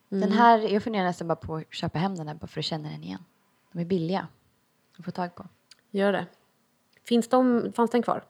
Den 0.08 0.32
här, 0.32 0.58
jag 0.58 0.82
funderar 0.82 1.04
nästan 1.04 1.28
bara 1.28 1.36
på 1.36 1.56
att 1.56 1.74
köpa 1.74 1.98
hem 1.98 2.16
den 2.16 2.28
här 2.28 2.34
bara 2.34 2.46
för 2.46 2.60
att 2.60 2.64
känna 2.64 2.88
den 2.88 3.04
igen. 3.04 3.24
De 3.72 3.78
är 3.78 3.84
billiga 3.84 4.28
att 4.98 5.04
få 5.04 5.10
tag 5.10 5.34
på. 5.34 5.46
Gör 5.90 6.12
det. 6.12 6.26
Finns 7.04 7.28
de, 7.28 7.72
fanns 7.72 7.90
den 7.90 8.02
kvar? 8.02 8.24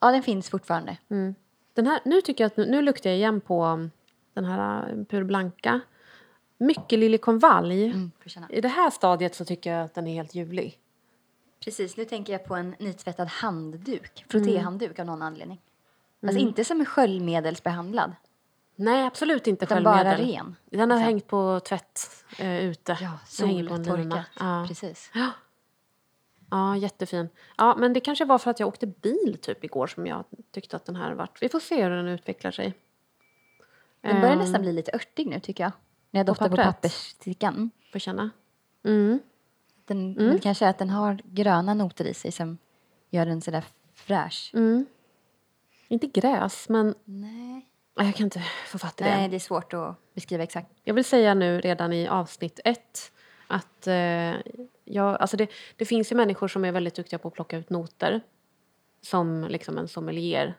Ja, 0.00 0.10
den 0.12 0.22
finns 0.22 0.50
fortfarande. 0.50 0.96
Mm. 1.08 1.34
Den 1.74 1.86
här, 1.86 2.00
nu 2.04 2.20
tycker 2.20 2.44
jag 2.44 2.46
att 2.46 2.56
nu, 2.56 2.66
nu 2.66 2.82
luktar 2.82 3.10
jag 3.10 3.16
igen 3.16 3.40
på 3.40 3.64
um, 3.64 3.90
den 4.34 4.44
här 4.44 4.92
uh, 4.92 5.04
Pur 5.04 5.24
Blanca. 5.24 5.80
Mycket 6.58 6.98
liljekonvalj. 6.98 7.84
Mm. 7.84 8.10
I 8.48 8.60
det 8.60 8.68
här 8.68 8.90
stadiet 8.90 9.34
så 9.34 9.44
tycker 9.44 9.72
jag 9.72 9.84
att 9.84 9.94
den 9.94 10.06
är 10.06 10.14
helt 10.14 10.34
ljuvlig. 10.34 10.78
Precis, 11.64 11.96
nu 11.96 12.04
tänker 12.04 12.32
jag 12.32 12.44
på 12.44 12.54
en 12.54 12.74
nytvättad 12.78 13.28
handduk. 13.28 14.24
Frottéhandduk 14.28 14.98
av 14.98 15.06
någon 15.06 15.22
anledning. 15.22 15.60
Alltså 16.22 16.38
inte 16.38 16.64
som 16.64 16.80
är 16.80 16.84
sköljmedelsbehandlad. 16.84 18.12
Nej, 18.84 19.06
absolut 19.06 19.46
inte 19.46 19.64
Utan 19.64 19.84
bara 19.84 20.16
ren. 20.16 20.56
Den 20.64 20.90
har 20.90 20.98
Så. 20.98 21.04
hängt 21.04 21.26
på 21.26 21.60
tvätt 21.60 22.00
eh, 22.38 22.64
ute. 22.64 22.98
Ja, 23.00 23.10
på 23.20 23.26
soltorkat. 23.26 24.26
Ja. 24.38 24.64
Precis. 24.68 25.10
ja, 26.50 26.76
jättefin. 26.76 27.28
Ja, 27.56 27.76
men 27.78 27.92
det 27.92 28.00
kanske 28.00 28.24
var 28.24 28.38
för 28.38 28.50
att 28.50 28.60
jag 28.60 28.68
åkte 28.68 28.86
bil 28.86 29.38
typ 29.42 29.64
igår 29.64 29.86
som 29.86 30.06
jag 30.06 30.24
tyckte 30.50 30.76
att 30.76 30.84
den 30.84 30.96
här 30.96 31.12
vart. 31.12 31.42
Vi 31.42 31.48
får 31.48 31.60
se 31.60 31.82
hur 31.82 31.90
den 31.90 32.08
utvecklar 32.08 32.50
sig. 32.50 32.74
Den 34.00 34.20
börjar 34.20 34.32
Ehm, 34.32 34.38
nästan 34.38 34.60
bli 34.62 34.72
lite 34.72 34.90
örtig 34.94 35.26
nu 35.26 35.40
tycker 35.40 35.64
jag. 35.64 35.72
När 36.10 36.20
jag 36.20 36.26
doftar 36.26 36.48
på 36.48 36.56
pappret? 36.56 36.74
pappersstickan. 36.74 37.54
Mm. 37.54 37.70
Får 37.92 37.98
känna. 37.98 38.30
Mm. 38.84 39.18
Den, 39.84 40.12
men 40.12 40.38
kanske 40.38 40.64
är 40.66 40.70
att 40.70 40.78
den 40.78 40.90
har 40.90 41.18
gröna 41.24 41.74
noter 41.74 42.04
i 42.04 42.14
sig 42.14 42.32
som 42.32 42.58
gör 43.10 43.26
den 43.26 43.40
sådär 43.40 43.64
fräsch. 43.94 44.50
Mm. 44.54 44.86
Inte 45.88 46.06
gräs, 46.06 46.68
men 46.68 46.94
Nej. 47.04 47.68
Jag 47.94 48.14
kan 48.14 48.24
inte 48.26 48.42
få 48.66 48.78
fatt 48.78 49.00
i 49.00 49.04
det. 49.04 49.10
Nej, 49.10 49.28
det 49.28 49.36
är 49.36 49.40
svårt 49.40 49.74
att 49.74 49.96
beskriva 50.14 50.42
exakt. 50.42 50.68
Jag 50.84 50.94
vill 50.94 51.04
säga 51.04 51.34
nu 51.34 51.60
redan 51.60 51.92
i 51.92 52.08
avsnitt 52.08 52.60
ett 52.64 53.12
att 53.46 53.86
eh, 53.86 54.34
jag, 54.84 55.20
alltså 55.20 55.36
det, 55.36 55.50
det 55.76 55.84
finns 55.84 56.12
ju 56.12 56.16
människor 56.16 56.48
som 56.48 56.64
är 56.64 56.72
väldigt 56.72 56.94
duktiga 56.94 57.18
på 57.18 57.28
att 57.28 57.34
plocka 57.34 57.56
ut 57.56 57.70
noter 57.70 58.20
som 59.02 59.46
liksom 59.50 59.78
en 59.78 59.88
sommelier 59.88 60.54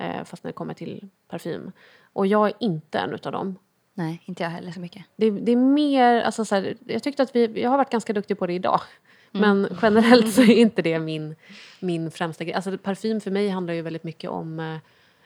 eh, 0.00 0.24
fast 0.24 0.44
när 0.44 0.48
det 0.48 0.56
kommer 0.56 0.74
till 0.74 1.08
parfym. 1.28 1.72
Och 2.12 2.26
jag 2.26 2.48
är 2.48 2.54
inte 2.60 2.98
en 2.98 3.12
utav 3.12 3.32
dem. 3.32 3.58
Nej, 3.94 4.22
inte 4.24 4.42
jag 4.42 4.50
heller 4.50 4.72
så 4.72 4.80
mycket. 4.80 5.04
Det, 5.16 5.30
det 5.30 5.52
är 5.52 5.56
mer, 5.56 6.20
alltså 6.20 6.44
så 6.44 6.54
här, 6.54 6.76
jag 6.86 7.02
tyckte 7.02 7.22
att 7.22 7.36
vi, 7.36 7.62
jag 7.62 7.70
har 7.70 7.76
varit 7.76 7.90
ganska 7.90 8.12
duktig 8.12 8.38
på 8.38 8.46
det 8.46 8.52
idag. 8.52 8.80
Mm. 9.34 9.60
Men 9.60 9.78
generellt 9.82 10.34
så 10.34 10.42
är 10.42 10.56
inte 10.56 10.82
det 10.82 10.98
min, 10.98 11.36
min 11.80 12.10
främsta 12.10 12.44
grej. 12.44 12.54
Alltså 12.54 12.78
parfym 12.78 13.20
för 13.20 13.30
mig 13.30 13.48
handlar 13.48 13.74
ju 13.74 13.82
väldigt 13.82 14.04
mycket 14.04 14.30
om 14.30 14.60
eh, 14.60 14.76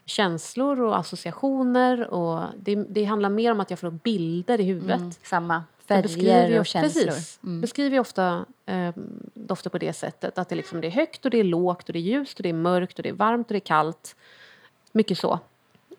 känslor 0.04 0.80
och 0.80 0.98
associationer 0.98 2.10
och 2.10 2.44
det, 2.56 2.74
det 2.74 3.04
handlar 3.04 3.28
mer 3.28 3.52
om 3.52 3.60
att 3.60 3.70
jag 3.70 3.78
får 3.78 3.86
upp 3.86 4.02
bilder 4.02 4.60
i 4.60 4.64
huvudet. 4.64 5.00
Mm, 5.00 5.12
samma. 5.22 5.64
Jag 5.86 6.10
Färger 6.10 6.60
och 6.60 6.66
känslor. 6.66 7.04
Precis. 7.04 7.38
Beskriver 7.42 7.90
ju 7.90 8.00
ofta 8.00 8.44
eh, 8.66 8.92
dofter 9.34 9.70
på 9.70 9.78
det 9.78 9.92
sättet. 9.92 10.38
Att 10.38 10.48
det, 10.48 10.54
liksom, 10.54 10.80
det 10.80 10.86
är 10.86 10.90
högt 10.90 11.24
och 11.24 11.30
det 11.30 11.40
är 11.40 11.44
lågt 11.44 11.88
och 11.88 11.92
det 11.92 11.98
är 11.98 12.00
ljust 12.00 12.38
och 12.38 12.42
det 12.42 12.48
är 12.48 12.52
mörkt 12.52 12.98
och 12.98 13.02
det 13.02 13.08
är 13.08 13.12
varmt 13.12 13.46
och 13.46 13.52
det 13.52 13.58
är 13.58 13.60
kallt. 13.60 14.16
Mycket 14.92 15.18
så. 15.18 15.38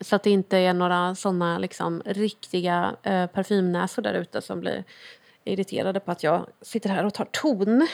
Så 0.01 0.15
att 0.15 0.23
det 0.23 0.29
inte 0.29 0.57
är 0.57 0.73
några 0.73 1.15
såna 1.15 1.57
liksom, 1.57 2.01
riktiga 2.05 2.95
eh, 3.03 3.27
parfymnäsor 3.27 4.01
där 4.01 4.13
ute 4.13 4.41
som 4.41 4.59
blir 4.59 4.83
irriterade 5.43 5.99
på 5.99 6.11
att 6.11 6.23
jag 6.23 6.45
sitter 6.61 6.89
här 6.89 7.05
och 7.05 7.13
tar 7.13 7.25
ton. 7.25 7.77
Nej, 7.77 7.87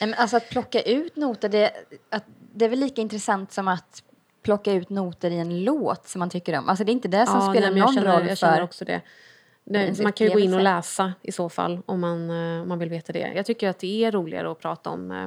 men 0.00 0.14
alltså 0.14 0.36
att 0.36 0.48
plocka 0.48 0.82
ut 0.82 1.16
noter, 1.16 1.48
det, 1.48 1.72
att, 2.10 2.24
det 2.54 2.64
är 2.64 2.68
väl 2.68 2.78
lika 2.78 3.00
intressant 3.00 3.52
som 3.52 3.68
att 3.68 4.02
plocka 4.42 4.72
ut 4.72 4.90
noter 4.90 5.30
i 5.30 5.38
en 5.38 5.64
låt 5.64 6.08
som 6.08 6.18
man 6.18 6.30
tycker 6.30 6.58
om. 6.58 6.68
Alltså 6.68 6.84
det 6.84 6.90
är 6.90 6.92
inte 6.94 7.08
det 7.08 7.26
som 7.26 7.36
Ja, 7.36 7.50
spelar 7.52 7.70
nej, 7.70 7.80
någon 7.80 7.94
känner, 7.94 8.18
roll 8.18 8.28
jag 8.28 8.38
för... 8.38 8.62
också 8.62 8.84
det. 8.84 9.00
Ens 9.74 10.00
man 10.00 10.12
kan 10.12 10.26
ju 10.26 10.32
gå 10.32 10.38
in 10.38 10.54
och 10.54 10.62
läsa 10.62 11.12
i 11.22 11.32
så 11.32 11.48
fall 11.48 11.78
om 11.86 12.00
man, 12.00 12.30
eh, 12.30 12.62
om 12.62 12.68
man 12.68 12.78
vill 12.78 12.88
veta 12.88 13.12
det. 13.12 13.32
Jag 13.36 13.46
tycker 13.46 13.68
att 13.68 13.78
det 13.78 14.04
är 14.04 14.12
roligare 14.12 14.50
att 14.52 14.58
prata 14.58 14.90
om 14.90 15.10
eh, 15.10 15.26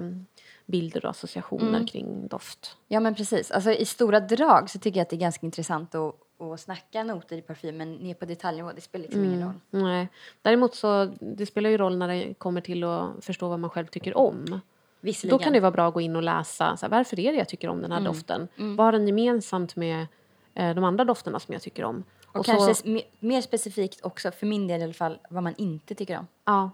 bilder 0.65 1.05
och 1.05 1.11
associationer 1.11 1.67
Mm. 1.69 1.87
kring 1.87 2.27
doft. 2.27 2.77
Ja 2.87 2.99
men 2.99 3.15
precis. 3.15 3.51
Alltså 3.51 3.71
i 3.71 3.85
stora 3.85 4.19
drag 4.19 4.69
så 4.69 4.79
tycker 4.79 4.99
jag 4.99 5.03
att 5.03 5.09
det 5.09 5.15
är 5.15 5.19
ganska 5.19 5.45
intressant 5.45 5.95
att, 5.95 6.15
att 6.39 6.59
snacka 6.59 7.03
noter 7.03 7.37
i 7.37 7.41
parfym 7.41 7.77
men 7.77 7.93
ner 7.95 8.13
på 8.13 8.25
detaljnivå 8.25 8.71
det 8.75 8.81
spelar 8.81 9.03
liksom 9.03 9.23
ingen 9.23 9.43
roll. 9.43 9.83
Nej. 9.83 10.07
Däremot 10.41 10.75
så 10.75 11.05
det 11.19 11.45
spelar 11.45 11.69
ju 11.69 11.77
roll 11.77 11.97
när 11.97 12.07
det 12.07 12.33
kommer 12.33 12.61
till 12.61 12.83
att 12.83 13.09
förstå 13.21 13.49
vad 13.49 13.59
man 13.59 13.69
själv 13.69 13.85
tycker 13.87 14.17
om. 14.17 14.59
Visserligen. 15.03 15.37
Då 15.37 15.43
kan 15.43 15.53
det 15.53 15.59
vara 15.59 15.71
bra 15.71 15.87
att 15.87 15.93
gå 15.93 16.01
in 16.01 16.15
och 16.15 16.23
läsa. 16.23 16.77
Så 16.77 16.85
här, 16.85 16.91
varför 16.91 17.19
är 17.19 17.31
det 17.31 17.37
jag 17.37 17.49
tycker 17.49 17.67
om 17.67 17.81
den 17.81 17.91
här 17.91 17.99
Mm. 17.99 18.13
doften? 18.13 18.47
Vad 18.55 18.85
har 18.85 18.91
den 18.91 19.07
gemensamt 19.07 19.75
med 19.75 20.07
eh, 20.53 20.75
de 20.75 20.83
andra 20.83 21.05
dofterna 21.05 21.39
som 21.39 21.53
jag 21.53 21.61
tycker 21.61 21.83
om? 21.83 22.03
och 22.27 22.45
så- 22.45 22.51
kanske 22.51 22.71
s- 22.71 22.83
me- 22.85 23.03
mer 23.19 23.41
specifikt 23.41 24.05
också, 24.05 24.31
för 24.31 24.45
min 24.45 24.67
del 24.67 24.81
i 24.81 24.83
alla 24.83 24.93
fall, 24.93 25.19
vad 25.29 25.43
man 25.43 25.53
inte 25.57 25.95
tycker 25.95 26.17
om. 26.17 26.27
Ja, 26.45 26.71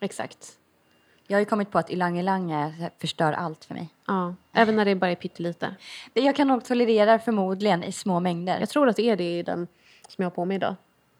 exakt. 0.00 0.58
Jag 1.26 1.36
har 1.36 1.40
ju 1.40 1.44
kommit 1.46 1.70
på 1.70 1.78
att 1.78 1.90
ylang 1.90 2.18
ylang 2.18 2.50
så 2.78 2.88
förstör 2.98 3.32
allt 3.32 3.64
för 3.64 3.74
mig. 3.74 3.88
Ja. 4.06 4.34
Även 4.52 4.76
när 4.76 4.84
det 4.84 4.94
bara 4.94 5.10
är 5.10 5.14
pyttelite. 5.14 5.74
Jag 6.14 6.36
kan 6.36 6.48
nog 6.48 6.64
tolerera 6.64 7.18
förmodligen 7.18 7.84
i 7.84 7.92
små 7.92 8.20
mängder. 8.20 8.60
Jag 8.60 8.68
tror 8.68 8.88
att 8.88 8.96
det 8.96 9.02
är 9.10 9.16
det 9.16 9.38
i 9.38 9.42
den 9.42 9.66
som 10.08 10.22
jag 10.22 10.26
har 10.26 10.34
på 10.34 10.44
mig 10.44 10.54
idag. 10.54 10.74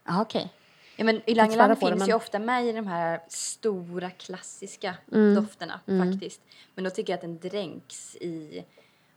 Ja, 0.07 0.21
okej. 0.21 0.53
Ja, 0.95 1.03
men 1.03 1.21
ylang 1.27 1.51
ylang 1.53 1.75
finns 1.75 1.99
men- 1.99 2.07
ju 2.07 2.13
ofta 2.13 2.39
med 2.39 2.65
i 2.65 2.71
de 2.71 2.87
här 2.87 3.19
stora 3.27 4.09
klassiska 4.09 4.95
Mm. 5.11 5.35
dofterna 5.35 5.79
faktiskt. 5.85 6.41
Men 6.75 6.83
då 6.83 6.89
tycker 6.89 7.13
jag 7.13 7.17
att 7.17 7.21
den 7.21 7.39
dränks 7.39 8.15
i 8.15 8.63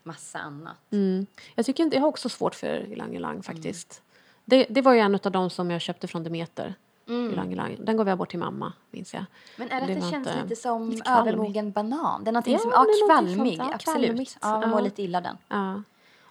massa 0.03 0.39
annat. 0.39 0.77
Mm. 0.91 1.27
Jag, 1.55 1.67
tycker 1.67 1.83
inte, 1.85 1.97
jag 1.97 2.01
har 2.03 2.09
också 2.09 2.29
svårt 2.29 2.55
för 2.55 2.93
ylang 2.93 3.17
ylang 3.17 3.43
faktiskt. 3.43 4.03
Det, 4.45 4.67
det 4.71 4.83
var 4.83 4.93
ju 4.93 5.01
en 5.01 5.15
av 5.15 5.31
de 5.33 5.51
som 5.51 5.71
jag 5.71 5.81
köpte 5.81 6.07
från 6.09 6.25
Demeter. 6.25 6.75
Ylang 7.09 7.53
ylang. 7.53 7.77
Den 7.85 7.97
gav 7.97 8.09
jag 8.09 8.19
bort 8.19 8.31
till 8.31 8.39
mamma, 8.39 8.73
minns 8.91 9.15
jag. 9.15 9.25
Men 9.57 9.71
är 9.71 9.81
det, 9.81 9.87
Det 9.87 9.93
att 9.93 10.01
det 10.05 10.11
känns 10.11 10.27
inte- 10.29 10.43
lite 10.43 10.57
som 10.57 11.03
övermogen 11.07 11.71
banan? 11.73 12.25
Det 12.25 12.31
är 12.31 12.33
någonting 12.33 12.53
Ja, 12.53 12.59
som, 12.59 12.71
ja, 12.75 12.87
kvalmig, 13.07 13.61
absolut. 13.61 14.37
Ja, 14.43 14.61
man 14.61 14.71
mår 14.71 14.81
lite 14.81 15.03
illa 15.03 15.21
den. 15.21 15.37
Ja. 15.49 15.83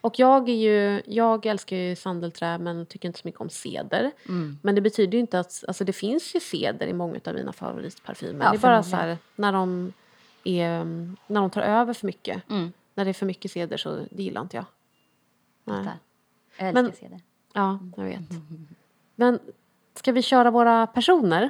Och 0.05 0.19
jag, 0.19 0.49
är 0.49 0.53
ju, 0.53 1.01
jag 1.05 1.45
älskar 1.45 1.75
ju 1.77 1.95
sandelträ 1.95 2.57
men 2.57 2.85
tycker 2.85 3.09
inte 3.09 3.19
så 3.19 3.27
mycket 3.27 3.41
om 3.41 3.49
ceder. 3.49 4.11
Mm. 4.27 4.59
Men 4.61 4.75
det 4.75 4.81
betyder 4.81 5.13
ju 5.13 5.19
inte 5.19 5.39
att... 5.39 5.63
Alltså 5.67 5.83
det 5.83 5.93
finns 5.93 6.35
ju 6.35 6.39
ceder 6.39 6.87
i 6.87 6.93
många 6.93 7.19
av 7.25 7.33
mina 7.33 7.53
favoritparfymer. 7.53 8.45
Ja, 8.45 8.51
det 8.51 8.57
är 8.57 8.61
bara 8.61 8.83
så 8.83 8.95
här, 8.95 9.17
när 9.35 9.51
de, 9.51 9.93
är, 10.43 10.85
när 11.27 11.41
de 11.41 11.49
tar 11.49 11.61
över 11.61 11.93
för 11.93 12.05
mycket. 12.07 12.49
Mm. 12.49 12.73
När 12.93 13.05
det 13.05 13.11
är 13.11 13.13
för 13.13 13.25
mycket 13.25 13.51
ceder 13.51 13.77
så 13.77 13.95
det 14.11 14.23
gillar 14.23 14.41
inte 14.41 14.57
jag. 14.57 14.65
Nej. 15.63 15.85
Jag 16.57 16.67
älskar 16.67 17.09
Men- 17.09 17.17
det. 17.17 17.23
Ja, 17.53 17.79
jag 17.97 18.03
vet. 18.03 18.19
Men 19.15 19.39
ska 19.93 20.11
vi 20.11 20.21
köra 20.21 20.51
våra 20.51 20.87
personer? 20.87 21.49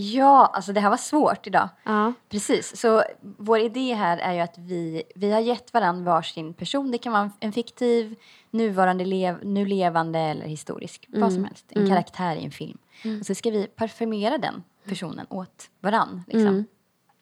Ja, 0.00 0.46
alltså 0.46 0.72
det 0.72 0.80
här 0.80 0.90
var 0.90 0.96
svårt 0.96 1.46
idag. 1.46 1.68
Ja. 1.84 2.12
Precis, 2.28 2.80
så 2.80 3.02
vår 3.20 3.58
idé 3.58 3.94
här 3.94 4.18
är 4.18 4.32
ju 4.32 4.40
att 4.40 4.58
vi, 4.58 5.02
vi 5.14 5.32
har 5.32 5.40
gett 5.40 5.74
varandra 5.74 6.12
varsin 6.12 6.54
person. 6.54 6.90
Det 6.90 6.98
kan 6.98 7.12
vara 7.12 7.30
en 7.40 7.52
fiktiv, 7.52 8.16
nuvarande, 8.50 9.04
lev, 9.04 9.38
nu 9.42 9.66
levande 9.66 10.18
eller 10.18 10.46
historisk. 10.46 11.06
Vad 11.08 11.32
som 11.32 11.44
helst. 11.44 11.66
En 11.68 11.88
karaktär 11.88 12.36
i 12.36 12.44
en 12.44 12.50
film. 12.50 12.78
Och 13.20 13.26
så 13.26 13.34
ska 13.34 13.50
vi 13.50 13.66
parfymera 13.66 14.38
den 14.38 14.62
personen 14.84 15.26
åt 15.30 15.70
varann. 15.80 16.22
Liksom. 16.26 16.64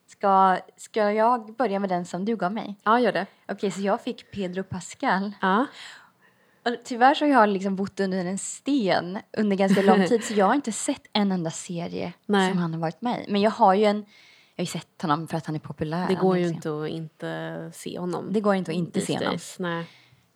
Ska, 0.07 0.59
ska 0.77 1.13
jag 1.13 1.57
börja 1.57 1.79
med 1.79 1.89
den 1.89 2.05
som 2.05 2.25
du 2.25 2.37
gav 2.37 2.53
mig? 2.53 2.77
ja, 2.85 3.01
gör 3.01 3.13
det. 3.13 3.27
Okej, 3.49 3.71
så 3.71 3.81
jag 3.81 4.01
fick 4.01 4.31
Pedro 4.31 4.63
Pascal. 4.63 5.33
Ja. 5.41 5.67
Tyvärr 6.85 7.15
så 7.15 7.25
har 7.25 7.33
jag 7.33 7.49
liksom 7.49 7.77
bott 7.77 8.01
under 8.01 8.25
en 8.25 8.39
sten 8.39 9.19
under 9.37 9.57
ganska 9.57 9.83
lång 9.83 10.07
tid 10.07 10.25
så 10.25 10.35
jag 10.35 10.47
har 10.47 10.55
inte 10.55 10.73
sett 10.73 11.03
en 11.13 11.33
enda 11.33 11.51
serie 11.51 12.13
Nej. 12.27 12.51
som 12.51 12.59
han 12.59 12.73
har 12.75 12.81
varit 12.81 13.03
med 13.03 13.21
i. 13.21 13.33
Men 13.33 13.41
jag 13.41 13.51
har 13.51 13.75
ju 13.75 13.85
en... 13.85 13.97
Jag 14.57 14.63
har 14.63 14.67
ju 14.67 14.67
sett 14.67 15.03
honom 15.03 15.29
för 15.29 15.37
att 15.37 15.47
han 15.47 15.55
är 15.55 15.61
populär. 15.61 16.09
Det 16.09 16.15
går 16.15 16.39
ju 16.39 16.49
inte 16.49 16.83
att 16.83 16.89
inte 16.89 17.71
se 17.75 17.99
honom. 17.99 18.33
Det 18.33 18.41
går 18.41 18.55
inte 18.55 18.71
att 18.71 18.77
inte 18.77 19.01
se 19.01 19.19
honom. 19.19 19.39
Nej. 19.59 19.85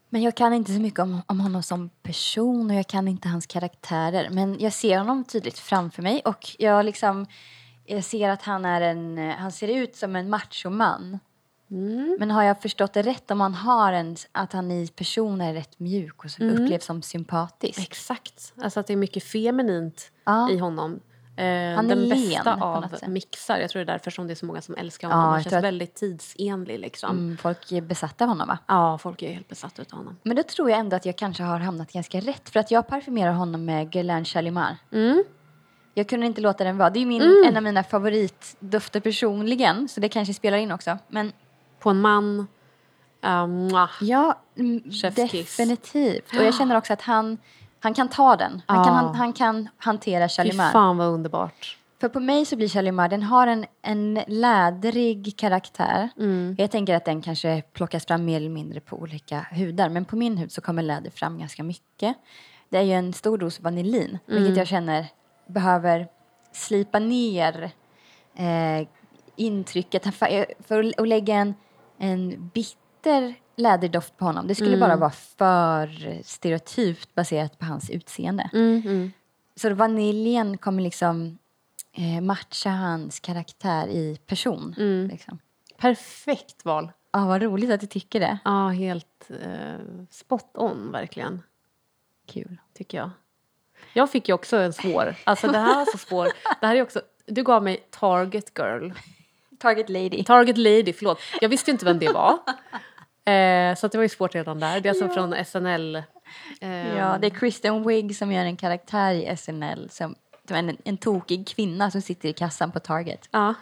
Men 0.08 0.22
jag 0.22 0.34
kan 0.34 0.52
inte 0.52 0.72
så 0.72 0.80
mycket 0.80 1.00
om, 1.00 1.22
om 1.26 1.40
honom 1.40 1.62
som 1.62 1.88
person 2.02 2.70
och 2.70 2.76
jag 2.76 2.86
kan 2.86 3.08
inte 3.08 3.28
hans 3.28 3.46
karaktärer. 3.46 4.30
Men 4.30 4.56
jag 4.60 4.72
ser 4.72 4.98
honom 4.98 5.24
tydligt 5.24 5.58
framför 5.58 6.02
mig 6.02 6.22
och 6.24 6.48
jag 6.58 6.84
liksom... 6.84 7.26
Jag 7.84 8.04
ser 8.04 8.28
att 8.28 8.42
han 8.42 8.64
är 8.64 8.80
en... 8.80 9.18
Han 9.18 9.52
ser 9.52 9.68
ut 9.68 9.96
som 9.96 10.16
en 10.16 10.30
machoman. 10.30 11.18
Mm. 11.70 12.16
Men 12.18 12.30
har 12.30 12.42
jag 12.42 12.62
förstått 12.62 12.92
det 12.92 13.02
rätt 13.02 13.30
om 13.30 13.40
han 13.40 13.54
har 13.54 13.92
en... 13.92 14.16
Att 14.32 14.52
han 14.52 14.70
i 14.70 14.88
person 14.88 15.40
är 15.40 15.54
rätt 15.54 15.78
mjuk 15.78 16.24
och 16.24 16.40
Mm. 16.40 16.54
upplevs 16.64 16.84
som 16.84 17.02
sympatisk? 17.02 17.80
Exakt. 17.80 18.52
Alltså 18.62 18.80
att 18.80 18.86
det 18.86 18.92
är 18.92 18.96
mycket 18.96 19.24
feminint 19.24 20.12
Ja. 20.24 20.50
i 20.50 20.58
honom. 20.58 21.00
Eh, 21.36 21.44
Han 21.46 21.84
är 21.84 21.88
den 21.88 21.98
len 21.98 22.08
bästa 22.30 22.54
av 22.60 22.86
mixar. 23.08 23.58
Jag 23.58 23.70
tror 23.70 23.84
det 23.84 23.92
är 23.92 23.94
därför 23.94 24.10
som 24.10 24.26
det 24.26 24.32
är 24.32 24.34
så 24.34 24.46
många 24.46 24.60
som 24.60 24.74
älskar 24.76 25.08
Ja, 25.08 25.14
honom. 25.14 25.28
Han 25.28 25.34
jag 25.38 25.42
känns 25.44 25.54
att- 25.54 25.64
väldigt 25.64 25.94
tidsenlig 25.94 26.78
liksom. 26.80 27.10
Mm, 27.18 27.36
folk 27.36 27.72
är 27.72 27.80
besatta 27.80 28.24
av 28.24 28.28
honom 28.28 28.48
va? 28.48 28.58
Ja, 28.66 28.98
folk 28.98 29.22
är 29.22 29.32
helt 29.32 29.48
besatta 29.48 29.82
av 29.90 29.98
honom. 29.98 30.16
Men 30.22 30.36
då 30.36 30.42
tror 30.42 30.70
jag 30.70 30.78
ändå 30.78 30.96
att 30.96 31.06
jag 31.06 31.16
kanske 31.16 31.42
har 31.42 31.58
hamnat 31.58 31.92
ganska 31.92 32.20
rätt. 32.20 32.50
För 32.50 32.60
att 32.60 32.70
jag 32.70 32.88
parfymerar 32.88 33.32
honom 33.32 33.64
med 33.64 33.90
Guerlain 33.92 34.24
Chalimar. 34.24 34.76
Mm. 34.92 35.24
Jag 35.94 36.08
kunde 36.08 36.26
inte 36.26 36.40
låta 36.40 36.64
den 36.64 36.76
vara. 36.78 36.90
Det 36.90 37.00
är 37.02 37.06
min, 37.06 37.44
en 37.46 37.56
av 37.56 37.62
mina 37.62 37.82
favoritdofter 37.82 39.00
personligen. 39.00 39.88
Så 39.88 40.00
det 40.00 40.08
kanske 40.08 40.34
spelar 40.34 40.58
in 40.58 40.72
också. 40.72 40.98
Men 41.08 41.32
På 41.80 41.90
en 41.90 42.00
man. 42.00 42.46
Mwah. 43.48 43.90
ja, 44.00 44.38
mm, 44.58 44.82
definitivt. 45.16 46.36
Och 46.36 46.44
jag 46.44 46.54
känner 46.54 46.76
också 46.76 46.92
att 46.92 47.02
han, 47.02 47.38
han 47.80 47.94
kan 47.94 48.08
ta 48.08 48.36
den. 48.36 48.62
Han, 48.66 48.84
kan, 48.84 48.94
Ja. 48.94 49.00
han, 49.00 49.14
han 49.14 49.32
kan 49.32 49.68
hantera 49.78 50.24
Fy 50.28 50.32
Chalimar. 50.34 50.70
fan 50.70 50.96
vad 50.96 51.08
underbart. 51.08 51.76
För 52.00 52.08
på 52.08 52.20
mig 52.20 52.44
så 52.46 52.56
blir 52.56 52.68
Chalimar, 52.68 53.08
den 53.08 53.22
har 53.22 53.46
en, 53.46 53.66
en 53.82 54.20
lädrig 54.26 55.34
karaktär. 55.36 56.08
Mm. 56.18 56.54
Jag 56.58 56.70
tänker 56.70 56.94
att 56.94 57.04
den 57.04 57.22
kanske 57.22 57.62
plockas 57.72 58.06
fram 58.06 58.24
mer 58.24 58.36
eller 58.36 58.50
mindre 58.50 58.80
på 58.80 58.96
olika 58.96 59.46
hudar. 59.52 59.88
Men 59.88 60.04
på 60.04 60.16
min 60.16 60.36
hud 60.36 60.52
så 60.52 60.60
kommer 60.60 60.82
läder 60.82 61.10
fram 61.10 61.38
ganska 61.38 61.62
mycket. 61.62 62.16
Det 62.68 62.78
är 62.78 62.82
ju 62.82 62.92
en 62.92 63.12
stor 63.12 63.38
dos 63.38 63.60
vanillin, 63.60 64.18
Mm. 64.28 64.42
vilket 64.42 64.56
jag 64.56 64.66
känner 64.66 65.06
behöver 65.46 66.08
slipa 66.52 66.98
ner 66.98 67.70
eh, 68.34 68.86
intrycket. 69.36 70.14
För 70.68 70.92
att 70.98 71.08
lägga 71.08 71.34
en, 71.34 71.54
en 72.00 72.48
bitter 72.54 73.34
läderdoft 73.56 74.16
på 74.16 74.24
honom, 74.24 74.46
det 74.46 74.54
skulle 74.54 74.76
Mm. 74.76 74.80
bara 74.80 74.96
vara 74.96 75.10
för 75.10 76.18
stereotypt 76.22 77.14
baserat 77.14 77.58
på 77.58 77.64
hans 77.64 77.90
utseende. 77.90 78.50
Mm, 78.52 78.82
mm. 78.86 79.12
Så 79.56 79.74
vaniljen 79.74 80.58
kommer 80.58 80.82
liksom 80.82 81.38
eh, 81.92 82.20
matcha 82.22 82.70
hans 82.70 83.20
karaktär 83.20 83.88
i 83.88 84.18
person. 84.26 84.74
Mm. 84.78 85.08
Liksom. 85.08 85.38
Perfekt 85.78 86.64
val. 86.64 86.92
Ja, 87.12 87.26
vad 87.26 87.42
roligt 87.42 87.70
att 87.70 87.80
du 87.80 87.86
tycker 87.86 88.20
det. 88.20 88.38
Ja, 88.44 88.68
helt 88.68 89.30
eh, 89.42 90.06
spot 90.10 90.50
on 90.54 90.92
verkligen. 90.92 91.42
Kul. 92.26 92.56
tycker 92.74 92.98
jag. 92.98 93.10
Jag 93.92 94.10
fick 94.10 94.28
ju 94.28 94.34
också 94.34 94.56
en 94.56 94.72
svår. 94.72 95.14
Alltså 95.24 95.48
det 95.48 95.58
här 95.58 95.74
var 95.74 95.84
så 95.92 95.98
svår. 95.98 96.28
Det 96.60 96.66
här 96.66 96.76
är 96.76 96.82
också, 96.82 97.00
du 97.26 97.42
gav 97.42 97.62
mig 97.62 97.86
Target 97.90 98.52
Girl. 98.58 98.90
Target 99.60 99.88
Lady. 99.88 100.24
Target 100.24 100.58
Lady, 100.58 100.92
förlåt. 100.92 101.20
Jag 101.40 101.48
visste 101.48 101.70
ju 101.70 101.72
inte 101.72 101.84
vem 101.84 101.98
det 101.98 102.08
var. 102.12 102.38
Eh, 103.24 103.74
så 103.74 103.88
det 103.88 103.98
var 103.98 104.02
ju 104.02 104.08
svårt 104.08 104.34
redan 104.34 104.60
där. 104.60 104.80
Det 104.80 104.88
är 104.88 104.90
alltså 104.90 105.08
från 105.08 105.44
SNL. 105.44 105.96
Eh, 106.60 106.96
Ja, 106.96 107.18
det 107.20 107.26
är 107.26 107.30
Kristen 107.30 107.86
Wiig 107.88 108.16
som 108.16 108.32
gör 108.32 108.44
en 108.44 108.56
karaktär 108.56 109.12
i 109.12 109.36
SNL 109.36 109.90
som, 109.90 110.14
en, 110.50 110.76
en 110.84 110.96
tokig 110.96 111.48
kvinna 111.48 111.90
som 111.90 112.02
sitter 112.02 112.28
i 112.28 112.32
kassan 112.32 112.72
på 112.72 112.80
Target. 112.80 113.28
ja. 113.30 113.54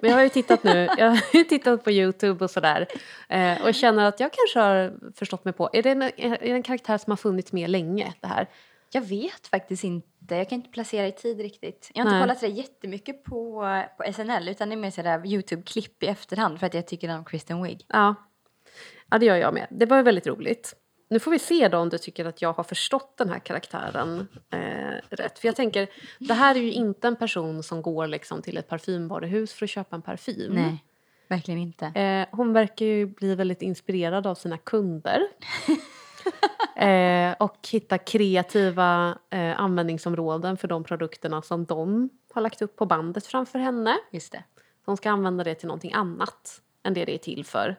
Men 0.00 0.10
jag 0.10 0.16
har 0.16 0.22
ju 0.22 0.28
tittat 0.28 0.64
nu, 0.64 0.88
jag 0.98 1.10
har 1.10 1.44
tittat 1.44 1.84
på 1.84 1.90
Youtube 1.90 2.44
och 2.44 2.50
sådär. 2.50 2.86
Eh, 3.28 3.62
och 3.62 3.74
känner 3.74 4.04
att 4.04 4.20
jag 4.20 4.30
kanske 4.32 4.58
har 4.60 4.94
förstått 5.16 5.44
mig 5.44 5.54
på, 5.54 5.70
är 5.72 5.82
det 5.82 5.90
en, 5.90 6.02
är 6.02 6.38
det 6.40 6.50
en 6.50 6.62
karaktär 6.62 6.98
som 6.98 7.10
har 7.10 7.16
funnits 7.16 7.52
med 7.52 7.70
länge 7.70 8.12
det 8.20 8.26
här? 8.26 8.46
Jag 8.92 9.02
vet 9.02 9.46
faktiskt 9.46 9.84
inte. 9.84 10.08
Jag 10.28 10.48
kan 10.48 10.56
inte 10.56 10.70
placera 10.70 11.06
i 11.06 11.12
tid 11.12 11.40
riktigt. 11.40 11.90
Jag 11.94 12.02
har 12.02 12.08
inte 12.08 12.14
Nej. 12.14 12.22
kollat 12.22 12.38
så 12.38 12.46
där 12.46 12.52
jättemycket 12.52 13.24
på, 13.24 13.64
på 13.96 14.12
SNL 14.12 14.48
utan 14.48 14.68
det 14.68 14.74
är 14.74 14.76
mer 14.76 14.90
sådär 14.90 15.26
Youtube-klipp 15.26 16.02
i 16.02 16.06
efterhand 16.06 16.60
för 16.60 16.66
att 16.66 16.74
jag 16.74 16.86
tycker 16.86 17.16
om 17.16 17.24
Kristen 17.24 17.62
Wiig. 17.62 17.84
Ja. 17.88 18.14
ja, 19.10 19.18
det 19.18 19.26
gör 19.26 19.36
jag 19.36 19.54
med. 19.54 19.66
Det 19.70 19.86
var 19.86 19.96
ju 19.96 20.02
väldigt 20.02 20.26
roligt. 20.26 20.74
Nu 21.12 21.18
får 21.18 21.30
vi 21.30 21.38
se 21.38 21.68
då 21.68 21.78
om 21.78 21.88
du 21.88 21.98
tycker 21.98 22.24
att 22.24 22.42
jag 22.42 22.52
har 22.52 22.64
förstått 22.64 23.16
den 23.16 23.28
här 23.28 23.38
karaktären 23.38 24.28
eh, 24.50 25.16
rätt. 25.16 25.38
För 25.38 25.48
jag 25.48 25.56
tänker, 25.56 25.88
det 26.18 26.34
här 26.34 26.54
är 26.54 26.60
ju 26.60 26.72
inte 26.72 27.08
en 27.08 27.16
person 27.16 27.62
som 27.62 27.82
går 27.82 28.06
liksom 28.06 28.42
till 28.42 28.56
ett 28.56 28.68
parfymvaruhus 28.68 29.52
för 29.52 29.66
att 29.66 29.70
köpa 29.70 29.96
en 29.96 30.02
parfym. 30.02 30.52
Nej, 30.52 30.84
verkligen 31.28 31.60
inte. 31.60 31.86
Eh, 31.86 32.26
hon 32.36 32.52
verkar 32.52 32.86
ju 32.86 33.06
bli 33.06 33.34
väldigt 33.34 33.62
inspirerad 33.62 34.26
av 34.26 34.34
sina 34.34 34.58
kunder. 34.58 35.20
eh, 36.76 37.34
och 37.38 37.68
hitta 37.70 37.98
kreativa 37.98 39.18
eh, 39.30 39.60
användningsområden 39.60 40.56
för 40.56 40.68
de 40.68 40.84
produkterna 40.84 41.42
som 41.42 41.64
de 41.64 42.08
har 42.34 42.42
lagt 42.42 42.62
upp 42.62 42.76
på 42.76 42.86
bandet 42.86 43.26
framför 43.26 43.58
henne. 43.58 43.96
Just 44.10 44.32
det. 44.32 44.44
Hon 44.84 44.96
ska 44.96 45.10
använda 45.10 45.44
det 45.44 45.54
till 45.54 45.66
någonting 45.68 45.92
annat 45.92 46.60
än 46.84 46.94
det 46.94 47.04
det 47.04 47.14
är 47.14 47.18
till 47.18 47.44
för. 47.44 47.76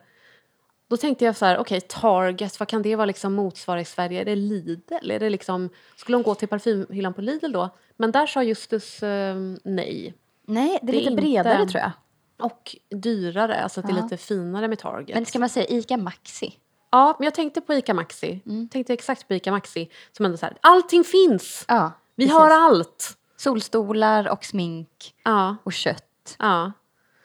Då 0.88 0.96
tänkte 0.96 1.24
jag 1.24 1.36
så 1.36 1.44
här, 1.46 1.58
okej, 1.58 1.80
Target, 1.80 2.60
vad 2.60 2.68
kan 2.68 2.82
det 2.82 2.96
vara 2.96 3.06
liksom 3.06 3.32
motsvara 3.34 3.80
i 3.80 3.84
Sverige? 3.84 4.20
Är 4.20 4.24
det 4.24 4.36
Lidl? 4.36 5.10
Är 5.10 5.18
det 5.20 5.30
liksom, 5.30 5.68
skulle 5.96 6.16
hon 6.16 6.22
gå 6.22 6.34
till 6.34 6.48
parfymhyllan 6.48 7.14
på 7.14 7.20
Lidl 7.20 7.52
då? 7.52 7.68
Men 7.96 8.10
där 8.12 8.26
sa 8.26 8.42
Justus 8.42 9.02
eh, 9.02 9.36
nej. 9.64 10.14
Nej, 10.46 10.78
det 10.82 10.88
är 10.90 10.92
Det 10.92 10.92
är 10.92 11.00
lite 11.00 11.10
inte- 11.10 11.22
bredare 11.22 11.66
tror 11.66 11.80
jag. 11.82 11.90
Och 12.38 12.76
dyrare, 12.90 13.62
alltså 13.62 13.80
att 13.80 13.86
det 13.86 13.92
är 13.92 14.02
lite 14.02 14.16
finare 14.16 14.68
med 14.68 14.78
Target. 14.78 15.14
Men 15.14 15.26
ska 15.26 15.38
man 15.38 15.48
säga 15.48 15.66
ICA 15.66 15.96
Maxi? 15.96 16.58
Ja, 16.94 17.16
men 17.18 17.24
jag 17.24 17.34
tänkte 17.34 17.60
på 17.60 17.74
ICA 17.74 17.94
Maxi. 17.94 18.40
Mm. 18.46 18.68
Tänkte 18.68 18.92
exakt 18.92 19.28
på 19.28 19.34
ICA 19.34 19.50
Maxi. 19.52 19.88
Som 20.12 20.24
ändå 20.26 20.36
så 20.38 20.46
här, 20.46 20.56
allting 20.60 21.04
finns! 21.04 21.64
Ja, 21.68 21.92
Vi 22.14 22.24
precis. 22.24 22.38
har 22.38 22.50
allt! 22.50 23.16
Solstolar 23.36 24.28
och 24.28 24.44
smink 24.44 25.14
Ja, 25.24 25.56
och 25.64 25.72
kött 25.72 26.36
ja. 26.38 26.72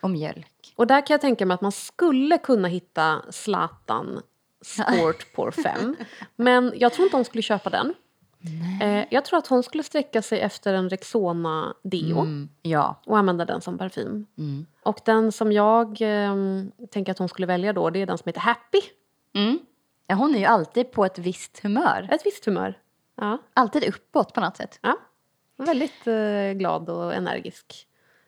och 0.00 0.10
mjölk. 0.10 0.72
Och 0.76 0.86
där 0.86 1.06
kan 1.06 1.14
jag 1.14 1.20
tänka 1.20 1.46
mig 1.46 1.54
att 1.54 1.60
man 1.60 1.72
skulle 1.72 2.38
kunna 2.38 2.68
hitta 2.68 3.22
Zlatan 3.30 4.22
Sport 4.62 5.32
Por 5.34 5.50
5. 5.50 5.96
Men 6.36 6.72
jag 6.76 6.92
tror 6.92 7.04
inte 7.04 7.16
hon 7.16 7.24
skulle 7.24 7.42
köpa 7.42 7.70
den. 7.70 7.94
Eh, 8.82 9.04
jag 9.10 9.24
tror 9.24 9.38
att 9.38 9.46
hon 9.46 9.62
skulle 9.62 9.82
sträcka 9.82 10.22
sig 10.22 10.40
efter 10.40 10.74
en 10.74 10.88
Rexona 10.88 11.74
Deo 11.82 12.18
Mm, 12.20 12.48
ja. 12.62 13.00
och 13.06 13.18
använda 13.18 13.44
den 13.44 13.60
som 13.60 13.78
parfym. 13.78 14.26
Mm. 14.38 14.66
Och 14.82 15.00
den 15.04 15.32
som 15.32 15.52
jag 15.52 15.86
eh, 16.02 16.34
tänker 16.90 17.12
att 17.12 17.18
hon 17.18 17.28
skulle 17.28 17.46
välja 17.46 17.72
då, 17.72 17.90
det 17.90 18.02
är 18.02 18.06
den 18.06 18.18
som 18.18 18.28
heter 18.28 18.40
Happy. 18.40 18.80
Mm. 19.34 19.58
ja. 20.06 20.14
Hon 20.14 20.34
är 20.34 20.38
ju 20.38 20.44
alltid 20.44 20.92
på 20.92 21.04
ett 21.04 21.18
visst 21.18 21.58
humör. 21.62 22.08
Ett 22.12 22.26
visst 22.26 22.44
humör. 22.44 22.78
Ja, 23.16 23.38
Alltid 23.54 23.84
uppåt 23.84 24.34
på 24.34 24.40
något 24.40 24.56
sätt. 24.56 24.78
ja. 24.82 24.96
Väldigt 25.56 26.06
eh, 26.06 26.52
glad 26.54 26.90
och 26.90 27.14
energisk 27.14 27.86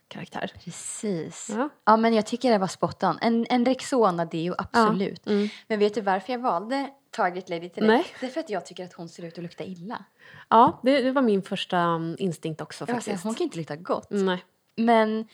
karaktär. 0.08 0.52
Precis. 0.64 1.50
Ja. 1.56 1.68
Ja, 1.84 1.96
men 1.96 2.14
jag 2.14 2.26
tycker 2.26 2.50
det 2.50 2.58
var 2.58 2.66
spot 2.66 3.02
on. 3.02 3.18
En, 3.20 3.46
en 3.50 3.64
Rexona 3.64 4.24
Deo, 4.24 4.54
absolut. 4.58 5.26
Mm. 5.26 5.48
Men 5.68 5.78
vet 5.78 5.94
du 5.94 6.00
varför 6.00 6.32
jag 6.32 6.40
valde 6.40 6.90
Target 7.10 7.48
Lady 7.48 7.68
till 7.68 7.86
dig? 7.86 8.04
Det 8.20 8.26
är 8.26 8.30
för 8.30 8.40
att 8.40 8.50
jag 8.50 8.66
tycker 8.66 8.84
att 8.84 8.92
hon 8.92 9.08
ser 9.08 9.22
ut 9.24 9.38
att 9.38 9.42
lukta 9.42 9.64
illa. 9.64 10.04
Ja, 10.48 10.80
det, 10.82 11.02
det 11.02 11.12
var 11.12 11.22
min 11.22 11.42
första 11.42 11.78
mm, 11.78 12.16
instinkt 12.18 12.60
också 12.60 12.86
faktiskt. 12.86 13.24
hon 13.24 13.34
kan 13.34 13.44
inte 13.44 13.58
lukta 13.58 13.76
gott. 13.76 14.06
Nej. 14.10 14.44
Men 14.76 15.28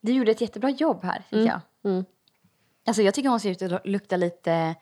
du 0.00 0.12
gjorde 0.12 0.30
ett 0.30 0.40
jättebra 0.40 0.70
jobb 0.70 1.04
här, 1.04 1.18
tycker 1.18 1.36
Mm. 1.36 1.46
jag. 1.82 1.90
Mm. 1.92 2.04
Alltså 2.86 3.02
jag 3.02 3.14
tycker 3.14 3.28
hon 3.28 3.40
ser 3.40 3.50
ut 3.50 3.62
att 3.62 3.86
lukta 3.86 4.16
lite 4.16 4.74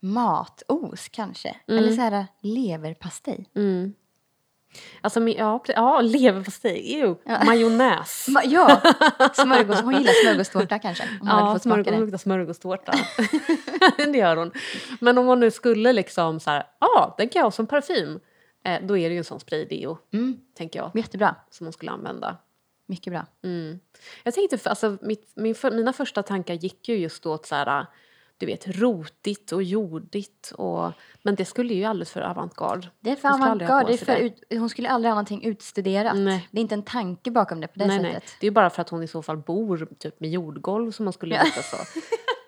matos 0.00 1.08
kanske. 1.08 1.56
Eller 1.68 1.92
så 1.92 2.00
här 2.00 2.26
leverpastej. 2.40 3.46
Mm. 3.56 3.94
Alltså, 5.00 5.20
ja, 5.28 5.64
ja 5.66 6.00
leverpastej, 6.00 6.94
ew. 6.94 7.14
Majonnäs. 7.46 8.26
Ma- 8.30 8.42
Ja, 8.44 8.80
smörgås. 9.34 9.80
Hon 9.80 9.92
gillar 9.94 10.12
smörgåstårta 10.24 10.78
kanske. 10.78 11.04
Om 11.20 11.28
hon 11.28 11.38
Ja, 11.38 11.52
fått 11.52 11.62
smaka 11.62 11.82
smörgås, 11.84 11.92
hon 11.94 12.00
luktar 12.00 12.18
smörgåstårta. 12.18 12.92
det 14.12 14.18
gör 14.18 14.36
hon. 14.36 14.50
Men 15.00 15.18
om 15.18 15.26
man 15.26 15.40
nu 15.40 15.50
skulle 15.50 15.92
liksom 15.92 16.40
så 16.40 16.50
här, 16.50 16.66
ja, 16.80 16.86
ah, 16.86 17.14
den 17.18 17.28
kan 17.28 17.40
jag 17.40 17.44
ha 17.46 17.50
som 17.50 17.66
parfym. 17.66 18.20
Eh, 18.64 18.80
då 18.86 18.96
är 18.98 19.08
det 19.08 19.12
ju 19.12 19.18
en 19.18 19.24
sån 19.24 19.40
spraydeo, 19.40 19.98
Mm, 20.12 20.40
tänker 20.56 20.78
jag, 20.78 20.90
jättebra. 20.94 21.34
som 21.50 21.64
man 21.64 21.72
skulle 21.72 21.90
använda. 21.90 22.36
Mycket 22.86 23.12
bra. 23.12 23.26
Mm. 23.44 23.80
Jag 24.24 24.34
tänkte, 24.34 24.70
alltså, 24.70 24.96
mitt, 25.02 25.32
min, 25.36 25.54
mina 25.72 25.92
första 25.92 26.22
tankar 26.22 26.54
gick 26.54 26.88
ju 26.88 26.96
just 26.96 27.26
åt 27.26 27.46
så 27.46 27.54
här, 27.54 27.86
du 28.38 28.46
vet, 28.46 28.78
rotigt 28.78 29.52
och 29.52 29.62
jordigt. 29.62 30.52
Och, 30.58 30.92
men 31.22 31.34
det 31.34 31.44
skulle 31.44 31.74
ju 31.74 31.84
alldeles 31.84 32.10
för 32.12 32.20
avantgarde. 32.20 32.88
Det 33.00 33.10
är 33.10 33.16
för 33.16 33.28
Hon 33.28 33.38
skulle 33.38 33.50
aldrig 33.50 33.68
ha 33.68 33.74
avantgarde. 33.74 33.98
på 33.98 34.04
Det 34.04 34.12
är 34.12 34.16
sig 34.16 34.30
för 34.30 34.54
ut, 34.54 34.60
hon 34.60 34.68
skulle 34.68 34.88
aldrig 34.88 35.10
ha 35.10 35.14
någonting 35.14 35.44
utstuderat. 35.44 36.16
Nej. 36.16 36.48
Det 36.50 36.58
är 36.58 36.62
inte 36.62 36.74
en 36.74 36.82
tanke 36.82 37.30
bakom 37.30 37.60
det 37.60 37.66
på 37.66 37.78
det 37.78 37.86
nej, 37.86 38.02
nej. 38.02 38.12
sättet. 38.14 38.30
Det 38.40 38.46
är 38.46 38.48
ju 38.48 38.54
bara 38.54 38.70
för 38.70 38.82
att 38.82 38.88
hon 38.88 39.02
i 39.02 39.08
så 39.08 39.22
fall 39.22 39.36
bor 39.36 39.88
typ 39.98 40.20
med 40.20 40.30
jordgolv 40.30 40.90
som 40.90 41.04
man 41.04 41.12
skulle 41.12 41.44
lukta 41.44 41.62
så. 41.62 41.76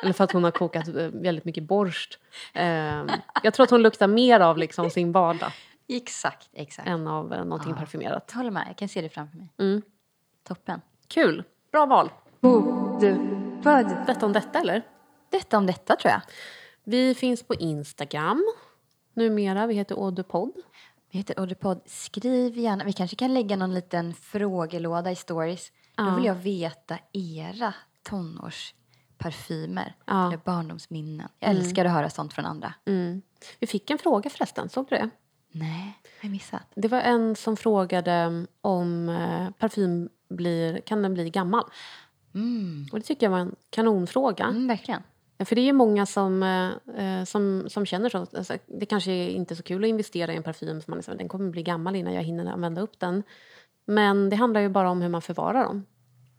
Eller 0.02 0.12
för 0.12 0.24
att 0.24 0.32
hon 0.32 0.44
har 0.44 0.50
kokat 0.50 0.88
eh, 0.88 0.94
väldigt 0.94 1.44
mycket 1.44 1.64
borst. 1.64 2.18
Ehm, 2.54 3.08
jag 3.42 3.54
tror 3.54 3.64
att 3.64 3.70
hon 3.70 3.82
luktar 3.82 4.06
mer 4.06 4.40
av 4.40 4.58
liksom 4.58 4.90
sin 4.90 5.12
vardag 5.12 5.52
Exakt, 5.88 6.48
exakt. 6.52 6.88
än 6.88 7.06
av 7.06 7.32
eh, 7.32 7.44
någonting 7.44 7.74
parfymerat. 7.74 8.24
Jag 8.30 8.36
håller 8.36 8.50
med, 8.50 8.64
jag 8.68 8.76
kan 8.76 8.88
se 8.88 9.00
det 9.00 9.08
framför 9.08 9.36
mig. 9.36 9.48
Mm. 9.58 9.82
Toppen. 10.48 10.80
Kul! 11.08 11.44
Bra 11.72 11.86
val. 11.86 12.10
Bokdepod. 12.40 13.96
Detta 14.06 14.26
om 14.26 14.32
detta 14.32 14.58
eller? 14.60 14.82
Detta 15.30 15.58
om 15.58 15.66
detta 15.66 15.96
tror 15.96 16.10
jag. 16.12 16.20
Vi 16.84 17.14
finns 17.14 17.42
på 17.42 17.54
Instagram 17.54 18.44
numera. 19.14 19.66
Vi 19.66 19.74
heter 19.74 19.94
Audepodd. 19.94 20.52
Vi 21.10 21.18
heter 21.18 21.40
Odderpodd. 21.40 21.80
Skriv 21.86 22.58
gärna. 22.58 22.84
Vi 22.84 22.92
kanske 22.92 23.16
kan 23.16 23.34
lägga 23.34 23.56
någon 23.56 23.74
liten 23.74 24.14
frågelåda 24.14 25.10
i 25.10 25.16
stories. 25.16 25.72
Då 25.96 26.04
Ja. 26.04 26.14
vill 26.16 26.24
jag 26.24 26.34
veta 26.34 26.98
era 27.12 27.74
tonårsparfymer 28.02 29.94
Ja. 30.06 30.26
eller 30.26 30.36
barndomsminnen. 30.44 31.28
Jag 31.38 31.50
älskar 31.50 31.84
att 31.84 31.92
höra 31.92 32.10
sånt 32.10 32.32
från 32.32 32.46
andra. 32.46 32.74
Mm. 32.86 33.22
Vi 33.60 33.66
fick 33.66 33.90
en 33.90 33.98
fråga 33.98 34.30
förresten, 34.30 34.68
såg 34.68 34.86
du 34.88 34.96
det? 34.96 35.10
Nej, 35.52 35.98
jag 36.22 36.30
missat? 36.30 36.62
Det 36.74 36.88
var 36.88 37.00
en 37.00 37.36
som 37.36 37.56
frågade 37.56 38.46
om 38.60 39.08
eh, 39.08 39.50
parfym 39.50 40.08
blir, 40.28 40.80
kan 40.80 41.02
den 41.02 41.14
bli 41.14 41.30
gammal? 41.30 41.64
Mm. 42.34 42.86
Och 42.92 42.98
det 42.98 43.04
tycker 43.06 43.26
jag 43.26 43.30
var 43.30 43.38
en 43.38 43.56
kanonfråga. 43.70 44.44
Mm, 44.44 44.66
verkligen. 44.66 45.02
För 45.44 45.54
det 45.54 45.60
är 45.60 45.64
ju 45.64 45.72
många 45.72 46.06
som, 46.06 46.42
eh, 46.42 47.04
eh, 47.04 47.24
som, 47.24 47.64
som 47.68 47.86
känner 47.86 48.08
så. 48.08 48.18
Alltså, 48.18 48.56
det 48.66 48.86
kanske 48.86 49.12
är 49.12 49.28
inte 49.28 49.54
är 49.54 49.56
så 49.56 49.62
kul 49.62 49.84
att 49.84 49.88
investera 49.88 50.32
i 50.32 50.36
en 50.36 50.42
parfym 50.42 50.80
för 50.80 50.90
man 50.90 50.98
liksom, 50.98 51.16
den 51.16 51.28
kommer 51.28 51.50
bli 51.50 51.62
gammal 51.62 51.96
innan 51.96 52.14
jag 52.14 52.22
hinner 52.22 52.52
använda 52.52 52.80
upp 52.80 53.00
den. 53.00 53.22
Men 53.84 54.30
det 54.30 54.36
handlar 54.36 54.60
ju 54.60 54.68
bara 54.68 54.90
om 54.90 55.02
hur 55.02 55.08
man 55.08 55.22
förvarar 55.22 55.64
dem. 55.64 55.86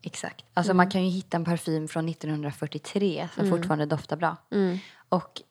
Exakt. 0.02 0.45
Alltså 0.54 0.74
man 0.74 0.89
kan 0.89 1.04
ju 1.04 1.10
hitta 1.10 1.38
en 1.38 1.45
parfym 1.45 1.88
från 1.88 2.10
1943 2.10 3.30
som 3.36 3.49
fortfarande 3.49 3.86
doftar 3.86 4.16
bra. 4.18 4.38
Mm. 4.52 4.78
Och 5.10 5.41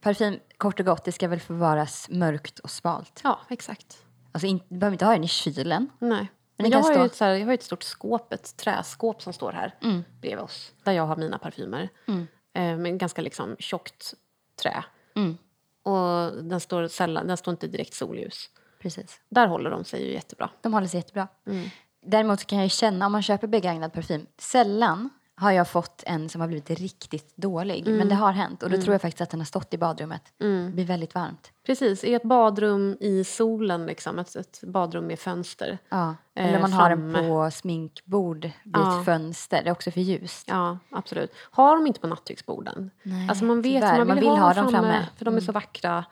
parfym, 0.00 0.38
kort 0.56 0.80
och 0.80 0.86
gott, 0.86 1.04
det 1.04 1.12
ska 1.12 1.28
väl 1.28 1.40
förvaras 1.40 2.08
mörkt 2.10 2.58
och 2.58 2.70
smalt. 2.70 3.20
Ja, 3.24 3.40
exakt. 3.48 3.98
Alltså 4.32 4.46
in, 4.46 4.60
du 4.68 4.78
behöver 4.78 4.94
inte 4.94 5.04
ha 5.04 5.12
den 5.12 5.24
i 5.24 5.28
kylen. 5.28 5.88
Nej. 5.98 6.30
Men 6.56 6.70
jag, 6.70 6.78
har 6.78 6.90
stå- 6.92 7.00
ju 7.00 7.06
ett, 7.06 7.14
så 7.14 7.24
här, 7.24 7.34
jag 7.34 7.46
har 7.46 7.52
ett 7.54 7.62
stort 7.62 7.82
skåp, 7.82 8.32
ett 8.32 8.56
träskåp 8.56 9.22
som 9.22 9.32
står 9.32 9.52
här 9.52 9.74
Mm. 9.82 10.04
bredvid 10.20 10.44
oss. 10.44 10.72
Där 10.84 10.92
jag 10.92 11.06
har 11.06 11.16
mina 11.16 11.38
parfymer. 11.38 11.88
Mm. 12.08 12.26
Eh, 12.54 12.76
med 12.76 12.98
ganska 12.98 13.22
liksom 13.22 13.56
tjockt 13.58 14.14
trä. 14.62 14.84
Mm. 15.16 15.38
Och 15.82 16.44
den 16.44 16.60
står, 16.60 16.88
sällan, 16.88 17.26
den 17.26 17.36
står 17.36 17.52
inte 17.52 17.66
direkt 17.66 17.94
solljus. 17.94 18.50
Precis. 18.80 19.20
Där 19.28 19.46
håller 19.46 19.70
de 19.70 19.84
sig 19.84 20.06
ju 20.06 20.12
jättebra. 20.12 20.50
De 20.60 20.74
håller 20.74 20.86
sig 20.86 20.98
jättebra. 20.98 21.28
Mm. 21.46 21.68
Däremot 22.06 22.44
kan 22.44 22.58
jag 22.58 22.70
känna 22.70 23.06
om 23.06 23.12
man 23.12 23.22
köper 23.22 23.46
begagnad 23.46 23.92
parfym. 23.92 24.26
Sällan 24.38 25.10
har 25.34 25.50
jag 25.50 25.68
fått 25.68 26.02
en 26.06 26.28
som 26.28 26.40
har 26.40 26.48
blivit 26.48 26.70
riktigt 26.70 27.36
dålig. 27.36 27.86
Men 27.86 28.08
det 28.08 28.14
har 28.14 28.32
hänt. 28.32 28.62
Och 28.62 28.70
då 28.70 28.82
tror 28.82 28.94
jag 28.94 29.02
faktiskt 29.02 29.20
att 29.20 29.30
den 29.30 29.40
har 29.40 29.44
stått 29.44 29.74
i 29.74 29.78
badrummet. 29.78 30.22
Mm. 30.40 30.66
Det 30.66 30.72
blir 30.72 30.84
väldigt 30.84 31.14
varmt. 31.14 31.52
Precis, 31.70 32.04
i 32.04 32.14
ett 32.14 32.22
badrum 32.22 32.96
i 33.00 33.24
solen, 33.24 33.86
liksom, 33.86 34.18
ett, 34.18 34.36
ett 34.36 34.60
badrum 34.62 35.06
med 35.06 35.18
fönster. 35.18 35.78
Ja. 35.88 36.14
Eh, 36.34 36.46
Eller 36.48 36.60
man 36.60 36.72
har 36.72 36.90
den 36.90 37.14
på 37.14 37.50
sminkbord 37.50 38.42
vid 38.44 38.52
Ja. 38.64 38.98
ett 38.98 39.04
fönster. 39.04 39.62
Det 39.62 39.68
är 39.68 39.72
också 39.72 39.90
för 39.90 40.00
ljust. 40.00 40.48
Ja, 40.48 40.78
absolut. 40.90 41.32
Har 41.50 41.76
de 41.76 41.86
inte 41.86 42.00
på 42.00 42.06
nattduksborden. 42.06 42.90
Nej, 43.02 43.28
alltså 43.28 43.44
man 43.44 43.62
vet, 43.62 43.82
tyvärr. 43.82 43.98
man 44.04 44.06
vill, 44.06 44.06
Man 44.06 44.16
vill 44.16 44.28
ha, 44.40 44.46
ha 44.48 44.54
dem 44.54 44.70
framme, 44.70 44.88
framme. 44.92 45.06
för 45.16 45.24
de 45.24 45.36
är 45.36 45.40
så 45.40 45.52
vackra. 45.52 46.04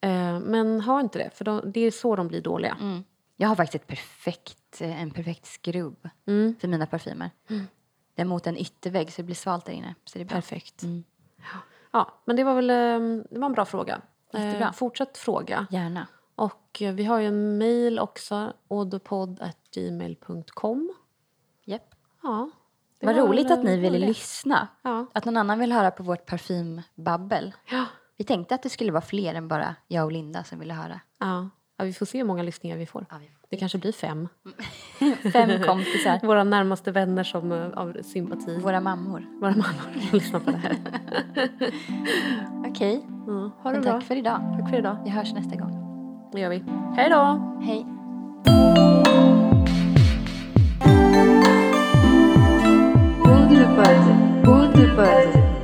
Eh, 0.00 0.38
men 0.40 0.80
ha 0.80 1.00
inte 1.00 1.18
det, 1.18 1.30
för 1.34 1.44
de, 1.44 1.72
det 1.72 1.80
är 1.80 1.90
så 1.90 2.16
de 2.16 2.28
blir 2.28 2.40
dåliga. 2.40 2.76
Mm. 2.80 3.04
Jag 3.36 3.48
har 3.48 3.56
faktiskt 3.56 3.82
ett 3.82 3.88
perfekt, 3.88 4.80
eh, 4.80 5.02
en 5.02 5.10
perfekt 5.10 5.46
skrubb 5.46 6.08
Mm. 6.26 6.54
för 6.60 6.68
mina 6.68 6.86
parfymer. 6.86 7.30
Det 8.14 8.22
är 8.22 8.26
mot 8.26 8.46
en 8.46 8.56
yttervägg 8.56 9.12
så 9.12 9.22
det 9.22 9.26
blir 9.26 9.34
svalt 9.36 9.66
där 9.66 9.72
inne. 9.72 9.94
Så 10.04 10.18
det 10.18 10.22
är 10.22 10.26
bra. 10.26 10.34
Perfekt. 10.34 10.82
Mm. 10.82 11.04
Ja, 11.92 12.22
men 12.24 12.36
det 12.36 12.44
var 12.44 12.54
väl 12.54 12.70
eh, 12.70 13.24
det 13.30 13.38
var 13.38 13.46
en 13.46 13.52
bra 13.52 13.64
fråga. 13.64 14.00
Jättebra. 14.32 14.66
Eh, 14.66 14.72
fortsätt 14.72 15.18
fråga. 15.18 15.66
Gärna. 15.70 16.06
Och 16.34 16.82
eh, 16.82 16.94
vi 16.94 17.04
har 17.04 17.18
ju 17.18 17.26
en 17.26 17.58
mejl 17.58 17.98
också, 17.98 18.52
odopodd.gmail.com. 18.68 20.92
Yep. 21.66 21.82
Ja. 22.22 22.50
det 22.98 23.06
Vad 23.06 23.16
var 23.16 23.26
roligt 23.26 23.50
att 23.50 23.64
ni 23.64 23.76
ville 23.76 23.96
roligt. 23.98 24.08
lyssna. 24.08 24.68
Ja. 24.82 25.06
Att 25.12 25.24
någon 25.24 25.36
annan 25.36 25.58
vill 25.58 25.72
höra 25.72 25.90
på 25.90 26.02
vårt 26.02 26.26
parfymbabbel. 26.26 27.54
Ja. 27.70 27.84
Vi 28.16 28.24
tänkte 28.24 28.54
att 28.54 28.62
det 28.62 28.70
skulle 28.70 28.92
vara 28.92 29.02
fler 29.02 29.34
än 29.34 29.48
bara 29.48 29.74
jag 29.88 30.04
och 30.04 30.12
Linda 30.12 30.44
som 30.44 30.58
ville 30.58 30.74
höra. 30.74 31.00
Ja. 31.18 31.48
ja, 31.76 31.84
vi 31.84 31.92
får 31.92 32.06
se 32.06 32.18
hur 32.18 32.24
många 32.24 32.42
lyssningar 32.42 32.76
vi 32.76 32.86
får. 32.86 33.06
Ja, 33.10 33.16
vi 33.18 33.28
får 33.28 33.39
Det 33.50 33.56
kanske 33.56 33.78
blir 33.78 33.92
fem. 33.92 34.28
Fem 35.32 35.62
kompisar. 35.62 36.20
Våra 36.26 36.44
närmaste 36.44 36.90
vänner 36.92 37.24
som 37.24 37.52
eh, 37.52 37.68
av 37.74 37.96
sympati. 38.02 38.58
Våra 38.58 38.80
mammor. 38.80 39.26
Våra 39.40 39.50
mammor 39.50 40.00
som 40.10 40.18
lyssnar 40.18 40.40
på 40.40 40.50
det 40.50 40.56
här. 40.56 40.76
Okej, 42.68 43.06
Ja, 43.26 43.50
ha 43.62 43.72
det 43.72 43.80
bra. 43.80 43.92
tack 43.92 44.02
för 44.04 44.16
idag. 44.16 44.56
Tack 44.60 44.70
för 44.70 44.78
idag. 44.78 44.96
Vi 45.04 45.10
hörs 45.10 45.32
nästa 45.32 45.56
gång. 45.56 45.76
Det 46.32 46.40
gör 46.40 46.50
vi. 46.50 46.64
Hej 46.96 47.10
då! 47.10 47.58
Hej. 47.62 47.86
Bokdepod. 53.24 54.04
Bokdepod. 54.44 55.59